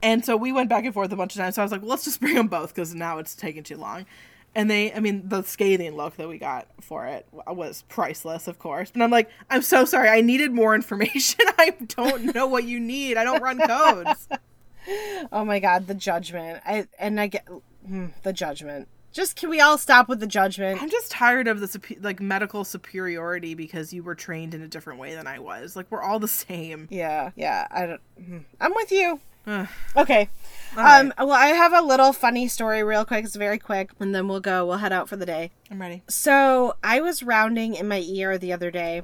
and 0.02 0.24
so 0.24 0.36
we 0.36 0.52
went 0.52 0.68
back 0.68 0.84
and 0.84 0.94
forth 0.94 1.12
a 1.12 1.16
bunch 1.16 1.34
of 1.34 1.40
times. 1.40 1.54
So 1.54 1.62
I 1.62 1.64
was 1.64 1.72
like, 1.72 1.82
well, 1.82 1.90
let's 1.90 2.04
just 2.04 2.20
bring 2.20 2.34
them 2.34 2.48
both 2.48 2.74
because 2.74 2.94
now 2.94 3.18
it's 3.18 3.34
taking 3.34 3.62
too 3.62 3.76
long. 3.76 4.06
And 4.54 4.70
they, 4.70 4.92
I 4.92 5.00
mean, 5.00 5.28
the 5.28 5.42
scathing 5.42 5.94
look 5.94 6.16
that 6.16 6.28
we 6.28 6.38
got 6.38 6.66
for 6.80 7.06
it 7.06 7.26
was 7.46 7.84
priceless, 7.88 8.48
of 8.48 8.58
course. 8.58 8.90
But 8.90 9.02
I'm 9.02 9.10
like, 9.10 9.30
I'm 9.50 9.62
so 9.62 9.84
sorry. 9.84 10.08
I 10.08 10.20
needed 10.20 10.52
more 10.52 10.74
information. 10.74 11.44
I 11.58 11.76
don't 11.86 12.34
know 12.34 12.46
what 12.46 12.64
you 12.64 12.80
need. 12.80 13.16
I 13.16 13.24
don't 13.24 13.42
run 13.42 13.58
codes. 13.58 14.28
oh 15.32 15.44
my 15.44 15.60
god, 15.60 15.86
the 15.86 15.94
judgment. 15.94 16.62
I 16.66 16.88
and 16.98 17.20
I 17.20 17.28
get 17.28 17.46
hmm, 17.86 18.06
the 18.22 18.32
judgment. 18.32 18.88
Just 19.12 19.36
can 19.36 19.48
we 19.48 19.60
all 19.60 19.78
stop 19.78 20.08
with 20.08 20.20
the 20.20 20.26
judgment? 20.26 20.82
I'm 20.82 20.90
just 20.90 21.10
tired 21.10 21.48
of 21.48 21.60
the 21.60 21.96
like 22.00 22.20
medical 22.20 22.64
superiority 22.64 23.54
because 23.54 23.92
you 23.92 24.02
were 24.02 24.14
trained 24.14 24.54
in 24.54 24.62
a 24.62 24.68
different 24.68 24.98
way 24.98 25.14
than 25.14 25.26
I 25.26 25.38
was. 25.38 25.76
Like 25.76 25.86
we're 25.90 26.02
all 26.02 26.18
the 26.18 26.28
same. 26.28 26.88
Yeah, 26.90 27.30
yeah. 27.36 27.66
I 27.70 27.86
don't. 27.86 28.00
hmm. 28.22 28.38
I'm 28.60 28.74
with 28.74 28.92
you. 28.92 29.20
Okay. 29.96 30.28
All 30.76 30.84
Um. 30.84 31.12
Well, 31.18 31.32
I 31.32 31.48
have 31.48 31.72
a 31.72 31.80
little 31.80 32.12
funny 32.12 32.48
story, 32.48 32.82
real 32.82 33.04
quick. 33.04 33.24
It's 33.24 33.36
very 33.36 33.58
quick, 33.58 33.90
and 33.98 34.14
then 34.14 34.28
we'll 34.28 34.40
go. 34.40 34.66
We'll 34.66 34.78
head 34.78 34.92
out 34.92 35.08
for 35.08 35.16
the 35.16 35.26
day. 35.26 35.50
I'm 35.70 35.80
ready. 35.80 36.02
So 36.08 36.74
I 36.82 37.00
was 37.00 37.22
rounding 37.22 37.74
in 37.74 37.88
my 37.88 37.98
ER 37.98 38.36
the 38.36 38.52
other 38.52 38.70
day, 38.70 39.02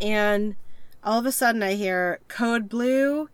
and 0.00 0.56
all 1.02 1.18
of 1.18 1.26
a 1.26 1.32
sudden 1.32 1.62
I 1.62 1.74
hear 1.74 2.20
code 2.28 2.68
blue, 2.68 3.28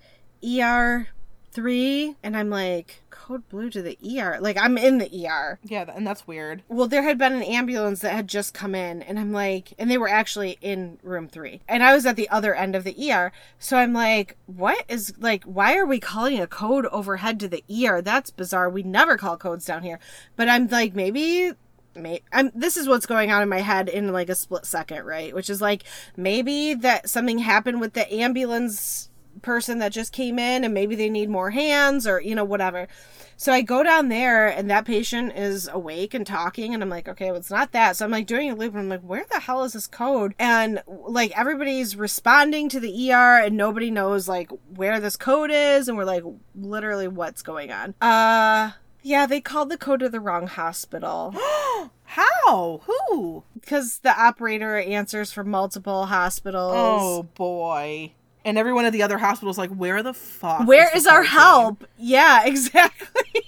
ER 0.45 1.09
three, 1.51 2.15
and 2.23 2.37
I'm 2.37 2.51
like, 2.51 3.03
code 3.27 3.49
blue 3.49 3.69
to 3.71 3.83
the 3.83 3.99
ER. 4.05 4.39
Like 4.41 4.57
I'm 4.61 4.79
in 4.79 4.99
the 4.99 5.27
ER. 5.27 5.59
Yeah, 5.65 5.87
and 5.93 6.07
that's 6.07 6.27
weird. 6.27 6.63
Well, 6.69 6.87
there 6.87 7.03
had 7.03 7.19
been 7.19 7.33
an 7.33 7.43
ambulance 7.43 8.01
that 8.01 8.13
had 8.13 8.29
just 8.29 8.55
come 8.55 8.75
in, 8.75 9.03
and 9.03 9.19
I'm 9.19 9.33
like, 9.33 9.73
and 9.79 9.91
they 9.91 9.99
were 9.99 10.09
actually 10.09 10.59
in 10.61 10.99
room 11.03 11.29
three, 11.29 11.61
and 11.69 11.83
I 11.83 11.95
was 11.95 12.07
at 12.07 12.17
the 12.17 12.29
other 12.29 12.55
end 12.55 12.77
of 12.77 12.85
the 12.85 13.13
ER. 13.13 13.33
So 13.59 13.79
I'm 13.79 13.93
like, 13.93 14.37
what 14.47 14.85
is 14.89 15.13
like, 15.19 15.43
why 15.45 15.77
are 15.77 15.87
we 15.87 15.99
calling 15.99 16.41
a 16.41 16.47
code 16.47 16.87
overhead 16.87 17.41
to 17.41 17.49
the 17.49 17.65
ER? 17.69 18.01
That's 18.01 18.31
bizarre. 18.31 18.71
We 18.71 18.85
never 18.85 19.17
call 19.17 19.37
codes 19.37 19.65
down 19.65 19.83
here. 19.83 19.99
But 20.37 20.49
I'm 20.49 20.69
like, 20.69 20.95
maybe. 20.95 21.53
May, 21.95 22.21
I'm, 22.31 22.53
this 22.55 22.77
is 22.77 22.87
what's 22.87 23.07
going 23.07 23.33
on 23.33 23.41
in 23.41 23.49
my 23.49 23.61
head 23.61 23.89
in 23.89 24.13
like 24.13 24.29
a 24.29 24.35
split 24.35 24.67
second, 24.67 25.07
right? 25.07 25.35
Which 25.35 25.49
is 25.49 25.63
like 25.63 25.83
maybe 26.15 26.75
that 26.75 27.09
something 27.09 27.39
happened 27.39 27.81
with 27.81 27.95
the 27.95 28.13
ambulance 28.13 29.09
person 29.47 29.79
that 29.79 29.93
just 29.93 30.13
came 30.13 30.41
in 30.41 30.65
and 30.65 30.75
maybe 30.75 30.97
they 30.97 31.09
need 31.09 31.31
more 31.31 31.51
hands 31.51 32.05
or 32.05 32.21
you 32.21 32.35
know 32.35 32.43
whatever 32.43 32.89
so 33.37 33.53
i 33.53 33.63
go 33.63 33.85
down 33.85 34.09
there 34.09 34.49
and 34.49 34.69
that 34.69 34.85
patient 34.85 35.33
is 35.37 35.69
awake 35.69 36.15
and 36.15 36.27
talking 36.27 36.75
and 36.75 36.83
i'm 36.83 36.89
like 36.89 37.09
okay 37.09 37.27
well 37.27 37.39
it's 37.39 37.49
not 37.49 37.71
that 37.71 37.95
so 37.95 38.05
i'm 38.05 38.11
like 38.11 38.27
doing 38.27 38.51
a 38.51 38.57
loop 38.57 38.73
and 38.73 38.81
i'm 38.81 38.89
like 38.89 39.03
where 39.03 39.25
the 39.31 39.39
hell 39.39 39.63
is 39.63 39.75
this 39.75 39.87
code 39.87 40.35
and 40.37 40.83
like 40.87 41.31
everybody's 41.39 41.95
responding 41.95 42.69
to 42.69 42.81
the 42.81 43.13
er 43.13 43.39
and 43.39 43.57
nobody 43.57 43.89
knows 43.89 44.27
like 44.27 44.51
where 44.75 44.99
this 44.99 45.17
code 45.17 45.53
is 45.53 45.87
and 45.87 45.97
we're 45.97 46.05
like 46.05 46.25
literally 46.57 47.07
what's 47.07 47.43
going 47.43 47.71
on 47.71 47.95
uh 48.01 48.73
yeah 49.03 49.27
they 49.27 49.41
called 49.41 49.69
the 49.69 49.79
code 49.79 50.01
to 50.01 50.09
the 50.09 50.21
wrong 50.21 50.49
hospital 50.49 51.33
How? 52.09 52.83
Who? 52.87 53.45
because 53.55 53.99
the 53.99 54.21
operator 54.21 54.77
answers 54.77 55.31
for 55.31 55.45
multiple 55.45 56.07
hospitals 56.07 56.73
Oh 56.75 57.23
boy. 57.23 58.13
And 58.47 58.57
everyone 58.57 58.85
at 58.85 58.93
the 58.93 59.03
other 59.03 59.19
hospital's 59.19 59.59
like, 59.59 59.71
where 59.71 60.05
the 60.05 60.15
fuck? 60.15 60.69
Where 60.69 60.89
is, 60.95 61.03
is 61.03 61.07
our 61.09 61.25
help? 61.25 61.85
Yeah, 61.99 62.45
exactly. 62.47 63.43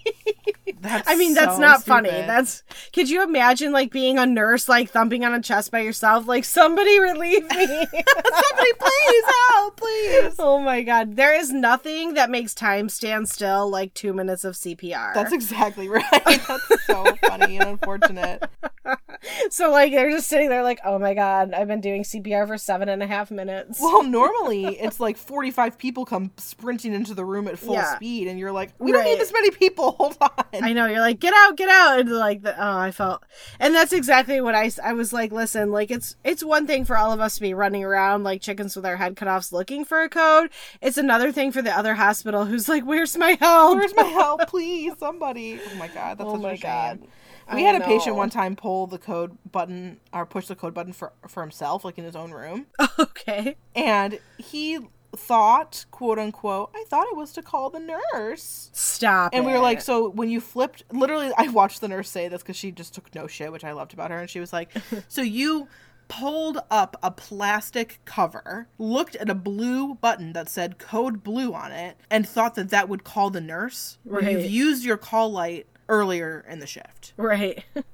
That's 0.81 1.09
I 1.09 1.17
mean, 1.17 1.35
that's 1.35 1.57
so 1.57 1.61
not 1.61 1.85
funny. 1.85 2.11
That's 2.11 2.63
could 2.93 3.09
you 3.11 3.23
imagine 3.23 3.73
like 3.73 3.91
being 3.91 4.19
a 4.19 4.27
nurse 4.27 4.69
like 4.69 4.91
thumping 4.91 5.25
on 5.25 5.35
a 5.35 5.43
chest 5.43 5.71
by 5.71 5.81
yourself 5.81 6.27
like 6.27 6.45
somebody 6.45 6.99
relieve 7.01 7.43
me. 7.51 7.67
somebody 7.67 8.73
please 8.79 9.25
help, 9.51 9.77
please. 9.77 10.35
oh 10.39 10.61
my 10.65 10.83
god. 10.83 11.17
There 11.17 11.35
is 11.39 11.53
nothing 11.53 12.15
that 12.15 12.31
makes 12.31 12.55
time 12.55 12.89
stand 12.89 13.29
still 13.29 13.69
like 13.71 13.95
2 13.95 14.13
minutes 14.13 14.45
of 14.45 14.55
CPR. 14.55 15.15
That's 15.15 15.33
exactly 15.33 15.89
right. 15.89 16.05
That's 16.25 16.85
so 16.87 17.05
funny 17.27 17.59
and 17.59 17.69
unfortunate. 17.71 18.45
so 19.51 19.71
like 19.71 19.93
they're 19.93 20.11
just 20.11 20.29
sitting 20.29 20.49
there 20.49 20.63
like, 20.63 20.81
oh 20.85 20.99
my 20.99 21.15
god, 21.15 21.53
I've 21.53 21.69
been 21.69 21.81
doing 21.81 22.03
CPR 22.03 22.47
for 22.47 22.59
seven 22.59 22.89
and 22.89 23.03
a 23.03 23.07
half 23.07 23.31
minutes. 23.31 23.81
Well, 23.81 24.03
normally 24.03 24.67
it's 24.79 25.01
like 25.01 25.17
45 25.17 25.79
people 25.79 26.05
come 26.05 26.31
sprinting 26.37 26.93
into 26.95 27.15
the 27.15 27.25
room 27.25 27.49
at 27.49 27.59
full 27.59 27.75
Yeah. 27.75 27.95
speed, 27.97 28.29
and 28.29 28.39
you're 28.39 28.53
like, 28.53 28.71
we 28.79 28.93
don't 28.93 29.05
need 29.05 29.19
this 29.19 29.33
many 29.33 29.51
people. 29.51 29.93
Hold 29.93 30.17
on. 30.21 30.31
I 30.63 30.68
know 30.73 30.87
you're 30.87 31.01
like 31.01 31.21
get 31.21 31.35
out, 31.35 31.57
get 31.57 31.69
out, 31.69 32.01
and 32.01 32.11
like 32.11 32.43
the, 32.43 32.55
oh, 32.57 32.79
I 32.79 32.91
felt, 32.91 33.23
and 33.59 33.75
that's 33.75 33.93
exactly 33.93 34.41
what 34.41 34.55
I 34.55 34.71
I 34.83 34.93
was 34.93 35.13
like. 35.13 35.33
Listen, 35.33 35.71
like 35.71 35.91
it's 35.91 36.17
it's 36.25 36.45
one 36.45 36.67
thing 36.67 36.85
for 36.85 36.97
all 36.97 37.13
of 37.13 37.21
us 37.21 37.37
to 37.37 37.41
be 37.41 37.55
running 37.55 37.85
around 37.85 38.25
like 38.25 38.41
chickens 38.41 38.77
with 38.77 38.87
our 38.87 38.97
head 38.97 39.17
cut 39.17 39.29
offs 39.29 39.53
looking 39.53 39.85
for 39.85 40.03
a 40.03 40.09
code. 40.09 40.51
It's 40.81 40.99
another 40.99 41.33
thing 41.33 41.53
for 41.53 41.63
the 41.63 41.77
other 41.77 41.95
hospital 41.95 42.45
who's 42.45 42.69
like, 42.69 42.85
where's 42.85 43.17
my 43.17 43.37
help? 43.41 43.79
Where's 43.79 43.95
my 43.97 44.05
help? 44.05 44.41
Please, 44.49 44.93
somebody. 44.99 45.61
Oh 45.73 45.75
my 45.77 45.89
god, 45.89 46.19
that's 46.19 46.29
Oh 46.29 46.35
such 46.35 46.43
my 46.43 46.53
a 46.53 46.57
shame. 46.57 47.09
We 47.55 47.65
I 47.65 47.73
had 47.73 47.81
a 47.81 47.85
patient 47.85 48.15
one 48.17 48.29
time 48.29 48.57
pull 48.57 48.87
the 48.87 48.99
code 48.99 49.39
button 49.51 50.01
or 50.13 50.27
push 50.27 50.47
the 50.49 50.55
code 50.55 50.75
button 50.75 50.93
for 50.93 51.13
for 51.27 51.43
himself, 51.43 51.85
like 51.85 51.97
in 51.97 52.05
his 52.05 52.15
own 52.15 52.31
room, 52.31 52.67
okay. 52.99 53.57
and 53.75 54.19
he 54.37 54.79
thought, 55.17 55.87
quote 55.91 56.19
unquote, 56.19 56.71
I 56.75 56.85
thought 56.89 57.07
it 57.11 57.17
was 57.17 57.33
to 57.33 57.43
call 57.43 57.71
the 57.71 57.81
nurse. 57.81 58.71
Stop. 58.73 59.31
And 59.35 59.45
we 59.45 59.53
were 59.53 59.59
like, 59.59 59.81
so 59.81 60.11
when 60.11 60.29
you 60.29 60.41
flipped, 60.41 60.85
literally, 60.93 61.31
I 61.37 61.49
watched 61.49 61.81
the 61.81 61.89
nurse 61.89 62.11
say 62.11 62.29
this 62.29 62.43
because 62.43 62.57
she 62.57 62.71
just 62.71 62.95
took 62.95 63.15
no 63.15 63.27
shit, 63.27 63.51
which 63.53 63.65
I 63.65 63.73
loved 63.73 63.93
about 63.95 64.11
her. 64.11 64.19
And 64.19 64.29
she 64.29 64.41
was 64.41 64.53
like, 64.53 64.73
so 65.09 65.23
you 65.23 65.69
pulled 66.09 66.59
up 66.71 66.97
a 67.03 67.11
plastic 67.11 68.01
cover, 68.05 68.69
looked 68.79 69.15
at 69.17 69.29
a 69.29 69.35
blue 69.35 69.95
button 69.95 70.33
that 70.33 70.49
said 70.49 70.79
code 70.79 71.23
blue 71.23 71.53
on 71.53 71.71
it, 71.73 71.97
and 72.11 72.27
thought 72.27 72.55
that 72.55 72.71
that 72.71 72.89
would 72.89 73.05
call 73.05 73.31
the 73.31 73.41
nurse. 73.41 73.99
Right. 74.05 74.33
you've 74.33 74.51
used 74.51 74.85
your 74.85 74.97
call 74.97 75.31
light 75.31 75.67
earlier 75.89 76.45
in 76.49 76.59
the 76.59 76.67
shift. 76.67 77.13
right. 77.17 77.65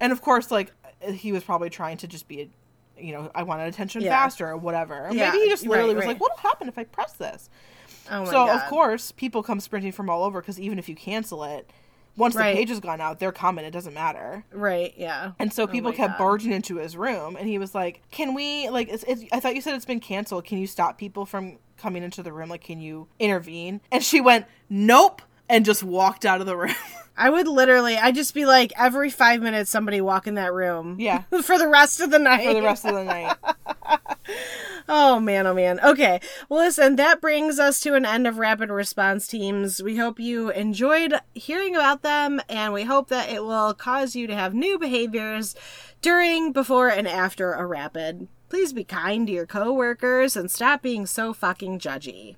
And 0.00 0.12
of 0.12 0.22
course, 0.22 0.52
like, 0.52 0.72
he 1.12 1.32
was 1.32 1.42
probably 1.42 1.70
trying 1.70 1.96
to 1.96 2.06
just 2.06 2.28
be, 2.28 2.50
you 3.00 3.12
know, 3.12 3.30
I 3.34 3.42
wanted 3.42 3.68
attention 3.68 4.02
Yeah. 4.02 4.10
faster 4.10 4.48
or 4.48 4.56
whatever. 4.56 5.08
Yeah, 5.12 5.30
Maybe 5.32 5.44
he 5.44 5.50
just 5.50 5.64
right, 5.64 5.70
literally 5.70 5.94
was 5.94 6.02
right. 6.04 6.08
like, 6.12 6.20
what'll 6.20 6.38
happen 6.38 6.68
if 6.68 6.78
I 6.78 6.84
press 6.84 7.12
this? 7.12 7.48
Oh 8.10 8.20
my 8.20 8.24
so 8.26 8.32
god. 8.46 8.56
of 8.62 8.68
course 8.68 9.12
people 9.12 9.42
come 9.42 9.60
sprinting 9.60 9.92
from 9.92 10.08
all 10.08 10.24
over 10.24 10.40
because 10.40 10.58
even 10.58 10.78
if 10.78 10.88
you 10.88 10.94
cancel 10.94 11.44
it 11.44 11.70
once 12.16 12.34
Right. 12.34 12.52
the 12.52 12.56
page 12.56 12.70
has 12.70 12.80
gone 12.80 13.00
out 13.02 13.18
they're 13.20 13.32
coming 13.32 13.66
it 13.66 13.70
doesn't 13.70 13.92
matter 13.92 14.44
Right. 14.50 14.94
Yeah. 14.96 15.32
and 15.38 15.52
so 15.52 15.64
oh 15.64 15.66
people 15.66 15.90
my 15.90 15.96
kept 15.96 16.12
God. 16.12 16.18
barging 16.24 16.52
into 16.52 16.76
his 16.76 16.96
room 16.96 17.36
and 17.36 17.46
he 17.46 17.58
was 17.58 17.74
like 17.74 18.00
can 18.10 18.32
we 18.32 18.70
like 18.70 18.88
it's, 18.88 19.04
it's, 19.06 19.24
i 19.30 19.38
thought 19.40 19.54
you 19.54 19.60
said 19.60 19.74
it's 19.74 19.84
been 19.84 20.00
canceled 20.00 20.46
can 20.46 20.56
you 20.56 20.66
stop 20.66 20.96
people 20.96 21.26
from 21.26 21.58
coming 21.76 22.02
into 22.02 22.22
the 22.22 22.32
room 22.32 22.48
like 22.48 22.62
can 22.62 22.80
you 22.80 23.08
intervene 23.18 23.80
and 23.92 24.02
she 24.02 24.22
went 24.22 24.46
nope 24.70 25.20
and 25.48 25.64
just 25.64 25.82
walked 25.82 26.24
out 26.24 26.40
of 26.40 26.46
the 26.46 26.56
room 26.56 26.74
I 27.20 27.30
would 27.30 27.48
literally, 27.48 27.96
I'd 27.96 28.14
just 28.14 28.32
be 28.32 28.46
like, 28.46 28.72
every 28.76 29.10
five 29.10 29.42
minutes, 29.42 29.70
somebody 29.70 30.00
walk 30.00 30.28
in 30.28 30.36
that 30.36 30.52
room. 30.52 30.96
Yeah. 31.00 31.22
for 31.42 31.58
the 31.58 31.66
rest 31.66 32.00
of 32.00 32.12
the 32.12 32.18
night. 32.20 32.46
for 32.46 32.54
the 32.54 32.62
rest 32.62 32.84
of 32.84 32.94
the 32.94 33.02
night 33.02 33.36
Oh 34.88 35.20
man, 35.20 35.46
oh 35.46 35.52
man. 35.52 35.80
Okay. 35.80 36.20
Well, 36.48 36.60
listen, 36.60 36.96
that 36.96 37.20
brings 37.20 37.58
us 37.58 37.80
to 37.80 37.94
an 37.94 38.06
end 38.06 38.26
of 38.26 38.38
rapid 38.38 38.70
response 38.70 39.26
teams. 39.26 39.82
We 39.82 39.96
hope 39.96 40.18
you 40.18 40.50
enjoyed 40.50 41.12
hearing 41.34 41.74
about 41.74 42.02
them, 42.02 42.40
and 42.48 42.72
we 42.72 42.84
hope 42.84 43.08
that 43.08 43.30
it 43.30 43.44
will 43.44 43.74
cause 43.74 44.16
you 44.16 44.26
to 44.28 44.34
have 44.34 44.54
new 44.54 44.78
behaviors 44.78 45.54
during, 46.00 46.52
before, 46.52 46.88
and 46.88 47.06
after 47.06 47.52
a 47.52 47.66
rapid. 47.66 48.28
Please 48.48 48.72
be 48.72 48.84
kind 48.84 49.26
to 49.26 49.32
your 49.32 49.46
coworkers 49.46 50.36
and 50.36 50.50
stop 50.50 50.80
being 50.80 51.04
so 51.04 51.34
fucking 51.34 51.80
judgy. 51.80 52.36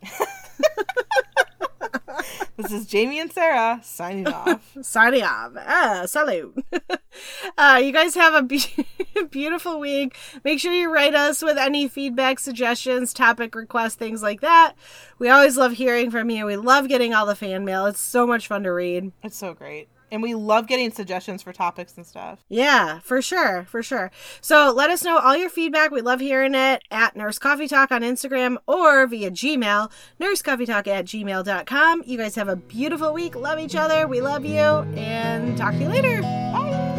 this 2.57 2.73
is 2.73 2.87
jamie 2.87 3.19
and 3.21 3.33
sarah 3.33 3.81
signing 3.83 4.27
off 4.33 4.61
Signing 4.83 5.23
off. 5.23 5.53
Ah, 5.57 6.03
salute. 6.07 6.65
uh, 7.59 7.81
you 7.83 7.93
guys 7.93 8.15
have 8.15 8.35
a 8.35 8.43
be- 8.43 8.87
beautiful 9.31 9.79
week. 9.79 10.17
Make 10.45 10.59
sure 10.61 10.73
you 10.73 10.93
write 10.93 11.15
us 11.15 11.43
with 11.43 11.59
any 11.59 11.89
feedback, 11.89 12.39
suggestions, 12.39 13.13
topic 13.13 13.55
requests, 13.55 13.97
things 13.97 14.23
like 14.23 14.41
that. 14.41 14.75
We 15.19 15.29
always 15.29 15.57
love 15.57 15.73
hearing 15.73 16.11
from 16.11 16.31
you. 16.31 16.47
We 16.47 16.57
love 16.57 16.89
getting 16.89 17.13
all 17.15 17.27
the 17.27 17.35
fan 17.35 17.65
mail. 17.65 17.87
It's 17.87 18.01
so 18.01 18.27
much 18.27 18.47
fun 18.47 18.63
to 18.63 18.73
read. 18.73 19.13
it's 19.23 19.37
so 19.37 19.55
great 19.55 19.89
and 20.11 20.23
we 20.23 20.35
love 20.35 20.67
getting 20.67 20.91
suggestions 20.91 21.43
for 21.43 21.53
topics 21.53 21.97
and 21.97 22.07
stuff 22.07 22.41
Yeah, 22.49 22.99
for 23.01 23.23
sure, 23.23 23.67
for 23.69 23.83
sure. 23.83 24.11
So 24.41 24.73
let 24.75 24.91
us 24.91 25.05
know 25.05 25.19
all 25.19 25.37
your 25.37 25.51
feedback. 25.51 25.91
We 25.91 26.01
love 26.01 26.21
hearing 26.21 26.55
it 26.55 26.83
at 26.91 27.17
Nurse 27.17 27.39
Coffee 27.39 27.69
Talk 27.69 27.91
on 27.91 28.03
Instagram 28.03 28.57
or 28.67 29.07
via 29.07 29.31
Gmail, 29.31 29.91
nursecoffeetalk 30.21 30.87
at 30.87 31.05
gmail.com. 31.07 32.03
You 32.07 32.19
guys 32.19 32.35
have 32.35 32.49
a 32.49 32.57
beautiful 32.57 33.13
week. 33.13 33.35
Love 33.35 33.59
each 33.59 33.77
other. 33.77 34.07
We 34.07 34.21
love 34.21 34.45
you. 34.45 34.61
And 34.61 35.57
talk 35.57 35.73
to 35.75 35.81
you 35.81 35.89
later. 35.89 36.21
bye 36.23 36.90